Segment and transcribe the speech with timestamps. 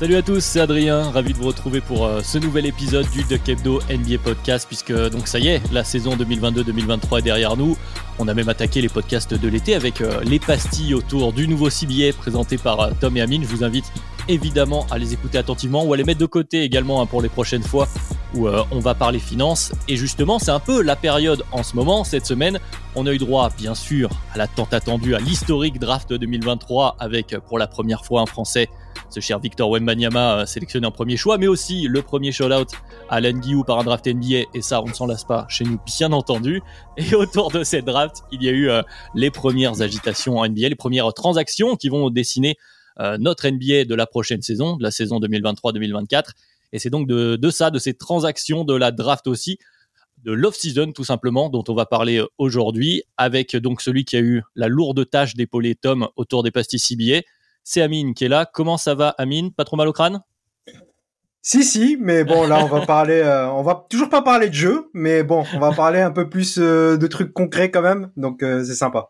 [0.00, 3.22] Salut à tous, c'est Adrien, ravi de vous retrouver pour euh, ce nouvel épisode du
[3.22, 7.76] Duck Hebdo NBA Podcast, puisque donc ça y est, la saison 2022-2023 est derrière nous.
[8.18, 11.68] On a même attaqué les podcasts de l'été avec euh, les pastilles autour du nouveau
[11.68, 13.42] CBA présenté par euh, Tom et Amine.
[13.42, 13.92] Je vous invite
[14.28, 17.28] évidemment à les écouter attentivement ou à les mettre de côté également hein, pour les
[17.28, 17.88] prochaines fois
[18.34, 19.72] où euh, on va parler finances.
[19.88, 22.58] Et justement, c'est un peu la période en ce moment, cette semaine.
[22.94, 27.36] On a eu droit, bien sûr, à la tant attendue, à l'historique draft 2023 avec
[27.46, 28.68] pour la première fois un Français
[29.10, 32.68] ce cher Victor Wembanyama euh, sélectionné en premier choix, mais aussi le premier shout-out
[33.08, 35.78] à Guillou par un draft NBA, et ça on ne s'en lasse pas chez nous
[35.84, 36.62] bien entendu.
[36.96, 38.82] Et autour de cette draft, il y a eu euh,
[39.14, 42.54] les premières agitations en NBA, les premières transactions qui vont dessiner euh,
[42.98, 46.30] notre NBA de la prochaine saison, de la saison 2023-2024.
[46.72, 49.58] Et c'est donc de, ça, de ces transactions, de la draft aussi,
[50.24, 54.42] de l'off-season tout simplement, dont on va parler aujourd'hui, avec donc celui qui a eu
[54.54, 57.22] la lourde tâche d'épauler Tom autour des pastilles CBA,
[57.64, 58.46] c'est Amine qui est là.
[58.46, 59.52] Comment ça va, Amine?
[59.52, 60.20] Pas trop mal au crâne?
[61.42, 64.54] Si, si, mais bon, là, on va parler, euh, on va toujours pas parler de
[64.54, 68.10] jeu, mais bon, on va parler un peu plus euh, de trucs concrets quand même,
[68.16, 69.08] donc euh, c'est sympa.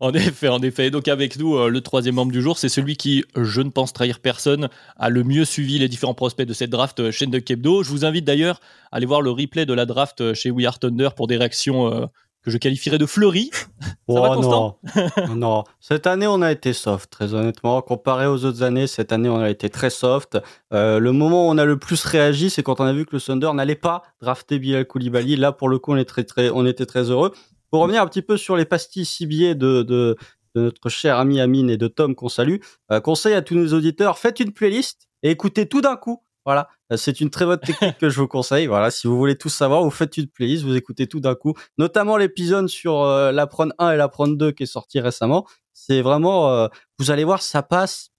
[0.00, 0.90] En effet, en effet.
[0.90, 4.20] Donc avec nous, le troisième membre du jour, c'est celui qui, je ne pense trahir
[4.20, 7.82] personne, a le mieux suivi les différents prospects de cette draft chaîne de Kebdo.
[7.82, 8.60] Je vous invite d'ailleurs
[8.92, 12.08] à aller voir le replay de la draft chez We Are Thunder pour des réactions
[12.42, 13.50] que je qualifierais de fleuries.
[14.08, 14.76] Ça va, non.
[15.34, 17.82] non, cette année on a été soft, très honnêtement.
[17.82, 20.38] Comparé aux autres années, cette année on a été très soft.
[20.72, 23.16] Euh, le moment où on a le plus réagi, c'est quand on a vu que
[23.16, 25.36] le Thunder n'allait pas drafter Bilal Koulibaly.
[25.36, 27.32] Là, pour le coup, on, est très, très, on était très heureux.
[27.70, 30.16] Pour revenir un petit peu sur les pastilles ciblées de,
[30.54, 32.56] notre cher ami Amine et de Tom qu'on salue,
[32.90, 36.22] euh, conseil à tous nos auditeurs, faites une playlist et écoutez tout d'un coup.
[36.48, 38.66] Voilà, euh, c'est une très bonne technique que je vous conseille.
[38.68, 41.52] Voilà, si vous voulez tout savoir, vous faites une playlist, vous écoutez tout d'un coup,
[41.76, 45.46] notamment l'épisode sur euh, la Prone 1 et la Prone 2 qui est sorti récemment.
[45.74, 46.68] C'est vraiment, euh,
[46.98, 48.12] vous allez voir, ça passe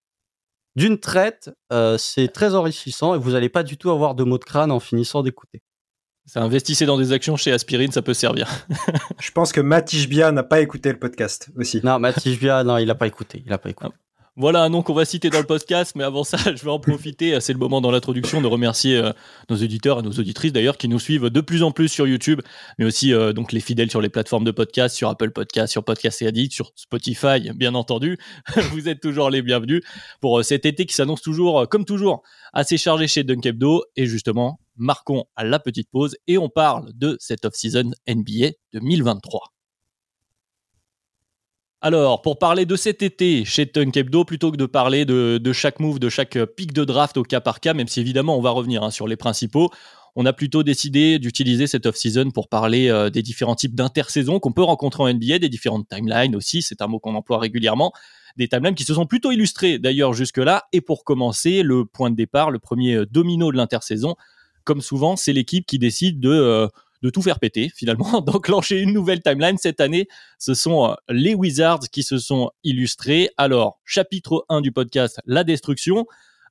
[0.76, 1.50] d'une traite.
[1.98, 4.80] C'est très enrichissant et vous n'allez pas du tout avoir de mots de crâne en
[4.80, 5.64] finissant d'écouter.
[6.30, 8.48] Ça investissez dans des actions chez Aspirine, ça peut servir.
[9.20, 11.82] Je pense que Matij Bia n'a pas écouté le podcast aussi.
[11.84, 13.42] Non, Matij Bia, non, il n'a pas écouté.
[13.48, 13.90] Il a pas écouté.
[14.36, 16.80] Voilà un nom qu'on va citer dans le podcast, mais avant ça, je vais en
[16.80, 17.42] profiter.
[17.42, 19.12] C'est le moment dans l'introduction de remercier euh,
[19.50, 22.42] nos éditeurs et nos auditrices d'ailleurs qui nous suivent de plus en plus sur YouTube,
[22.78, 25.84] mais aussi euh, donc les fidèles sur les plateformes de podcast, sur Apple Podcast, sur
[25.84, 28.20] Podcast et Addict, sur Spotify, bien entendu.
[28.72, 29.82] Vous êtes toujours les bienvenus
[30.22, 32.22] pour euh, cet été qui s'annonce toujours, comme toujours,
[32.54, 33.84] assez chargé chez Dunkebdo.
[33.96, 39.52] Et justement, marquons à la petite pause et on parle de cette off-season NBA 2023.
[41.82, 46.00] Alors, pour parler de cet été chez Tunkebdo, plutôt que de parler de, chaque move,
[46.00, 48.84] de chaque pic de draft au cas par cas, même si évidemment on va revenir
[48.84, 49.70] hein, sur les principaux,
[50.18, 54.52] on a plutôt décidé d'utiliser cette off-season pour parler euh, des différents types d'intersaisons qu'on
[54.52, 57.94] peut rencontrer en NBA, des différentes timelines aussi, c'est un mot qu'on emploie régulièrement,
[58.36, 60.64] des timelines qui se sont plutôt illustrées d'ailleurs jusque-là.
[60.74, 64.16] Et pour commencer, le point de départ, le premier domino de l'intersaison,
[64.70, 66.30] comme souvent, c'est l'équipe qui décide de...
[66.30, 66.68] Euh,
[67.12, 69.58] tout faire péter finalement, d'enclencher une nouvelle timeline.
[69.58, 70.08] Cette année,
[70.38, 73.30] ce sont euh, les Wizards qui se sont illustrés.
[73.36, 76.06] Alors, chapitre 1 du podcast, la destruction.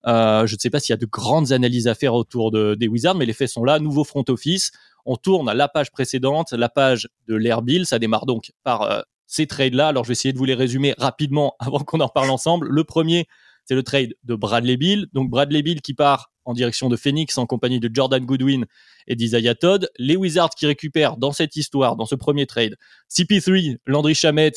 [0.07, 2.75] Euh, je ne sais pas s'il y a de grandes analyses à faire autour de,
[2.75, 3.79] des Wizards, mais les faits sont là.
[3.79, 4.73] Nouveau front office.
[5.07, 7.87] On tourne à la page précédente, la page de l'Air Bill.
[7.87, 9.89] Ça démarre donc par ces trades-là.
[9.89, 12.67] Alors, je vais essayer de vous les résumer rapidement avant qu'on en parle ensemble.
[12.69, 13.29] Le premier,
[13.69, 15.09] c'est le trade de Bradley Bill.
[15.13, 18.65] Donc, Bradley Bill qui part en direction de Phoenix en compagnie de Jordan Goodwin
[19.07, 19.91] et d'Isaiah Todd.
[19.99, 22.77] Les Wizards qui récupèrent dans cette histoire, dans ce premier trade,
[23.11, 24.53] CP3, Landry Shamet,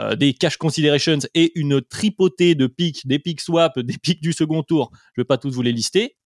[0.00, 4.32] euh, des cash considerations et une tripotée de picks, des picks swap, des picks du
[4.32, 4.90] second tour.
[5.14, 6.16] Je ne vais pas tous vous les lister.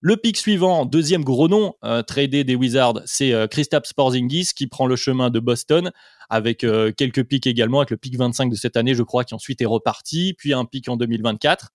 [0.00, 4.86] Le pick suivant, deuxième gros nom euh, des Wizards, c'est euh, Kristaps Porzingis qui prend
[4.86, 5.90] le chemin de Boston
[6.28, 9.34] avec euh, quelques picks également, avec le pick 25 de cette année, je crois, qui
[9.34, 11.70] ensuite est reparti, puis un pick en 2024.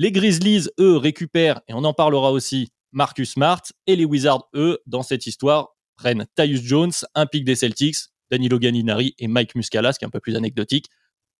[0.00, 3.62] Les Grizzlies, eux, récupèrent, et on en parlera aussi, Marcus Smart.
[3.88, 7.96] Et les Wizards, eux, dans cette histoire, prennent Tyus Jones, un pick des Celtics,
[8.30, 10.86] Danilo Gallinari et Mike Muscala, ce qui est un peu plus anecdotique.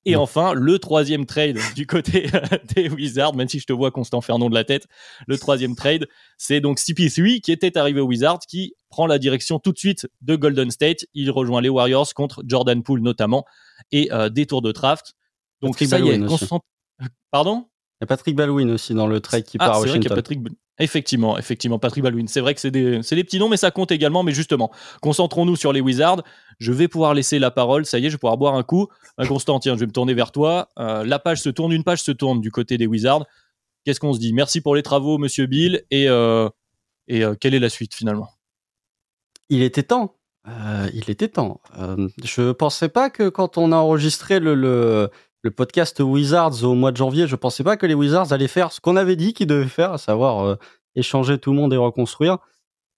[0.04, 2.30] Et enfin, le troisième trade du côté
[2.74, 4.88] des Wizards, même si je te vois Constant Fernon de la tête,
[5.28, 9.60] le troisième trade, c'est donc CP3 qui était arrivé aux Wizards, qui prend la direction
[9.60, 11.04] tout de suite de Golden State.
[11.14, 13.44] Il rejoint les Warriors contre Jordan Poole notamment
[13.92, 15.14] et euh, des tours de draft.
[15.60, 16.18] Donc Patrick ça y est,
[17.30, 17.68] Pardon?
[18.00, 20.06] Il y a Patrick Baldwin aussi dans le trade qui ah, part à vrai y
[20.06, 20.14] a.
[20.14, 20.40] Patrick.
[20.80, 22.28] Effectivement, effectivement, Patrick Baldwin.
[22.28, 24.22] C'est vrai que c'est des, c'est des petits noms, mais ça compte également.
[24.22, 26.22] Mais justement, concentrons-nous sur les Wizards.
[26.60, 27.84] Je vais pouvoir laisser la parole.
[27.84, 28.86] Ça y est, je vais pouvoir boire un coup.
[29.18, 30.68] Euh, Constant, tiens, je vais me tourner vers toi.
[30.78, 33.26] Euh, la page se tourne, une page se tourne du côté des Wizards.
[33.84, 34.32] Qu'est-ce qu'on se dit?
[34.32, 35.82] Merci pour les travaux, Monsieur Bill.
[35.90, 36.48] Et, euh,
[37.08, 38.28] et euh, quelle est la suite finalement?
[39.48, 40.14] Il était temps.
[40.94, 41.60] Il était temps.
[42.24, 45.10] Je pensais pas que quand on a enregistré le, le,
[45.42, 48.72] le podcast Wizards au mois de janvier, je pensais pas que les Wizards allaient faire
[48.72, 50.56] ce qu'on avait dit qu'ils devaient faire, à savoir euh,
[50.96, 52.38] échanger tout le monde et reconstruire.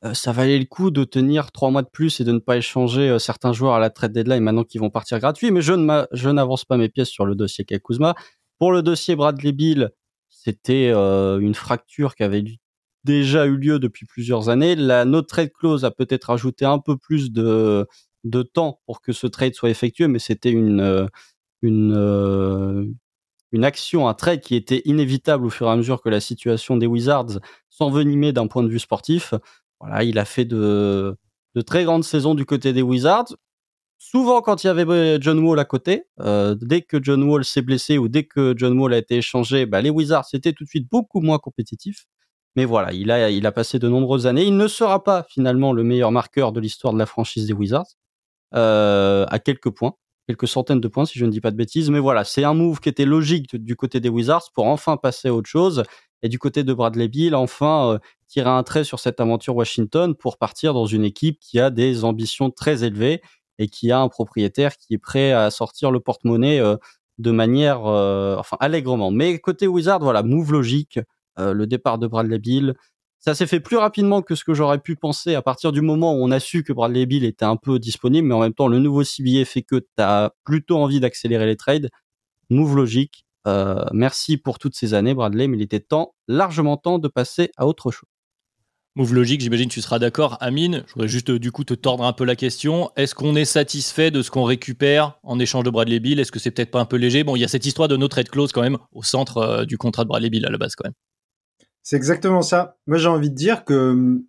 [0.04, 2.56] Euh, ça valait le coup de tenir trois mois de plus et de ne pas
[2.56, 5.50] échanger euh, certains joueurs à la trade deadline maintenant qu'ils vont partir gratuits.
[5.50, 8.14] Mais je ne n'avance pas mes pièces sur le dossier Kyle Kuzma.
[8.58, 9.90] Pour le dossier Bradley Bill,
[10.28, 12.44] c'était une fracture qui avait
[13.04, 14.76] déjà eu lieu depuis plusieurs années.
[14.76, 17.86] La no trade clause a peut-être ajouté un peu plus de,
[18.52, 21.08] temps pour que ce trade soit effectué, mais c'était une,
[21.62, 22.84] une, euh,
[23.52, 26.76] une action, un trade qui était inévitable au fur et à mesure que la situation
[26.76, 29.34] des Wizards s'envenimait d'un point de vue sportif.
[29.80, 31.16] Voilà, il a fait de,
[31.54, 33.34] de très grandes saisons du côté des Wizards.
[33.98, 37.44] Souvent, quand il y avait euh, John Wall à côté, euh, dès que John Wall
[37.44, 40.64] s'est blessé ou dès que John Wall a été échangé, bah, les Wizards étaient tout
[40.64, 42.06] de suite beaucoup moins compétitifs.
[42.56, 44.44] Mais voilà, il a, il a passé de nombreuses années.
[44.44, 47.86] Il ne sera pas finalement le meilleur marqueur de l'histoire de la franchise des Wizards,
[48.52, 49.94] à quelques points,
[50.30, 51.90] quelques centaines de points si je ne dis pas de bêtises.
[51.90, 55.28] Mais voilà, c'est un move qui était logique du côté des Wizards pour enfin passer
[55.28, 55.82] à autre chose.
[56.22, 57.98] Et du côté de Bradley Beal, enfin euh,
[58.28, 62.04] tirer un trait sur cette aventure Washington pour partir dans une équipe qui a des
[62.04, 63.22] ambitions très élevées
[63.58, 66.76] et qui a un propriétaire qui est prêt à sortir le porte-monnaie euh,
[67.18, 69.10] de manière, euh, enfin allègrement.
[69.10, 71.00] Mais côté Wizard, voilà, move logique,
[71.38, 72.74] le départ de Bradley Beal.
[73.20, 76.14] Ça s'est fait plus rapidement que ce que j'aurais pu penser à partir du moment
[76.14, 78.66] où on a su que Bradley Beal était un peu disponible, mais en même temps,
[78.66, 81.90] le nouveau CBA fait que tu as plutôt envie d'accélérer les trades.
[82.48, 83.26] Move logique.
[83.46, 87.50] Euh, merci pour toutes ces années, Bradley, mais il était temps, largement temps de passer
[87.58, 88.08] à autre chose.
[88.96, 90.36] Move logique, j'imagine tu seras d'accord.
[90.40, 92.90] Amine, je voudrais juste euh, du coup te tordre un peu la question.
[92.96, 96.38] Est-ce qu'on est satisfait de ce qu'on récupère en échange de Bradley Bill Est-ce que
[96.38, 97.22] c'est peut-être pas un peu léger?
[97.22, 99.64] Bon, il y a cette histoire de no trade clause quand même au centre euh,
[99.64, 100.94] du contrat de Bradley Bill à la base quand même.
[101.82, 102.76] C'est exactement ça.
[102.86, 104.22] Moi, j'ai envie de dire que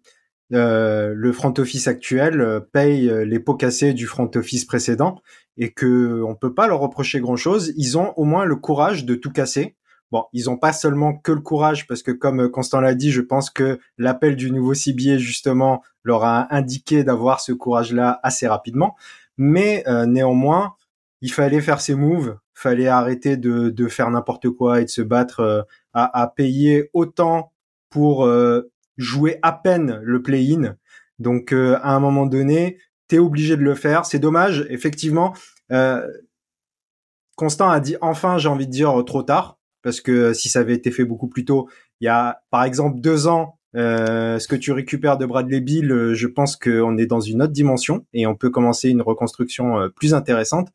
[0.53, 5.21] euh, le front office actuel euh, paye euh, les pots cassés du front office précédent
[5.55, 7.71] et que on peut pas leur reprocher grand chose.
[7.77, 9.77] Ils ont au moins le courage de tout casser.
[10.11, 13.21] Bon, ils ont pas seulement que le courage parce que comme Constant l'a dit, je
[13.21, 18.97] pense que l'appel du nouveau CBA justement leur a indiqué d'avoir ce courage-là assez rapidement.
[19.37, 20.75] Mais néanmoins,
[21.21, 25.65] il fallait faire ses moves, fallait arrêter de, faire n'importe quoi et de se battre
[25.93, 27.51] à, à payer autant
[27.89, 30.75] pour euh, jouer à peine le play-in.
[31.19, 32.77] Donc euh, à un moment donné,
[33.07, 34.05] t'es obligé de le faire.
[34.05, 35.33] C'est dommage, effectivement.
[35.71, 36.07] Euh,
[37.35, 40.75] Constant a dit enfin, j'ai envie de dire trop tard, parce que si ça avait
[40.75, 44.55] été fait beaucoup plus tôt, il y a par exemple deux ans, euh, ce que
[44.55, 48.27] tu récupères de Bradley Bill, euh, je pense qu'on est dans une autre dimension et
[48.27, 50.69] on peut commencer une reconstruction euh, plus intéressante.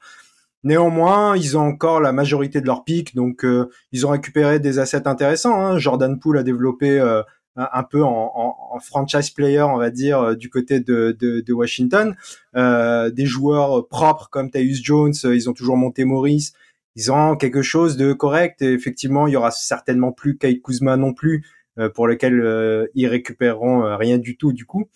[0.66, 4.80] Néanmoins, ils ont encore la majorité de leurs pics, donc euh, ils ont récupéré des
[4.80, 5.64] assets intéressants.
[5.64, 5.78] Hein.
[5.78, 7.23] Jordan Poole a développé euh,
[7.54, 12.16] un, peu en, franchise player, on va dire, euh, du côté de, Washington.
[12.56, 16.52] Euh, des joueurs propres comme Tyus Jones, ils ont toujours monté Maurice.
[16.96, 18.61] Ils ont quelque chose de correct.
[18.61, 21.46] Et effectivement, il y aura certainement plus Kyle Kuzma non plus,
[21.94, 24.88] pour lequel ils récupéreront rien du tout du coup.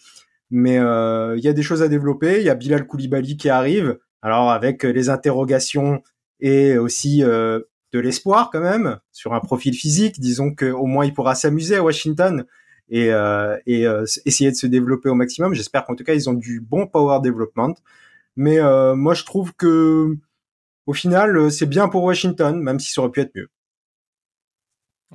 [0.51, 2.41] Mais il y a des choses à développer.
[2.41, 3.99] Il y a Bilal Koulibaly qui arrive.
[4.23, 6.03] Alors avec les interrogations
[6.41, 7.61] et aussi euh,
[7.93, 11.83] de l'espoir quand même sur un profil physique, disons qu'au moins il pourra s'amuser à
[11.83, 12.45] Washington
[12.89, 15.55] et, euh, euh, essayer de se développer au maximum.
[15.55, 17.75] J'espère qu'en tout cas ils ont du bon power development.
[18.37, 20.17] Mais euh, moi je trouve que
[20.87, 23.49] au final c'est bien pour Washington, même si ça aurait pu être mieux.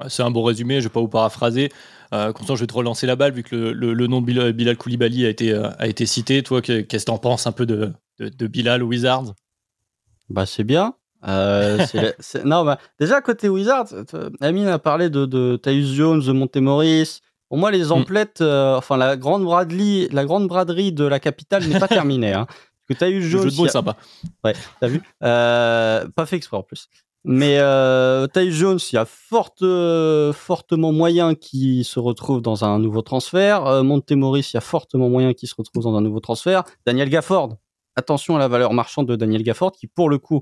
[0.09, 1.71] C'est un bon résumé, je vais pas vous paraphraser.
[2.13, 5.25] Euh, Constant, je vais te relancer la balle vu que le, nom de Bilal, Koulibaly
[5.25, 6.43] a été, euh, cité.
[6.43, 9.33] Toi, qu'est-ce que t'en penses un peu de, de, de Bilal Wizards
[10.29, 10.95] Bah c'est bien.
[11.27, 11.85] Euh,
[12.45, 13.87] non, bah, déjà côté Wizards,
[14.41, 17.21] Amine a parlé de, de Tyus Jones, de Montemoris.
[17.49, 21.65] Pour moi, les emplettes, euh, enfin la grande Bradley, la grande braderie de la capitale
[21.67, 22.33] n'est pas terminée.
[22.33, 22.45] Hein.
[22.87, 23.67] Parce que Tyus Jones, le jeu de mots a...
[23.67, 23.97] est sympa.
[24.43, 25.01] Ouais, t'as vu?
[25.23, 26.89] Euh, Pas fait exprès en plus.
[27.27, 32.77] Mais euh, Jones, il y a forte, euh, fortement moyen qu'il se retrouve dans un
[32.77, 33.65] nouveau transfert.
[33.65, 36.63] Euh, Montemoris, il y a fortement moyen qu'il se retrouve dans un nouveau transfert.
[36.85, 37.57] Daniel Gafford,
[37.95, 40.41] attention à la valeur marchande de Daniel Gafford, qui pour le coup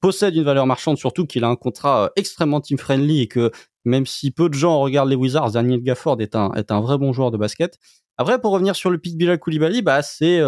[0.00, 3.50] possède une valeur marchande, surtout qu'il a un contrat extrêmement team friendly et que
[3.84, 6.98] même si peu de gens regardent les Wizards, Daniel Gafford est un, est un vrai
[6.98, 7.78] bon joueur de basket.
[8.18, 10.40] Après, pour revenir sur le pic Bilal Koulibaly, bah c'est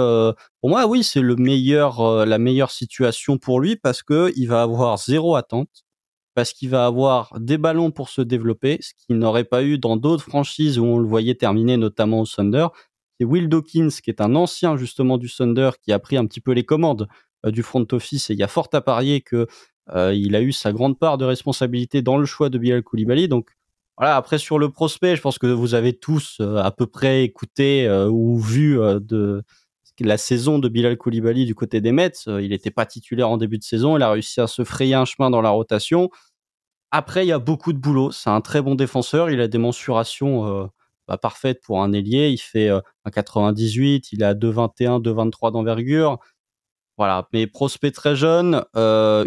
[0.61, 4.63] pour moi oui c'est le meilleur la meilleure situation pour lui parce que il va
[4.63, 5.85] avoir zéro attente,
[6.35, 9.97] parce qu'il va avoir des ballons pour se développer, ce qu'il n'aurait pas eu dans
[9.97, 12.67] d'autres franchises où on le voyait terminer, notamment au Thunder.
[13.19, 16.41] C'est Will Dawkins, qui est un ancien justement du Thunder, qui a pris un petit
[16.41, 17.09] peu les commandes
[17.47, 19.47] euh, du front office, et il y a fort à parier que
[19.95, 23.29] euh, il a eu sa grande part de responsabilité dans le choix de Bilal Koulibaly.
[23.29, 23.51] Donc
[23.97, 27.23] voilà, après sur le prospect, je pense que vous avez tous euh, à peu près
[27.23, 29.45] écouté ou vu de
[30.01, 32.13] la saison de Bilal Koulibaly du côté des Mets.
[32.27, 33.97] Il n'était pas titulaire en début de saison.
[33.97, 36.11] Il a réussi à se frayer un chemin dans la rotation.
[36.91, 38.11] Après, il y a beaucoup de boulot.
[38.11, 39.31] C'est un très bon défenseur.
[39.31, 40.71] Il a des mensurations
[41.09, 42.31] bah, parfaites pour un ailier.
[42.31, 44.13] Il fait un 98.
[44.13, 46.19] Il a 2,21, 2,23 d'envergure.
[46.97, 48.65] Voilà, mais prospect très jeune,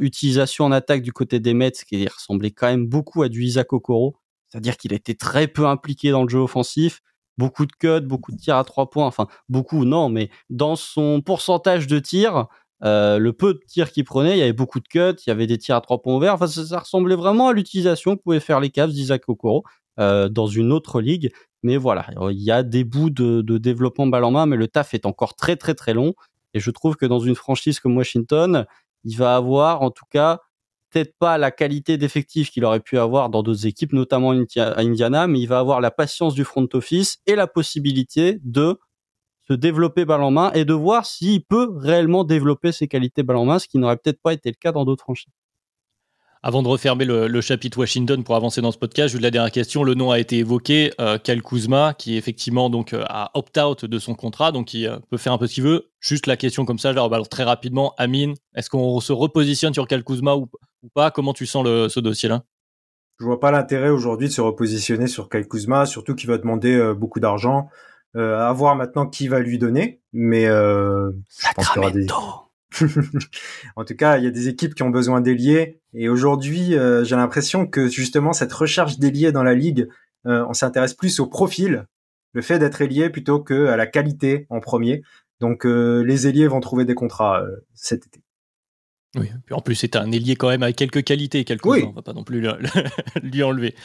[0.02, 3.74] utilisation en attaque du côté des Mets qui ressemblait quand même beaucoup à du Isaac
[3.74, 4.16] Okoro,
[4.48, 7.02] c'est-à-dire qu'il était très peu impliqué dans le jeu offensif
[7.38, 11.22] beaucoup de cuts, beaucoup de tirs à trois points, enfin beaucoup non, mais dans son
[11.22, 12.48] pourcentage de tirs,
[12.84, 15.32] euh, le peu de tirs qu'il prenait, il y avait beaucoup de cuts, il y
[15.32, 18.60] avait des tirs à trois points ouverts, ça, ressemblait vraiment à l'utilisation que pouvaient faire
[18.60, 19.64] les Cavs d'Isaac Okoro
[20.00, 21.32] euh, dans une autre ligue.
[21.64, 24.68] Mais voilà, il y a des bouts de, de développement balle en main, mais le
[24.68, 26.14] taf est encore très très très long.
[26.54, 28.66] Et je trouve que dans une franchise comme Washington,
[29.04, 30.40] il va avoir en tout cas
[30.92, 35.28] peut-être pas la qualité d'effectif qu'il aurait pu avoir dans d'autres équipes, notamment à Indiana,
[35.28, 38.80] mais il va avoir la patience du front office et la possibilité de
[39.48, 43.38] se développer balle en main et de voir s'il peut réellement développer ses qualités balle
[43.38, 45.34] en main, ce qui n'aurait peut-être pas été le cas dans d'autres franchises.
[46.44, 49.84] Avant de refermer le, chapitre Washington pour avancer dans ce podcast, je la dernière question.
[49.84, 54.14] Le nom a été évoqué, euh, Kuzma, qui effectivement donc euh, a opt-out de son
[54.14, 55.90] contrat, donc il euh, peut faire un peu ce qu'il veut.
[56.00, 60.04] Juste la question comme ça, alors, très rapidement, Amine, est-ce qu'on se repositionne sur Kyle
[60.04, 60.48] Kuzma ou,
[60.94, 61.12] pas?
[61.12, 62.44] Comment tu sens ce dossier-là?
[63.20, 66.94] Je vois pas l'intérêt aujourd'hui de se repositionner sur Kyle Kuzma, surtout qu'il va demander
[66.96, 67.70] beaucoup d'argent.
[68.16, 72.08] à voir maintenant qui va lui donner, mais je pense qu'il y
[73.76, 75.80] en tout cas, il y a des équipes qui ont besoin d'ailiers.
[75.94, 79.88] Et aujourd'hui, euh, j'ai l'impression que justement, cette recherche d'ailiers dans la ligue,
[80.26, 81.86] euh, on s'intéresse plus au profil,
[82.34, 85.02] le fait d'être ailier plutôt que à la qualité en premier.
[85.40, 87.44] Donc, euh, les ailiers vont trouver des contrats
[87.74, 88.27] cet été.
[89.18, 91.84] Oui, puis en plus c'est un ailier quand même avec quelques qualités, quelques oui.
[91.88, 92.42] on va pas non plus
[93.22, 93.76] lui enlever.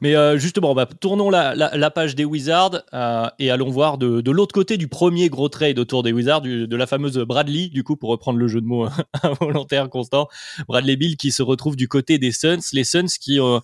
[0.00, 4.54] Mais euh, justement, bah, tournons la, page des Wizards euh, et allons voir de, l'autre
[4.54, 8.10] côté du premier gros trade autour des Wizards, de la fameuse Bradley, du coup pour
[8.10, 8.86] reprendre le jeu de mots
[9.22, 10.28] involontaire constant,
[10.68, 13.60] Bradley Bill qui se retrouve du côté des Suns, les Suns qui euh,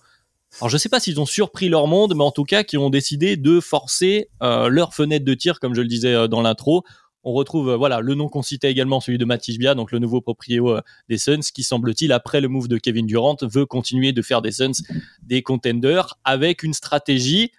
[0.59, 2.89] alors je sais pas s'ils ont surpris leur monde, mais en tout cas qui ont
[2.89, 6.83] décidé de forcer leur fenêtre de tir, comme je le disais dans l'intro,
[7.23, 9.99] on retrouve euh, voilà le nom qu'on citait également, celui de Matisse Bia, donc le
[9.99, 14.11] nouveau propriétaire euh, des Suns, qui semble-t-il après le move de Kevin Durant veut continuer
[14.11, 14.83] de faire des Suns
[15.21, 17.51] des contenders avec une stratégie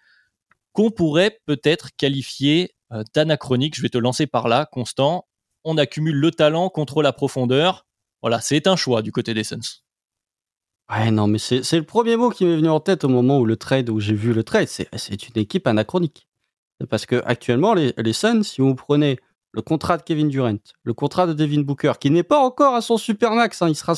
[0.72, 3.76] qu'on pourrait peut-être qualifier euh, d'anachronique.
[3.76, 5.26] Je vais te lancer par là, Constant.
[5.64, 7.86] On accumule le talent contre la profondeur.
[8.20, 9.82] Voilà, c'est un choix du côté des Suns.
[10.90, 13.46] Ouais, non, mais c'est le premier mot qui m'est venu en tête au moment où
[13.46, 14.68] le trade, où j'ai vu le trade.
[14.68, 16.26] C'est une équipe anachronique.
[16.90, 19.18] Parce que actuellement, les, les Suns, si vous prenez
[19.52, 22.80] le contrat de Kevin Durant, le contrat de Devin Booker, qui n'est pas encore à
[22.80, 23.92] son supermax, hein, il sera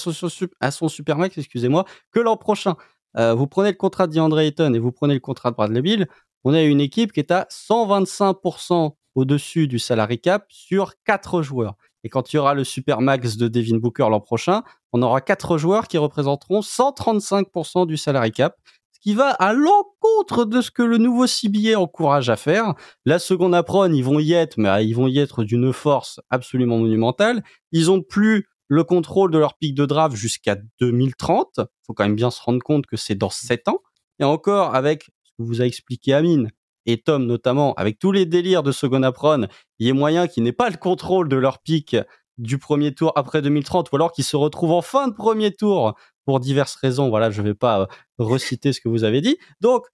[0.61, 2.77] à son supermax, excusez-moi, que l'an prochain.
[3.17, 5.83] Euh, vous prenez le contrat de DeAndre Ayton et vous prenez le contrat de Bradley
[5.83, 6.09] Bill,
[6.43, 11.77] on a une équipe qui est à 125% au-dessus du salary cap sur 4 joueurs.
[12.03, 15.57] Et quand il y aura le supermax de Devin Booker l'an prochain, on aura 4
[15.57, 18.57] joueurs qui représenteront 135% du salary cap
[19.05, 22.73] qui va à l'encontre de ce que le nouveau CBA encourage à faire.
[23.05, 26.21] La seconde apron, ils vont y être, mais ah, ils vont y être d'une force
[26.31, 27.45] absolument monumentale.
[27.71, 31.61] Ils ont plus le contrôle de leur pic de draft jusqu'à 2030.
[31.87, 33.81] Faut quand même bien se rendre compte que c'est dans 7 ans.
[34.21, 36.51] Et encore, avec ce que vous a expliqué Amine,
[36.87, 39.49] et Tom notamment, avec tous les délires de second apron,
[39.81, 41.95] il y a moyen qu'ils n'aient pas le contrôle de leur pic
[42.39, 45.95] du premier tour après 2030, ou alors qu'ils se retrouvent en fin de premier tour
[46.25, 47.09] pour diverses raisons.
[47.09, 47.87] Voilà, je vais pas euh,
[48.19, 49.37] reciter ce que vous avez dit.
[49.61, 49.87] Donc,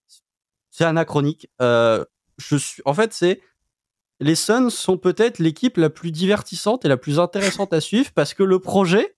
[0.70, 1.49] c'est anachronique.
[1.60, 2.04] Euh,
[2.38, 3.40] je suis, en fait, c'est
[4.20, 8.34] les Suns sont peut-être l'équipe la plus divertissante et la plus intéressante à suivre parce
[8.34, 9.16] que le projet,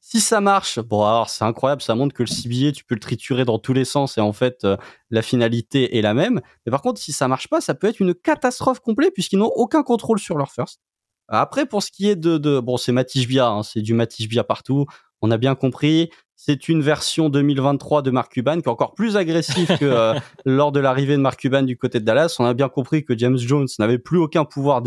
[0.00, 3.00] si ça marche, bon alors c'est incroyable, ça montre que le CBA tu peux le
[3.00, 4.78] triturer dans tous les sens et en fait euh,
[5.10, 6.40] la finalité est la même.
[6.64, 9.52] Mais par contre, si ça marche pas, ça peut être une catastrophe complète puisqu'ils n'ont
[9.54, 10.80] aucun contrôle sur leur first.
[11.28, 14.28] Après, pour ce qui est de, de bon, c'est Matisse Bia, hein, c'est du Matisse
[14.28, 14.86] Bia partout.
[15.20, 16.10] On a bien compris.
[16.40, 20.14] C'est une version 2023 de Mark Cuban qui est encore plus agressive que euh,
[20.44, 22.36] lors de l'arrivée de Mark Cuban du côté de Dallas.
[22.38, 24.80] On a bien compris que James Jones n'avait plus aucun pouvoir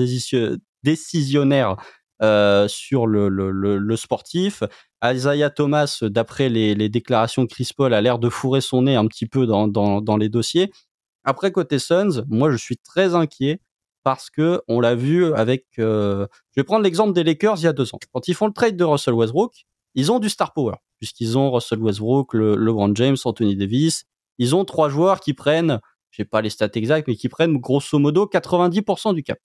[0.84, 1.76] décisionnaire
[2.68, 4.64] sur le, le, le, sportif.
[5.04, 8.96] Isaiah Thomas, d'après les, les, déclarations de Chris Paul, a l'air de fourrer son nez
[8.96, 10.72] un petit peu dans, dans, dans les dossiers.
[11.26, 13.60] Après côté Suns, moi je suis très inquiet
[14.04, 15.66] parce que on l'a vu avec.
[15.78, 18.00] je vais prendre l'exemple des Lakers il y a deux ans.
[18.14, 19.66] Quand ils font le trade de Russell Westbrook,
[19.96, 24.06] ils ont du star power puisqu'ils ont Russell Westbrook, le, LeBron James, Anthony Davis.
[24.38, 25.80] Ils ont trois joueurs qui prennent,
[26.12, 29.40] je sais pas les stats exacts, mais qui prennent grosso modo 90% du cap.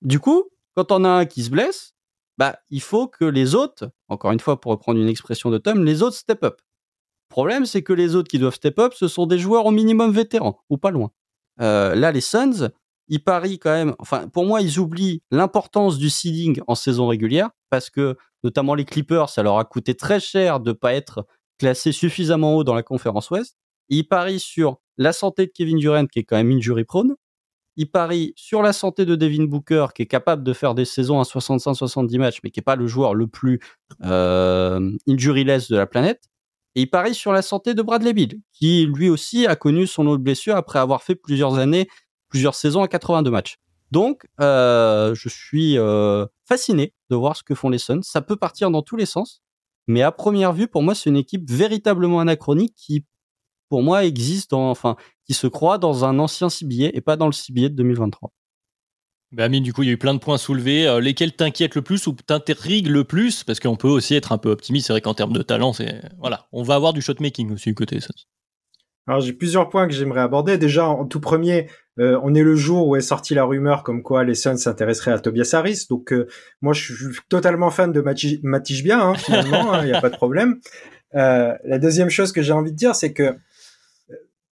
[0.00, 1.92] Du coup, quand on a un qui se blesse,
[2.38, 5.84] bah, il faut que les autres, encore une fois pour reprendre une expression de Tom,
[5.84, 6.62] les autres step up.
[7.28, 9.70] Le problème, c'est que les autres qui doivent step up, ce sont des joueurs au
[9.70, 11.10] minimum vétérans, ou pas loin.
[11.60, 12.70] Euh, là, les Suns,
[13.08, 17.50] ils parient quand même, enfin, pour moi, ils oublient l'importance du seeding en saison régulière,
[17.68, 21.26] parce que, notamment les Clippers, ça leur a coûté très cher de pas être
[21.58, 23.56] classé suffisamment haut dans la conférence Ouest.
[23.88, 27.14] Ils parient sur la santé de Kevin Durant, qui est quand même injury prone.
[27.76, 31.20] Ils parient sur la santé de Devin Booker, qui est capable de faire des saisons
[31.20, 33.60] à 65-70 matchs, mais qui n'est pas le joueur le plus
[34.04, 36.22] euh, injuryless de la planète.
[36.74, 40.06] Et il parie sur la santé de Bradley Bill, qui lui aussi a connu son
[40.06, 41.88] autre blessure après avoir fait plusieurs années
[42.32, 43.58] plusieurs saisons à 82 matchs.
[43.90, 48.02] Donc, euh, je suis euh, fasciné de voir ce que font les Suns.
[48.02, 49.42] Ça peut partir dans tous les sens,
[49.86, 53.04] mais à première vue, pour moi, c'est une équipe véritablement anachronique qui,
[53.68, 57.32] pour moi, existe, enfin, qui se croit dans un ancien CBA et pas dans le
[57.32, 58.32] CBA de 2023.
[59.32, 60.86] Ben Amine, du coup, il y a eu plein de points soulevés.
[60.86, 63.44] Euh, lesquels t'inquiètent le plus ou t'intriguent le plus?
[63.44, 64.88] Parce qu'on peut aussi être un peu optimiste.
[64.88, 67.74] C'est vrai qu'en termes de talent, c'est voilà, on va avoir du shotmaking aussi du
[67.74, 68.26] côté Suns.
[69.06, 70.58] Alors j'ai plusieurs points que j'aimerais aborder.
[70.58, 74.02] Déjà, en tout premier, euh, on est le jour où est sortie la rumeur comme
[74.02, 75.86] quoi les Suns s'intéresseraient à Tobias Harris.
[75.90, 76.26] Donc euh,
[76.62, 80.10] moi, je suis totalement fan de Matij bien, hein, finalement, il hein, n'y a pas
[80.10, 80.58] de problème.
[81.14, 83.36] Euh, la deuxième chose que j'ai envie de dire, c'est que,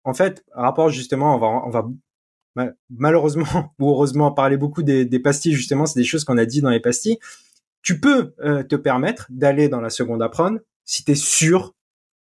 [0.05, 5.19] en fait, rapport justement, on va, on va malheureusement ou heureusement parler beaucoup des, des
[5.19, 5.55] pastilles.
[5.55, 7.19] Justement, c'est des choses qu'on a dit dans les pastilles.
[7.83, 8.33] Tu peux
[8.69, 11.75] te permettre d'aller dans la seconde apron si tu es sûr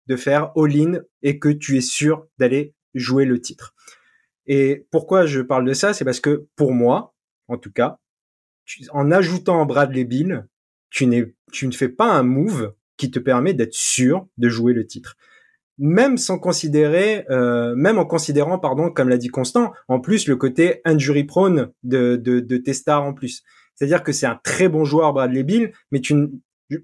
[0.06, 3.74] de faire all-in et que tu es sûr d'aller jouer le titre.
[4.48, 7.14] Et pourquoi je parle de ça, c'est parce que pour moi,
[7.48, 7.98] en tout cas,
[8.90, 10.46] en ajoutant Bradley Bill,
[10.90, 15.16] tu, ne fais pas un move qui te permet d'être sûr de jouer le titre.
[15.76, 20.34] Même sans considérer, euh, même en considérant, pardon, comme l'a dit Constant, en plus le
[20.34, 23.44] côté injury prone de, de, tes stars en plus.
[23.74, 26.16] C'est-à-dire que c'est un très bon joueur Bradley Bill, mais tu,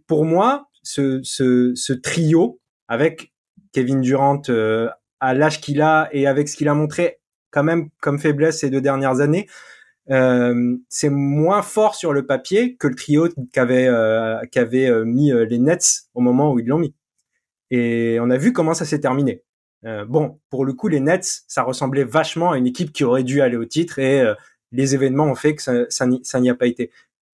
[0.07, 3.33] pour moi, ce trio avec
[3.73, 7.19] Kevin Durant euh, à l'âge qu'il a et avec ce qu'il a montré
[7.55, 9.47] quand même comme faiblesse ces deux dernières années,
[10.11, 15.33] euh, c'est moins fort sur le papier que le trio qu'avait euh, qu'avait euh, mis
[15.33, 16.95] les Nets au moment où ils l'ont mis.
[17.71, 19.43] Et on a vu comment ça s'est terminé.
[20.09, 23.41] bon, pour le coup, les Nets, ça ressemblait vachement à une équipe qui aurait dû
[23.41, 24.25] aller au titre et
[24.73, 26.91] les événements ont fait que ça, ça n'y a pas été.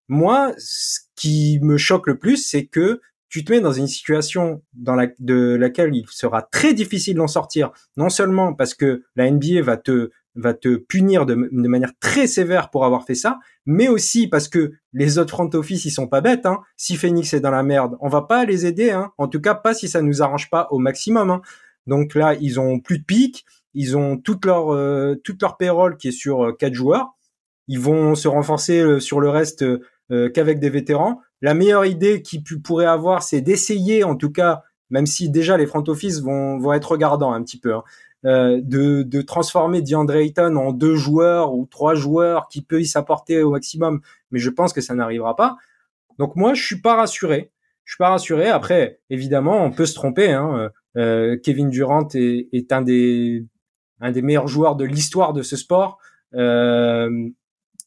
[0.09, 4.63] Moi, ce qui me choque le plus, c'est que tu te mets dans une situation
[4.75, 9.31] dans la, de laquelle il sera très difficile d'en sortir, non seulement parce que la
[9.31, 13.39] NBA va te va te punir de, de, manière très sévère pour avoir fait ça,
[13.67, 16.47] mais aussi parce que les autres front office ils sont pas bêtes.
[16.47, 16.61] Hein.
[16.77, 18.91] Si Phoenix est dans la merde, on va pas les aider.
[18.91, 19.13] Hein.
[19.19, 21.31] En tout cas, pas si ça nous arrange pas au maximum.
[21.31, 21.43] Hein.
[21.87, 25.97] Donc là, ils ont plus de pics, ils ont toute leur euh, toute leur payroll
[25.97, 27.15] qui est sur euh, quatre joueurs.
[27.69, 29.65] Ils vont se renforcer euh, sur le reste
[30.35, 35.07] qu'avec des vétérans la meilleure idée qu'ils pourraient avoir, c'est d'essayer, en tout cas, même
[35.07, 37.85] si déjà les front office vont, vont être regardants un petit peu, hein,
[38.27, 42.87] euh, de, de transformer DeAndre Ayton en deux joueurs ou trois joueurs qui peuvent y
[42.87, 44.01] s'apporter au maximum.
[44.31, 45.57] Mais je pense que ça n'arrivera pas.
[46.19, 47.51] Donc moi, je suis pas rassuré.
[47.85, 48.49] Je suis pas rassuré.
[48.49, 50.33] Après, évidemment, on peut se tromper.
[50.33, 50.71] Hein.
[50.97, 53.47] Euh, Kevin Durant est, est, un des
[54.01, 55.99] un des meilleurs joueurs de l'histoire de ce sport.
[56.35, 57.29] Euh,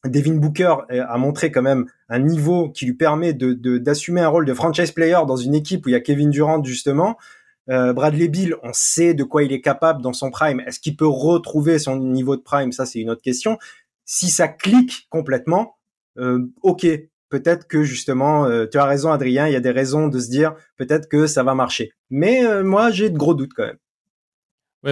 [0.04, 4.44] Devin Booker a montré quand même un niveau qui lui permet de d'assumer un rôle
[4.44, 7.16] de franchise player dans une équipe où il y a Kevin Durant justement.
[7.70, 10.60] Euh, Bradley Bill, on sait de quoi il est capable dans son prime.
[10.60, 12.72] Est-ce qu'il peut retrouver son niveau de prime?
[12.72, 13.58] Ça, c'est une autre question.
[14.04, 15.78] Si ça clique complètement,
[16.18, 16.86] euh, ok,
[17.30, 19.46] peut-être que justement, euh, tu as raison, Adrien.
[19.46, 21.92] Il y a des raisons de se dire peut-être que ça va marcher.
[22.10, 23.78] Mais euh, moi, j'ai de gros doutes quand même.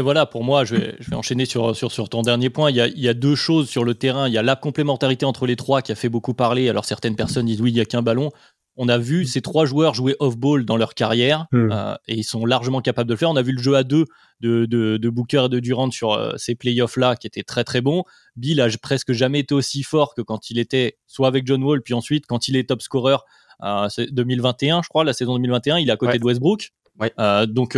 [0.01, 2.71] Voilà, pour moi, je vais, je vais enchaîner sur, sur, sur ton dernier point.
[2.71, 4.27] Il y, a, il y, a, deux choses sur le terrain.
[4.27, 6.69] Il y a la complémentarité entre les trois qui a fait beaucoup parler.
[6.69, 8.31] Alors, certaines personnes disent oui, il n'y a qu'un ballon.
[8.77, 11.71] On a vu ces trois joueurs jouer off-ball dans leur carrière hmm.
[11.71, 13.29] euh, et ils sont largement capables de le faire.
[13.29, 14.07] On a vu le jeu à deux
[14.41, 17.83] de, de, de Booker et de Durant sur euh, ces playoffs-là qui étaient très très
[17.83, 18.05] bons.
[18.37, 21.83] Bill a presque jamais été aussi fort que quand il était soit avec John Wall,
[21.83, 23.17] puis ensuite quand il est top scorer
[23.63, 26.71] euh, 2021, je crois, la saison 2021, il est à côté de Westbrook.
[26.99, 27.13] Ouais.
[27.19, 27.77] Euh, donc,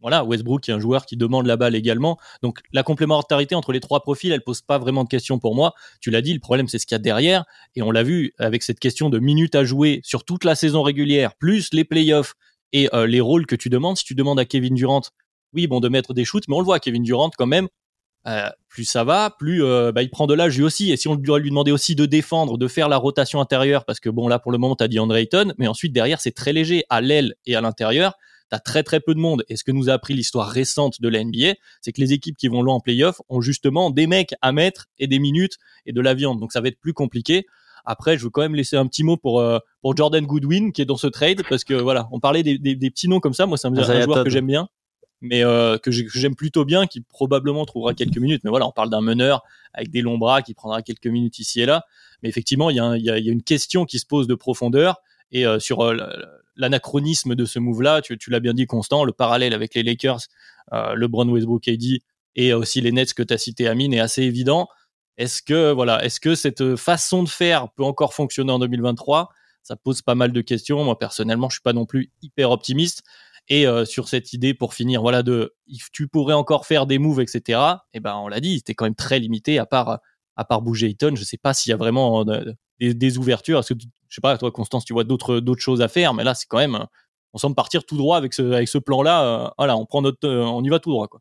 [0.00, 2.18] voilà, Westbrook est un joueur qui demande la balle également.
[2.42, 5.74] Donc la complémentarité entre les trois profils, elle pose pas vraiment de questions pour moi.
[6.00, 7.44] Tu l'as dit, le problème c'est ce qu'il y a derrière.
[7.74, 10.82] Et on l'a vu avec cette question de minutes à jouer sur toute la saison
[10.82, 12.34] régulière, plus les playoffs
[12.72, 13.96] et euh, les rôles que tu demandes.
[13.96, 15.02] Si tu demandes à Kevin Durant,
[15.52, 17.68] oui, bon, de mettre des shoots, mais on le voit, Kevin Durant quand même,
[18.26, 20.92] euh, plus ça va, plus euh, bah, il prend de l'âge lui aussi.
[20.92, 24.00] Et si on doit lui demander aussi de défendre, de faire la rotation intérieure, parce
[24.00, 26.32] que bon là pour le moment tu as dit Andre Ayton, mais ensuite derrière c'est
[26.32, 28.14] très léger à l'aile et à l'intérieur
[28.52, 29.44] tu très très peu de monde.
[29.48, 32.36] Et ce que nous a appris l'histoire récente de la NBA, c'est que les équipes
[32.36, 35.92] qui vont loin en playoff ont justement des mecs à mettre et des minutes et
[35.92, 36.40] de la viande.
[36.40, 37.46] Donc ça va être plus compliqué.
[37.84, 40.82] Après, je veux quand même laisser un petit mot pour euh, pour Jordan Goodwin qui
[40.82, 43.46] est dans ce trade parce que voilà, on parlait des, des, petits noms comme ça.
[43.46, 44.68] Moi, c'est un, un joueur que j'aime bien,
[45.20, 48.42] mais euh, que j'aime plutôt bien, qui probablement trouvera quelques minutes.
[48.44, 51.60] Mais voilà, on parle d'un meneur avec des longs bras qui prendra quelques minutes ici
[51.60, 51.84] et là.
[52.22, 55.00] Mais effectivement, il y a, il y a, une question qui se pose de profondeur
[55.30, 55.94] et euh, sur
[56.58, 60.20] l'anachronisme de ce move-là, tu, l'as bien dit, Constant, le parallèle avec les Lakers,
[60.72, 62.02] euh, LeBron, Westbrook, KD
[62.36, 64.68] et aussi les Nets que tu as cité, Amine, est assez évident.
[65.16, 69.30] Est-ce que, voilà, est-ce que cette façon de faire peut encore fonctionner en 2023
[69.62, 70.84] Ça pose pas mal de questions.
[70.84, 73.02] Moi, personnellement, je suis pas non plus hyper optimiste.
[73.48, 75.54] Et euh, sur cette idée, pour finir, voilà, de
[75.92, 77.60] tu pourrais encore faire des moves, etc.
[77.94, 80.00] Eh ben, on l'a dit, c'était quand même très limité, à part
[80.36, 81.14] à part bouger Eton.
[81.16, 83.58] Je sais pas s'il y a vraiment euh, des, ouvertures.
[83.58, 86.34] Est-ce que, je sais pas, toi, Constance, tu vois d'autres, choses à faire, mais là,
[86.34, 86.86] c'est quand même,
[87.32, 89.24] on semble partir tout droit avec ce, avec ce plan-là.
[89.24, 91.20] Euh, voilà, on prend notre, euh, on y va tout droit, quoi.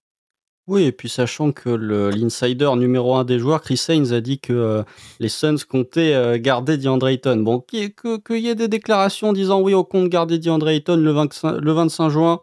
[0.67, 4.51] Oui, et puis sachant que l'insider numéro un des joueurs, Chris Haynes, a dit que
[4.51, 4.83] euh,
[5.21, 7.37] les Suns comptaient garder DeAndre Ayton.
[7.37, 7.93] Bon, qu'il
[8.31, 12.09] y ait des déclarations disant oui, on compte garder DeAndre Ayton le 25, le 25
[12.09, 12.41] juin,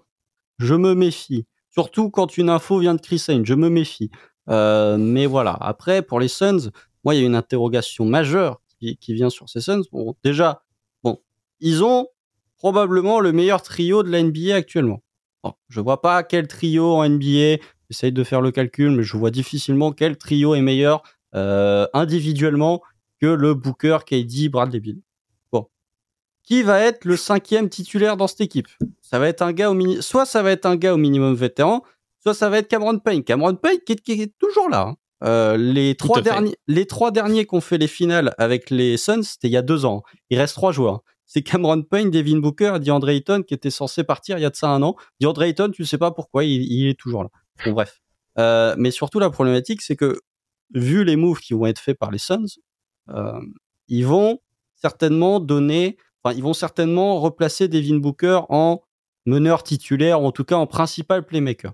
[0.56, 1.44] je me méfie.
[1.70, 4.10] Surtout quand une info vient de Chris Haynes, je me méfie.
[4.48, 6.70] mais voilà, après, pour les Suns,
[7.04, 8.58] moi, il y a une interrogation majeure
[9.00, 9.82] qui, vient sur ces Suns.
[9.92, 10.62] Bon, déjà,
[11.02, 11.20] bon,
[11.60, 12.08] ils ont
[12.56, 15.02] probablement le meilleur trio de la NBA actuellement.
[15.68, 17.62] Je vois pas quel trio en NBA.
[17.90, 21.02] J'essaye de faire le calcul, mais je vois difficilement quel trio est meilleur
[21.34, 22.80] euh, individuellement
[23.20, 25.00] que le Booker, KD, Bradley Bill.
[25.52, 25.68] Bon,
[26.42, 28.68] qui va être le cinquième titulaire dans cette équipe?
[29.02, 30.02] Ça va être un gars au mini...
[30.02, 31.82] soit ça va être un gars au minimum vétéran,
[32.20, 33.22] soit ça va être Cameron Payne.
[33.22, 34.88] Cameron Payne qui est, toujours là.
[34.88, 34.96] Hein.
[35.22, 39.22] Euh, les, trois derniers, les trois derniers qui ont fait les finales avec les Suns,
[39.22, 40.02] c'était il y a deux ans.
[40.30, 41.02] Il reste trois joueurs.
[41.26, 44.50] C'est Cameron Payne, Devin Booker et DeAndre Ayton qui étaient censés partir il y a
[44.50, 44.96] de ça un an.
[45.20, 47.30] DeAndre Ayton, tu sais pas pourquoi, il, est toujours là.
[47.64, 48.00] Bon, bref.
[48.38, 50.20] Euh, mais surtout, la problématique, c'est que
[50.74, 52.58] vu les moves qui vont être faits par les Suns,
[53.08, 53.40] euh,
[53.88, 54.40] ils vont
[54.74, 58.82] certainement donner, enfin, ils vont certainement replacer Devin Booker en
[59.26, 61.72] meneur titulaire, ou en tout cas en principal playmaker.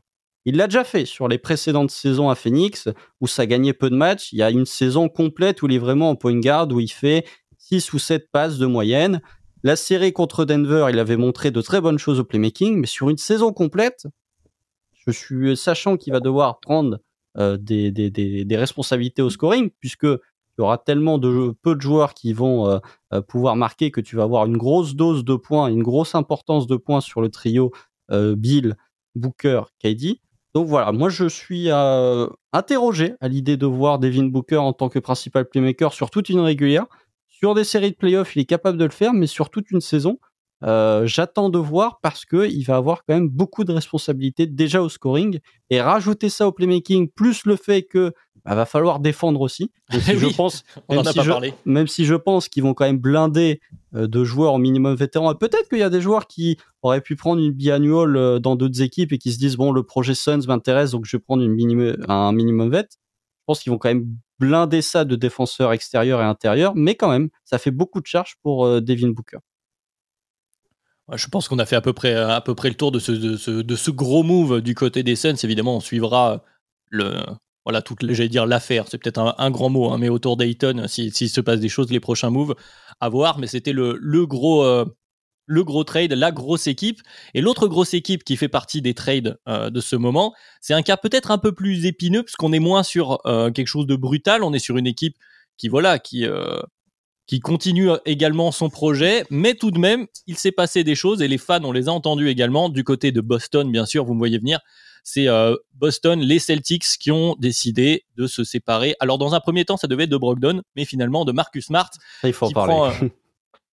[0.50, 2.88] Il l'a déjà fait sur les précédentes saisons à Phoenix,
[3.20, 4.32] où ça gagnait peu de matchs.
[4.32, 6.90] Il y a une saison complète où il est vraiment en point guard, où il
[6.90, 7.24] fait
[7.58, 9.22] 6 ou 7 passes de moyenne.
[9.62, 13.08] La série contre Denver, il avait montré de très bonnes choses au playmaking, mais sur
[13.10, 14.08] une saison complète,
[15.06, 16.98] je suis sachant qu'il va devoir prendre
[17.38, 22.68] euh, des, responsabilités au scoring, puisque il y aura tellement peu de joueurs qui vont
[22.68, 22.80] euh,
[23.12, 26.66] euh, pouvoir marquer que tu vas avoir une grosse dose de points, une grosse importance
[26.66, 27.70] de points sur le trio
[28.10, 28.74] Bill,
[29.14, 30.18] Booker, KD.
[30.54, 34.88] Donc voilà, moi je suis euh, interrogé à l'idée de voir Devin Booker en tant
[34.88, 36.86] que principal playmaker sur toute une régulière.
[37.28, 39.80] Sur des séries de playoffs, il est capable de le faire, mais sur toute une
[39.80, 40.18] saison,
[40.62, 44.82] euh, j'attends de voir parce que il va avoir quand même beaucoup de responsabilités déjà
[44.82, 45.38] au scoring
[45.70, 48.12] et rajouter ça au playmaking plus le fait que
[48.44, 49.70] bah, va falloir défendre aussi.
[49.92, 51.32] Même si je pense, même, si je,
[51.64, 53.60] même si je pense qu'ils vont quand même blinder
[53.92, 55.34] de joueurs au minimum vétérans.
[55.34, 58.82] Peut-être qu'il y a des joueurs qui auraient pu prendre une biannual euh, dans d'autres
[58.82, 61.52] équipes et qui se disent bon le projet Suns m'intéresse donc je vais prendre une
[61.52, 62.88] minimum, un minimum vet.
[62.90, 64.06] Je pense qu'ils vont quand même
[64.38, 68.36] blinder ça de défenseurs extérieurs et intérieurs, mais quand même ça fait beaucoup de charges
[68.42, 69.38] pour Devin Booker.
[71.12, 73.10] Je pense qu'on a fait à peu près, à peu près le tour de ce,
[73.10, 75.34] de ce, de ce gros move du côté des Suns.
[75.42, 76.44] Évidemment, on suivra
[76.88, 77.16] le,
[77.64, 81.12] voilà, toute, j'allais dire l'affaire, c'est peut-être un, grand mot, hein, mais autour d'Ayton, s'il
[81.12, 82.54] se passe des choses, les prochains moves
[83.00, 83.38] à voir.
[83.38, 84.86] Mais c'était le, le, gros, euh,
[85.46, 87.00] le gros trade, la grosse équipe.
[87.34, 90.82] Et l'autre grosse équipe qui fait partie des trades euh, de ce moment, c'est un
[90.82, 94.42] cas peut-être un peu plus épineux, puisqu'on est moins sur euh, quelque chose de brutal.
[94.42, 95.16] On est sur une équipe
[95.58, 96.26] qui, voilà, qui
[97.26, 101.28] qui continue également son projet, mais tout de même, il s'est passé des choses et
[101.28, 104.18] les fans, on les a entendus également du côté de Boston, bien sûr, vous me
[104.18, 104.58] voyez venir.
[105.04, 108.94] C'est euh, Boston, les Celtics qui ont décidé de se séparer.
[109.00, 111.90] Alors dans un premier temps, ça devait être de Brogdon, mais finalement de Marcus Smart.
[112.24, 112.74] il faut en parler.
[113.02, 113.08] Euh,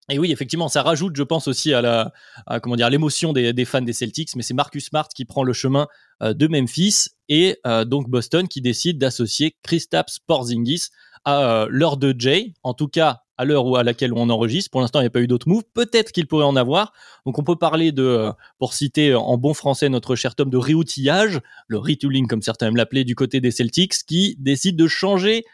[0.10, 2.14] et oui, effectivement, ça rajoute, je pense aussi à la,
[2.62, 4.36] comment dire, l'émotion des, fans des Celtics.
[4.36, 5.88] Mais c'est Marcus Smart qui prend le chemin
[6.24, 10.88] euh, de Memphis et donc Boston qui décide d'associer Kristaps Porzingis
[11.26, 12.54] à l'heure de Jay.
[12.64, 14.72] En tout cas, à l'heure à laquelle on enregistre.
[14.72, 15.64] Pour l'instant, il n'y a pas eu d'autres moves.
[15.74, 16.94] Peut-être qu'il pourrait en avoir.
[17.26, 20.58] Donc, on peut parler de, euh, pour citer en bon français notre cher Tom, de
[20.58, 25.46] réoutillage, le retooling comme certains aiment l'appeler, du côté des Celtics, qui décide de changer,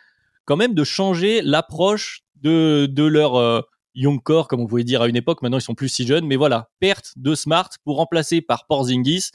[0.46, 3.62] quand même, de changer l'approche de, de leur euh,
[3.96, 5.42] young core, comme on pouvait dire à une époque.
[5.42, 6.26] Maintenant, ils sont plus si jeunes.
[6.26, 9.32] Mais voilà, perte de Smart pour remplacer par Porzingis.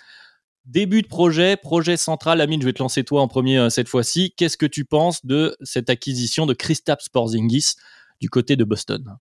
[0.64, 2.42] Début de projet, projet central.
[2.42, 4.34] Amine, je vais te lancer toi en premier euh, cette fois-ci.
[4.36, 7.76] Qu'est-ce que tu penses de cette acquisition de Kristaps Porzingis?
[8.20, 9.16] Du côté de Boston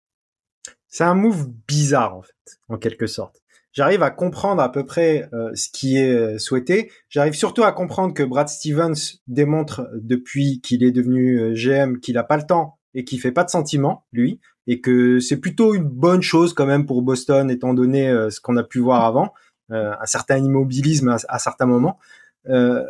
[0.88, 3.42] C'est un move bizarre en fait, en quelque sorte.
[3.74, 6.92] J'arrive à comprendre à peu près euh, ce qui est euh, souhaité.
[7.10, 12.24] J'arrive surtout à comprendre que Brad Stevens démontre depuis qu'il est devenu GM qu'il n'a
[12.24, 15.84] pas le temps et qu'il fait pas de sentiments, lui, et que c'est plutôt une
[15.84, 19.34] bonne chose quand même pour Boston étant donné ce qu'on a pu voir avant.
[19.70, 22.00] Euh, un certain immobilisme à, certains moments.
[22.48, 22.86] Euh,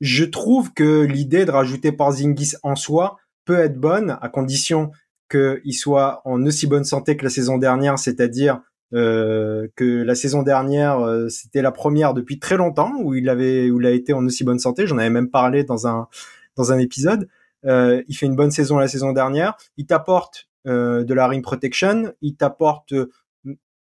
[0.00, 4.90] je trouve que l'idée de rajouter Porzingis en soi peut être bonne à condition
[5.28, 8.60] qu'il soit en aussi bonne santé que la saison dernière, c'est-à-dire
[8.94, 13.80] euh, que la saison dernière c'était la première depuis très longtemps où il avait où
[13.80, 14.86] il a été en aussi bonne santé.
[14.86, 16.08] J'en avais même parlé dans un
[16.56, 17.28] dans un épisode.
[17.64, 19.56] il fait une bonne saison la saison dernière.
[19.76, 22.12] Il t'apporte de la ring protection.
[22.22, 22.92] Il t'apporte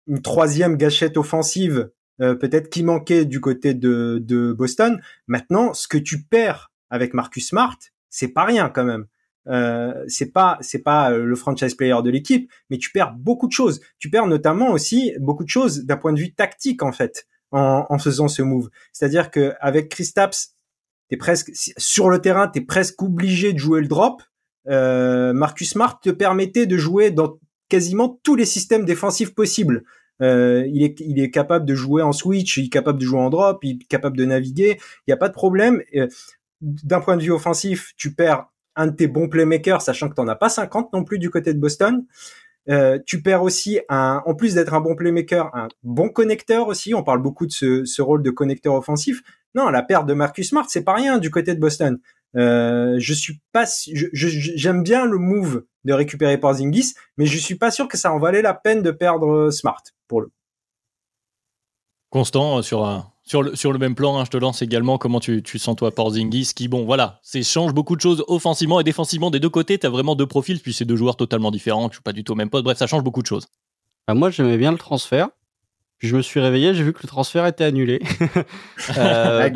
[0.08, 1.90] une troisième gâchette offensive,
[2.22, 5.02] euh, peut-être qui manquait du côté de, de, Boston.
[5.28, 7.78] Maintenant, ce que tu perds avec Marcus Smart,
[8.10, 9.08] c'est pas rien quand même.
[9.48, 13.48] Euh, c'est pas c'est pas euh, le franchise player de l'équipe, mais tu perds beaucoup
[13.48, 13.82] de choses.
[14.00, 17.86] Tu perds notamment aussi beaucoup de choses d'un point de vue tactique en fait en,
[17.90, 18.70] en faisant ce move.
[18.94, 20.56] C'est-à-dire que avec Kristaps,
[21.10, 24.22] t'es presque sur le terrain, t'es presque obligé de jouer le drop.
[24.70, 27.38] Euh, Marcus Smart te permettait de jouer dans
[27.70, 29.84] quasiment tous les systèmes défensifs possibles.
[30.22, 33.20] Euh, il, est, il est capable de jouer en switch, il est capable de jouer
[33.20, 34.78] en drop, il est capable de naviguer.
[34.80, 35.82] Il n'y a pas de problème.
[35.96, 36.08] Euh,
[36.62, 40.22] d'un point de vue offensif, tu perds un de tes bons playmakers, sachant que tu
[40.22, 42.06] n'en as pas 50 non plus du côté de Boston.
[42.70, 46.94] Euh, tu perds aussi en plus d'être un bon playmaker, un bon connecteur aussi.
[46.94, 49.22] On parle beaucoup de ce, rôle de connecteur offensif.
[49.56, 52.00] Non, la perte de Marcus Smart, c'est pas rien du côté de Boston.
[52.36, 57.70] Euh, je suis pas, j'aime bien le move de récupérer Porzingis, mais je suis pas
[57.70, 60.32] sûr que ça en valait la peine de perdre euh, Smart pour le.
[62.10, 65.20] Constant sur un, sur le, sur le même plan, hein, je te lance également comment
[65.20, 68.84] tu, tu sens toi Porzingis, qui bon voilà, c'est change beaucoup de choses offensivement et
[68.84, 69.78] défensivement des deux côtés.
[69.78, 72.24] Tu as vraiment deux profils, puis c'est deux joueurs totalement différents, tu joues pas du
[72.24, 72.66] tout au même poste.
[72.66, 73.48] Bref, ça change beaucoup de choses.
[74.08, 75.30] Bah, moi, j'aimais bien le transfert.
[75.98, 78.02] Puis je me suis réveillé, j'ai vu que le transfert était annulé.
[78.98, 79.50] euh,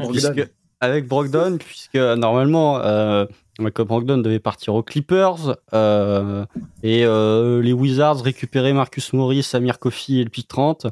[0.79, 3.25] avec Brogdon, puisque normalement, euh,
[3.59, 6.45] Michael Brogdon devait partir aux Clippers euh,
[6.83, 10.87] et euh, les Wizards récupéraient Marcus Morris, Samir Kofi et le pick 30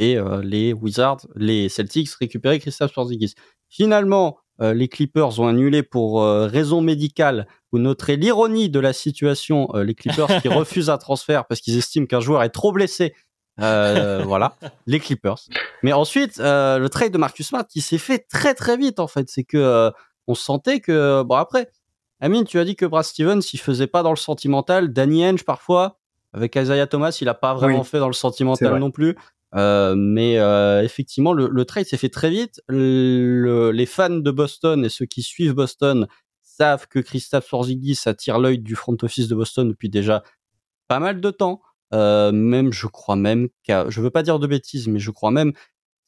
[0.00, 3.34] et euh, les Wizards, les Celtics récupéraient Christophe Porzingis.
[3.68, 7.46] Finalement, euh, les Clippers ont annulé pour raison médicale.
[7.70, 9.68] Vous noterez l'ironie de la situation.
[9.74, 13.14] les Clippers qui refusent un transfert parce qu'ils estiment qu'un joueur est trop blessé
[13.60, 15.38] euh, voilà, les Clippers.
[15.82, 19.06] Mais ensuite, euh, le trade de Marcus Smart qui s'est fait très très vite en
[19.06, 19.90] fait, c'est que euh,
[20.26, 21.70] on sentait que bon après,
[22.20, 25.44] Amine, tu as dit que Brad Stevens il faisait pas dans le sentimental, Danny Henge
[25.44, 25.98] parfois
[26.32, 29.16] avec Isaiah Thomas, il a pas vraiment fait dans le sentimental non plus.
[29.54, 30.34] Mais
[30.84, 32.60] effectivement, le, trade s'est fait très vite.
[32.68, 36.06] les fans de Boston et ceux qui suivent Boston
[36.60, 40.22] savent que Christophe Porzingis attire l'œil du front office de Boston depuis déjà
[40.88, 41.62] pas mal de temps.
[41.94, 45.30] Euh, même, je crois même qu'à, je veux pas dire de bêtises, mais je crois
[45.30, 45.52] même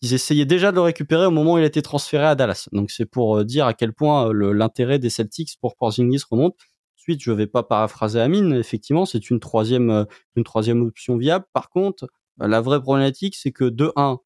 [0.00, 2.68] qu'ils essayaient déjà de le récupérer au moment où il a été transféré à Dallas.
[2.72, 6.56] Donc c'est pour euh, dire à quel point euh, l'intérêt des Celtics pour Porzingis remonte.
[6.98, 8.52] Ensuite, je vais pas paraphraser Amine.
[8.52, 11.46] Effectivement, c'est une troisième, une troisième option viable.
[11.52, 12.06] Par contre,
[12.38, 14.18] la vraie problématique, c'est que de 1,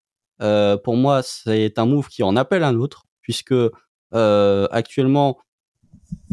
[0.42, 3.55] euh, pour moi, c'est un move qui en appelle un autre, puisque
[4.14, 5.38] euh, actuellement,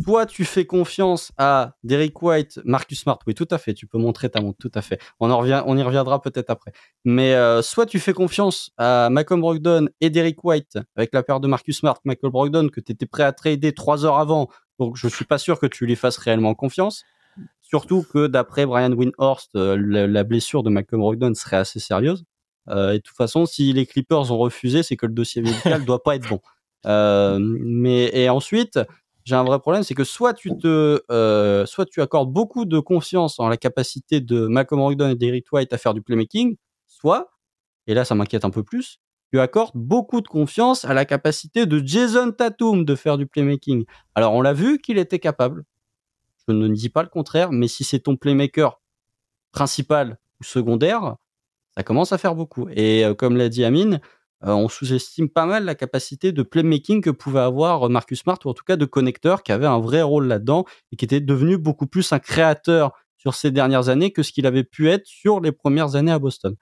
[0.04, 3.20] toi, tu fais confiance à Derek White, Marcus Smart.
[3.28, 3.74] Oui, tout à fait.
[3.74, 5.00] Tu peux montrer ta montre, tout à fait.
[5.20, 6.72] On en revient, on y reviendra peut-être après.
[7.06, 11.40] Mais euh, soit tu fais confiance à Malcolm Brogdon et Derek White avec la paire
[11.40, 14.50] de Marcus Smart, Michael Brogdon que tu étais prêt à trader trois heures avant.
[14.80, 17.04] Donc, je suis pas sûr que tu lui fasses réellement confiance.
[17.74, 22.24] Surtout que d'après Brian Winhorst, euh, la, blessure de Malcolm Brogdon serait assez sérieuse.
[22.70, 25.84] Euh, et de toute façon, si les Clippers ont refusé, c'est que le dossier médical
[25.86, 26.40] doit pas être bon.
[26.86, 28.80] Euh, mais et ensuite,
[29.26, 32.80] j'ai un vrai problème, c'est que soit tu te, euh, soit tu accordes beaucoup de
[32.80, 37.32] confiance en la capacité de Malcolm Brogdon et d'Eric White à faire du playmaking, soit,
[37.88, 39.00] et là ça m'inquiète un peu plus,
[39.32, 43.86] tu accordes beaucoup de confiance à la capacité de Jason Tatum de faire du playmaking.
[44.14, 45.64] Alors on l'a vu qu'il était capable.
[46.48, 48.82] Je ne dis pas le contraire, mais si c'est ton playmaker
[49.52, 51.16] principal ou secondaire,
[51.76, 52.68] ça commence à faire beaucoup.
[52.70, 54.02] Et euh, comme l'a dit Amine,
[54.46, 58.50] euh, on sous-estime pas mal la capacité de playmaking que pouvait avoir Marcus Smart, ou
[58.50, 61.58] en tout cas de connecteur, qui avait un vrai rôle là-dedans et qui était devenu
[61.58, 65.40] beaucoup plus un créateur sur ces dernières années que ce qu'il avait pu être sur
[65.40, 66.56] les premières années à Boston.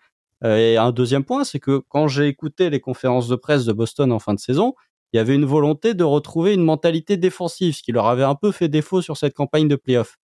[0.44, 3.74] Euh, et un deuxième point, c'est que quand j'ai écouté les conférences de presse de
[3.74, 4.76] Boston en fin de saison,
[5.14, 8.36] il y avait une volonté de retrouver une mentalité défensive, ce qui leur avait un
[8.36, 10.18] peu fait défaut sur cette campagne de playoff.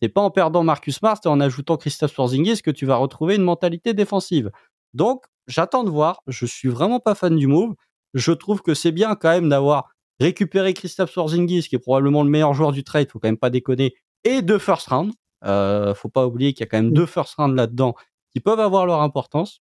[0.00, 3.36] C'est pas en perdant Marcus Smart et en ajoutant Christophe Porzingis que tu vas retrouver
[3.36, 4.50] une mentalité défensive.
[4.94, 6.22] Donc, j'attends de voir.
[6.26, 7.74] Je suis vraiment pas fan du move.
[8.14, 12.30] Je trouve que c'est bien quand même d'avoir récupéré Christophe Porzingis, qui est probablement le
[12.30, 15.12] meilleur joueur du trade, faut quand même pas déconner, et deux first round.
[15.44, 17.94] Euh, faut pas oublier qu'il y a quand même deux first round là-dedans
[18.32, 19.60] qui peuvent avoir leur importance.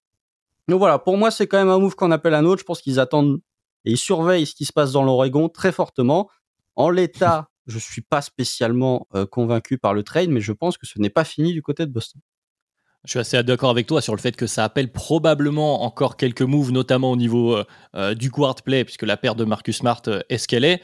[0.68, 2.60] Donc voilà, pour moi, c'est quand même un move qu'on appelle un autre.
[2.60, 3.40] Je pense qu'ils attendent
[3.84, 6.28] et ils surveillent ce qui se passe dans l'Oregon très fortement.
[6.76, 10.86] En l'état, je suis pas spécialement euh, convaincu par le trade, mais je pense que
[10.86, 12.20] ce n'est pas fini du côté de Boston.
[13.04, 16.42] Je suis assez d'accord avec toi sur le fait que ça appelle probablement encore quelques
[16.42, 20.02] moves, notamment au niveau euh, euh, du guard play, puisque la paire de Marcus Smart
[20.28, 20.82] est ce qu'elle est.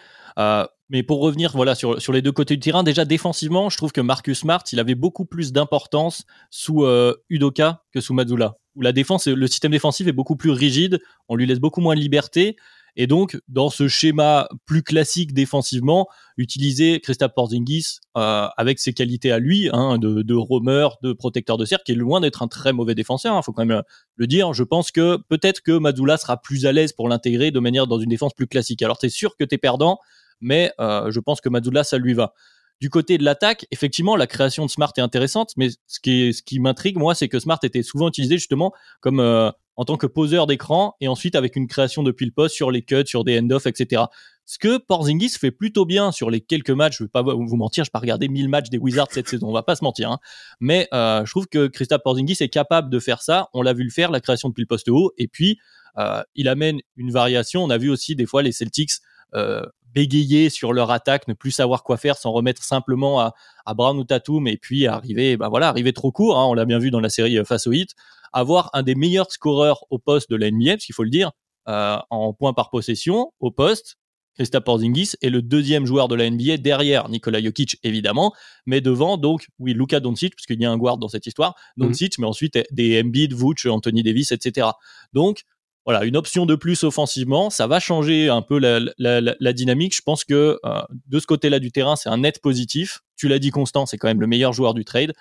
[0.91, 3.93] mais pour revenir voilà, sur, sur les deux côtés du terrain, déjà défensivement, je trouve
[3.93, 6.87] que Marcus Smart, il avait beaucoup plus d'importance sous
[7.31, 8.57] Udoka que sous Mazula.
[8.77, 11.95] Où la défense, le système défensif est beaucoup plus rigide, on lui laisse beaucoup moins
[11.95, 12.57] de liberté.
[12.97, 19.33] Et donc, dans ce schéma plus classique défensivement, utiliser Christophe Porzingis euh, avec ses qualités
[19.33, 22.49] à lui, hein, de, de roamer, de protecteur de cercle, qui est loin d'être un
[22.49, 23.83] très mauvais défenseur, il hein, faut quand même
[24.17, 24.53] le dire.
[24.53, 27.99] Je pense que peut-être que Mazula sera plus à l'aise pour l'intégrer de manière dans
[27.99, 28.83] une défense plus classique.
[28.83, 29.99] Alors, c'est sûr que tu es perdant,
[30.41, 32.35] mais euh, je pense que Mazula, ça lui va.
[32.81, 36.43] Du côté de l'attaque, effectivement, la création de Smart est intéressante, mais ce qui, ce
[36.43, 38.73] qui m'intrigue, moi, c'est que Smart était souvent utilisé justement
[39.03, 42.55] comme euh, en tant que poseur d'écran et ensuite avec une création depuis le poste
[42.55, 44.03] sur les cuts, sur des end-off, etc.
[44.45, 47.85] Ce que Porzingis fait plutôt bien sur les quelques matchs, je vais pas vous mentir,
[47.85, 50.11] je n'ai pas regardé 1000 matchs des Wizards cette saison, on va pas se mentir,
[50.11, 50.19] hein.
[50.59, 53.85] mais euh, je trouve que Christophe Porzingis est capable de faire ça, on l'a vu
[53.85, 55.59] le faire, la création depuis le poste haut, et puis
[55.99, 58.91] euh, il amène une variation, on a vu aussi des fois les Celtics
[59.35, 59.63] euh,
[59.95, 63.35] bégayer sur leur attaque, ne plus savoir quoi faire, s'en remettre simplement à,
[63.67, 66.65] à Brown ou Tatum, et puis arriver, ben voilà, arriver trop court, hein, on l'a
[66.65, 67.91] bien vu dans la série face au Heat,
[68.33, 71.33] avoir un des meilleurs scoreurs au poste de la NBA, parce qu'il faut le dire,
[71.69, 73.97] euh, en points par possession au poste.
[74.35, 78.33] Christophe Porzingis est le deuxième joueur de la NBA derrière Nikola Jokic évidemment,
[78.65, 81.55] mais devant donc oui Luka Doncic parce qu'il y a un guard dans cette histoire,
[81.77, 81.89] mhm.
[81.89, 84.69] Doncic, mais ensuite des Embiid, Vooch, Anthony Davis, etc.
[85.13, 85.43] Donc
[85.91, 89.97] voilà, une option de plus offensivement, ça va changer un peu la, dynamique.
[89.97, 93.01] Je pense que euh, de ce côté-là du terrain, c'est un net positif.
[93.17, 95.13] Tu l'as dit, Constant, c'est quand même le meilleur joueur du trade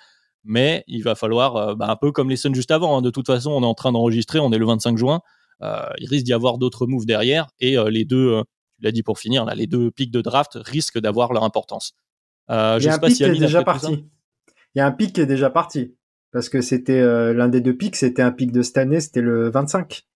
[0.42, 3.02] mais il va falloir, euh, bah, un peu comme les Suns juste avant, hein.
[3.02, 5.20] de toute façon, on est en train d'enregistrer, on est le 25 juin,
[5.60, 8.40] euh, il risque d'y avoir d'autres moves derrière, et les deux,
[8.78, 11.92] tu l'as dit pour finir, là, les deux pics de draft risquent d'avoir leur importance.
[12.48, 14.06] il y a un pic qui est déjà parti.
[14.74, 15.94] Il y a un pic qui est déjà parti,
[16.32, 17.02] parce que c'était
[17.34, 20.06] l'un des deux pics, c'était un pic de cette année, c'était le 25,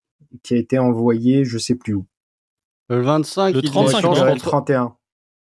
[0.42, 2.06] qui a été envoyé, je sais plus où.
[2.88, 4.96] Le 25, le 35, le 31.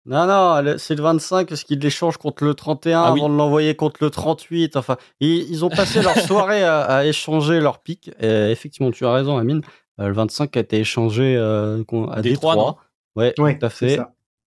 [0.07, 3.75] Non, non, c'est le 25 parce qu'ils l'échangent contre le 31 ah avant de l'envoyer
[3.75, 4.75] contre le 38.
[4.75, 8.11] Enfin, ils, ont passé leur soirée à, échanger leur pic.
[8.19, 9.61] Et effectivement, tu as raison, Amine.
[9.99, 12.77] Euh, le 25 a été échangé euh, à Détroit.
[13.15, 13.99] Ouais, tout à fait.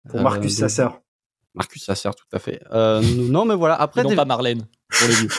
[0.09, 0.89] Pour Marcus euh, Sasser.
[1.53, 2.61] Marcus Sasser, tout à fait.
[2.71, 3.75] non, mais voilà.
[3.75, 5.29] Après, non pas Marlène pour les vieux.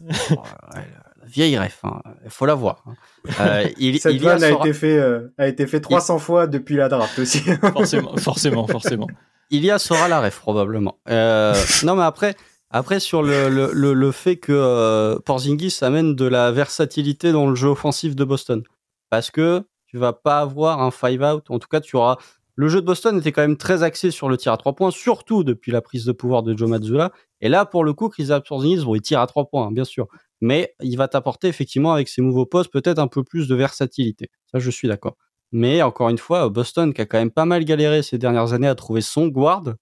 [1.32, 2.02] Vieille ref, il hein.
[2.28, 2.84] faut la voir.
[2.86, 3.62] Hein.
[3.78, 5.00] il, Cette il a, a, été fait,
[5.38, 7.40] a été fait 300 fois depuis la draft aussi.
[7.72, 9.06] forcément, forcément, forcément.
[9.52, 10.98] Ilia sera la ref probablement.
[11.10, 12.34] Euh, non, mais après,
[12.70, 17.54] après sur le, le, le, fait que euh, Porzingis amène de la versatilité dans le
[17.54, 18.62] jeu offensif de Boston,
[19.10, 21.44] parce que tu vas pas avoir un five out.
[21.50, 22.16] En tout cas, tu auras.
[22.54, 24.90] Le jeu de Boston était quand même très axé sur le tir à trois points,
[24.90, 27.12] surtout depuis la prise de pouvoir de Joe Mazzulla.
[27.42, 29.84] Et là, pour le coup, Chris Porzingis, bon, il tire à trois points, hein, bien
[29.84, 30.08] sûr,
[30.42, 34.28] mais il va t'apporter effectivement avec ses nouveaux postes peut-être un peu plus de versatilité.
[34.50, 35.16] Ça, je suis d'accord.
[35.52, 38.66] Mais encore une fois, Boston qui a quand même pas mal galéré ces dernières années
[38.66, 39.74] à trouver son guard,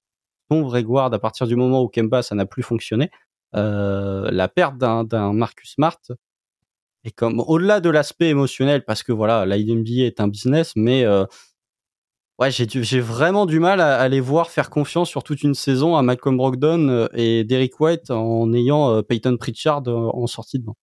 [0.51, 3.11] son vrai guard à partir du moment où Kemba ça n'a plus fonctionné.
[3.57, 5.99] Euh, la perte d'un Marcus Smart
[7.05, 11.25] est comme au-delà de l'aspect émotionnel parce que voilà, la est un business, mais euh,
[12.41, 16.03] ouais, j'ai vraiment du mal à, aller voir faire confiance sur toute une saison à
[16.03, 20.77] Malcolm Brogdon euh, et Derek White en ayant Peyton Pritchard en sortie de banc.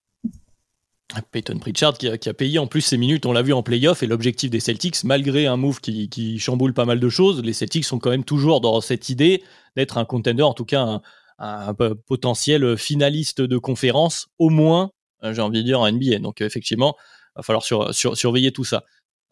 [1.31, 4.07] Peyton Pritchard qui a, payé en plus ses minutes, on l'a vu en playoff, et
[4.07, 7.99] l'objectif des Celtics, malgré un move qui, chamboule pas mal de choses, les Celtics sont
[7.99, 9.43] quand même toujours dans cette idée
[9.75, 11.01] d'être un contender, en tout cas
[11.39, 11.73] un,
[12.07, 14.91] potentiel finaliste de conférence, au moins,
[15.23, 16.19] euh, j'ai envie de dire, en NBA.
[16.19, 16.95] Donc effectivement,
[17.35, 17.63] il va falloir
[17.93, 18.83] surveiller tout ça.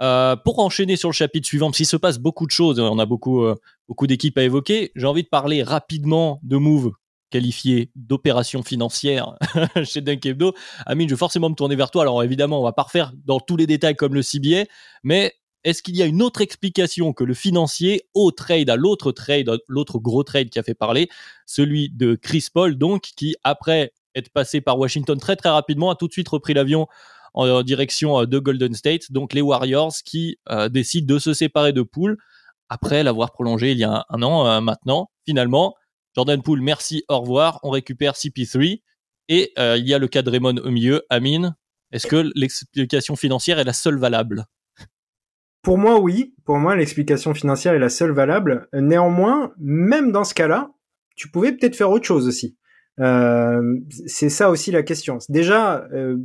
[0.02, 3.06] Euh, pour enchaîner sur le chapitre suivant, qu'il se passe beaucoup de choses, on a
[3.06, 3.56] beaucoup, euh,
[3.88, 6.91] beaucoup d'équipes à évoquer, j'ai envie de parler rapidement de moves
[7.30, 9.36] qualifié d'opération financière
[9.84, 10.54] chez Dunkebdo.
[10.86, 12.04] Amine, je vais forcément me tourner vers toi.
[12.04, 14.66] Alors évidemment, on va pas refaire dans tous les détails comme le CBA,
[15.04, 15.34] mais
[15.66, 19.50] est-ce qu'il y a une autre explication que le financier au trade, à l'autre trade,
[19.68, 21.10] l'autre gros trade qui a fait parler,
[21.46, 25.96] celui de Chris Paul, donc, qui après être passé par Washington très très rapidement, a
[25.96, 26.88] tout de suite repris l'avion
[27.36, 29.12] en, direction de Golden State.
[29.12, 30.38] Donc les Warriors qui
[30.70, 32.18] décident de se séparer de Poole
[32.70, 35.10] après l'avoir prolongé il y a un, an maintenant.
[35.26, 35.76] Finalement,
[36.16, 37.60] Jordan Poole, merci, au revoir.
[37.64, 38.82] On récupère CP3
[39.30, 41.04] et il y a le cas de Raymond au milieu.
[41.10, 41.56] Amine,
[41.92, 44.46] est-ce que l'explication financière est la seule valable?
[45.62, 46.36] Pour moi, oui.
[46.46, 48.68] Pour moi, l'explication financière est la seule valable.
[48.74, 50.70] Néanmoins, même dans ce cas-là,
[51.16, 52.56] tu pouvais peut-être faire autre chose aussi.
[53.00, 55.18] Euh, c'est ça aussi la question.
[55.28, 56.18] Déjà, euh,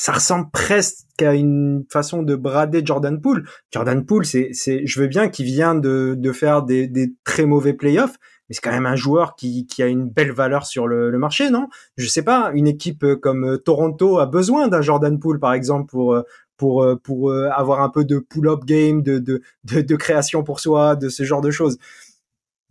[0.00, 3.46] ça ressemble presque à une façon de brader Jordan Poole.
[3.70, 7.44] Jordan Poole, c'est, c'est, je veux bien qu'il vient de, de faire des, des très
[7.44, 8.16] mauvais playoffs,
[8.48, 11.18] mais c'est quand même un joueur qui, qui a une belle valeur sur le, le,
[11.18, 11.68] marché, non?
[11.98, 16.18] Je sais pas, une équipe comme Toronto a besoin d'un Jordan Poole, par exemple, pour
[16.56, 21.10] pour pour avoir un peu de pull-up game, de, de de, création pour soi, de
[21.10, 21.76] ce genre de choses.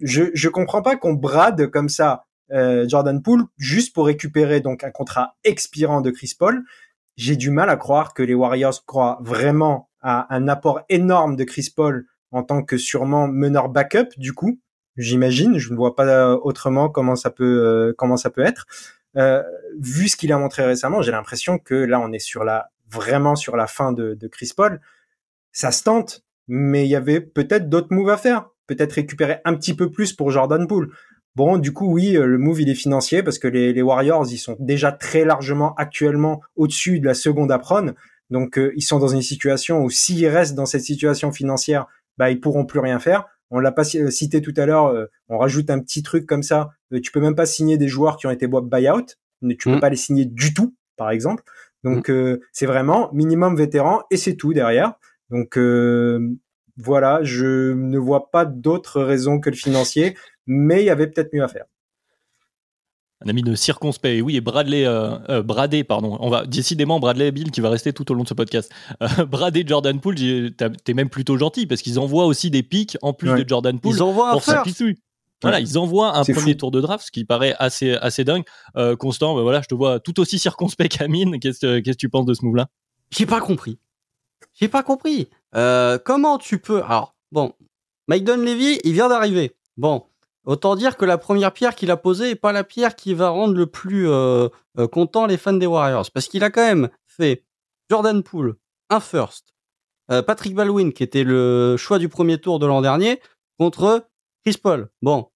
[0.02, 4.84] Je je comprends pas qu'on brade comme ça euh, Jordan Poole juste pour récupérer donc
[4.84, 6.64] un contrat expirant de Chris Paul.
[7.20, 11.43] J'ai du mal à croire que les Warriors croient vraiment à un apport énorme de
[11.43, 14.61] Chris Paul en tant que sûrement meneur backup du coup.
[14.95, 18.67] J'imagine, je ne vois pas autrement comment ça peut euh, comment ça peut être.
[19.17, 19.43] Euh,
[19.78, 23.36] vu ce qu'il a montré récemment, j'ai l'impression que là on est sur la vraiment
[23.36, 24.80] sur la fin de, de Chris Paul.
[25.51, 28.47] Ça se tente, mais il y avait peut-être d'autres moves à faire.
[28.65, 30.89] Peut-être récupérer un petit peu plus pour Jordan Poole.
[31.36, 34.38] Bon, du coup, oui, euh, le move, il est financier parce que les, Warriors, ils
[34.38, 37.94] sont déjà très largement actuellement au-dessus de la seconde apron.
[38.30, 42.32] Donc, euh, ils sont dans une situation où s'ils restent dans cette situation financière, bah,
[42.32, 43.26] ils pourront plus rien faire.
[43.52, 46.72] On l'a pas euh, cité tout à l'heure, on rajoute un petit truc comme ça.
[46.92, 49.06] tu peux même pas signer des joueurs qui ont été buyout.
[49.42, 49.80] Tu peux mm.
[49.80, 51.44] pas les signer du tout, par exemple.
[51.84, 52.40] Donc, mm.
[52.52, 54.94] c'est vraiment minimum vétéran et c'est tout derrière.
[55.30, 55.58] Donc,
[56.82, 60.16] voilà, je ne vois pas d'autres raisons que le financier
[60.50, 61.66] mais il y avait peut-être mieux à faire.
[63.22, 66.18] Un ami de circonspect, oui, et Bradley, euh, euh, Bradley, pardon.
[66.22, 68.72] On va décidément Bradley Bill qui va rester tout au long de ce podcast.
[69.04, 73.14] Euh, Bradley Jordan Poole, t'es même plutôt gentil parce qu'ils envoient aussi des pics en
[73.14, 73.96] plus de Jordan Poole.
[73.96, 74.84] Ils envoient un first.
[75.42, 78.44] Voilà, ils envoient un premier tour de draft, ce qui paraît assez, assez dingue.
[78.98, 81.40] Constant, ben voilà, je te vois tout aussi circonspect qu'Amine.
[81.40, 82.68] Qu'est-ce que tu penses de ce move-là?
[83.12, 83.80] J'ai pas compris.
[84.54, 85.30] J'ai pas compris.
[85.54, 86.84] Comment tu peux.
[86.84, 87.54] Alors, bon,
[88.08, 89.56] Mike Dunleavy, il vient d'arriver.
[89.78, 90.04] Bon,
[90.50, 93.30] Autant dire que la première pierre qu'il a posée est pas la pierre qui va
[93.30, 94.47] rendre le plus euh,
[94.80, 96.10] euh, content les fans des Warriors.
[96.12, 97.45] Parce qu'il a quand même fait
[97.89, 98.56] Jordan Poole,
[98.89, 99.54] un first,
[100.10, 103.22] euh, Patrick Baldwin, qui était le choix du premier tour de l'an dernier,
[103.60, 104.08] contre
[104.43, 104.89] Chris Paul.
[105.04, 105.30] Bon,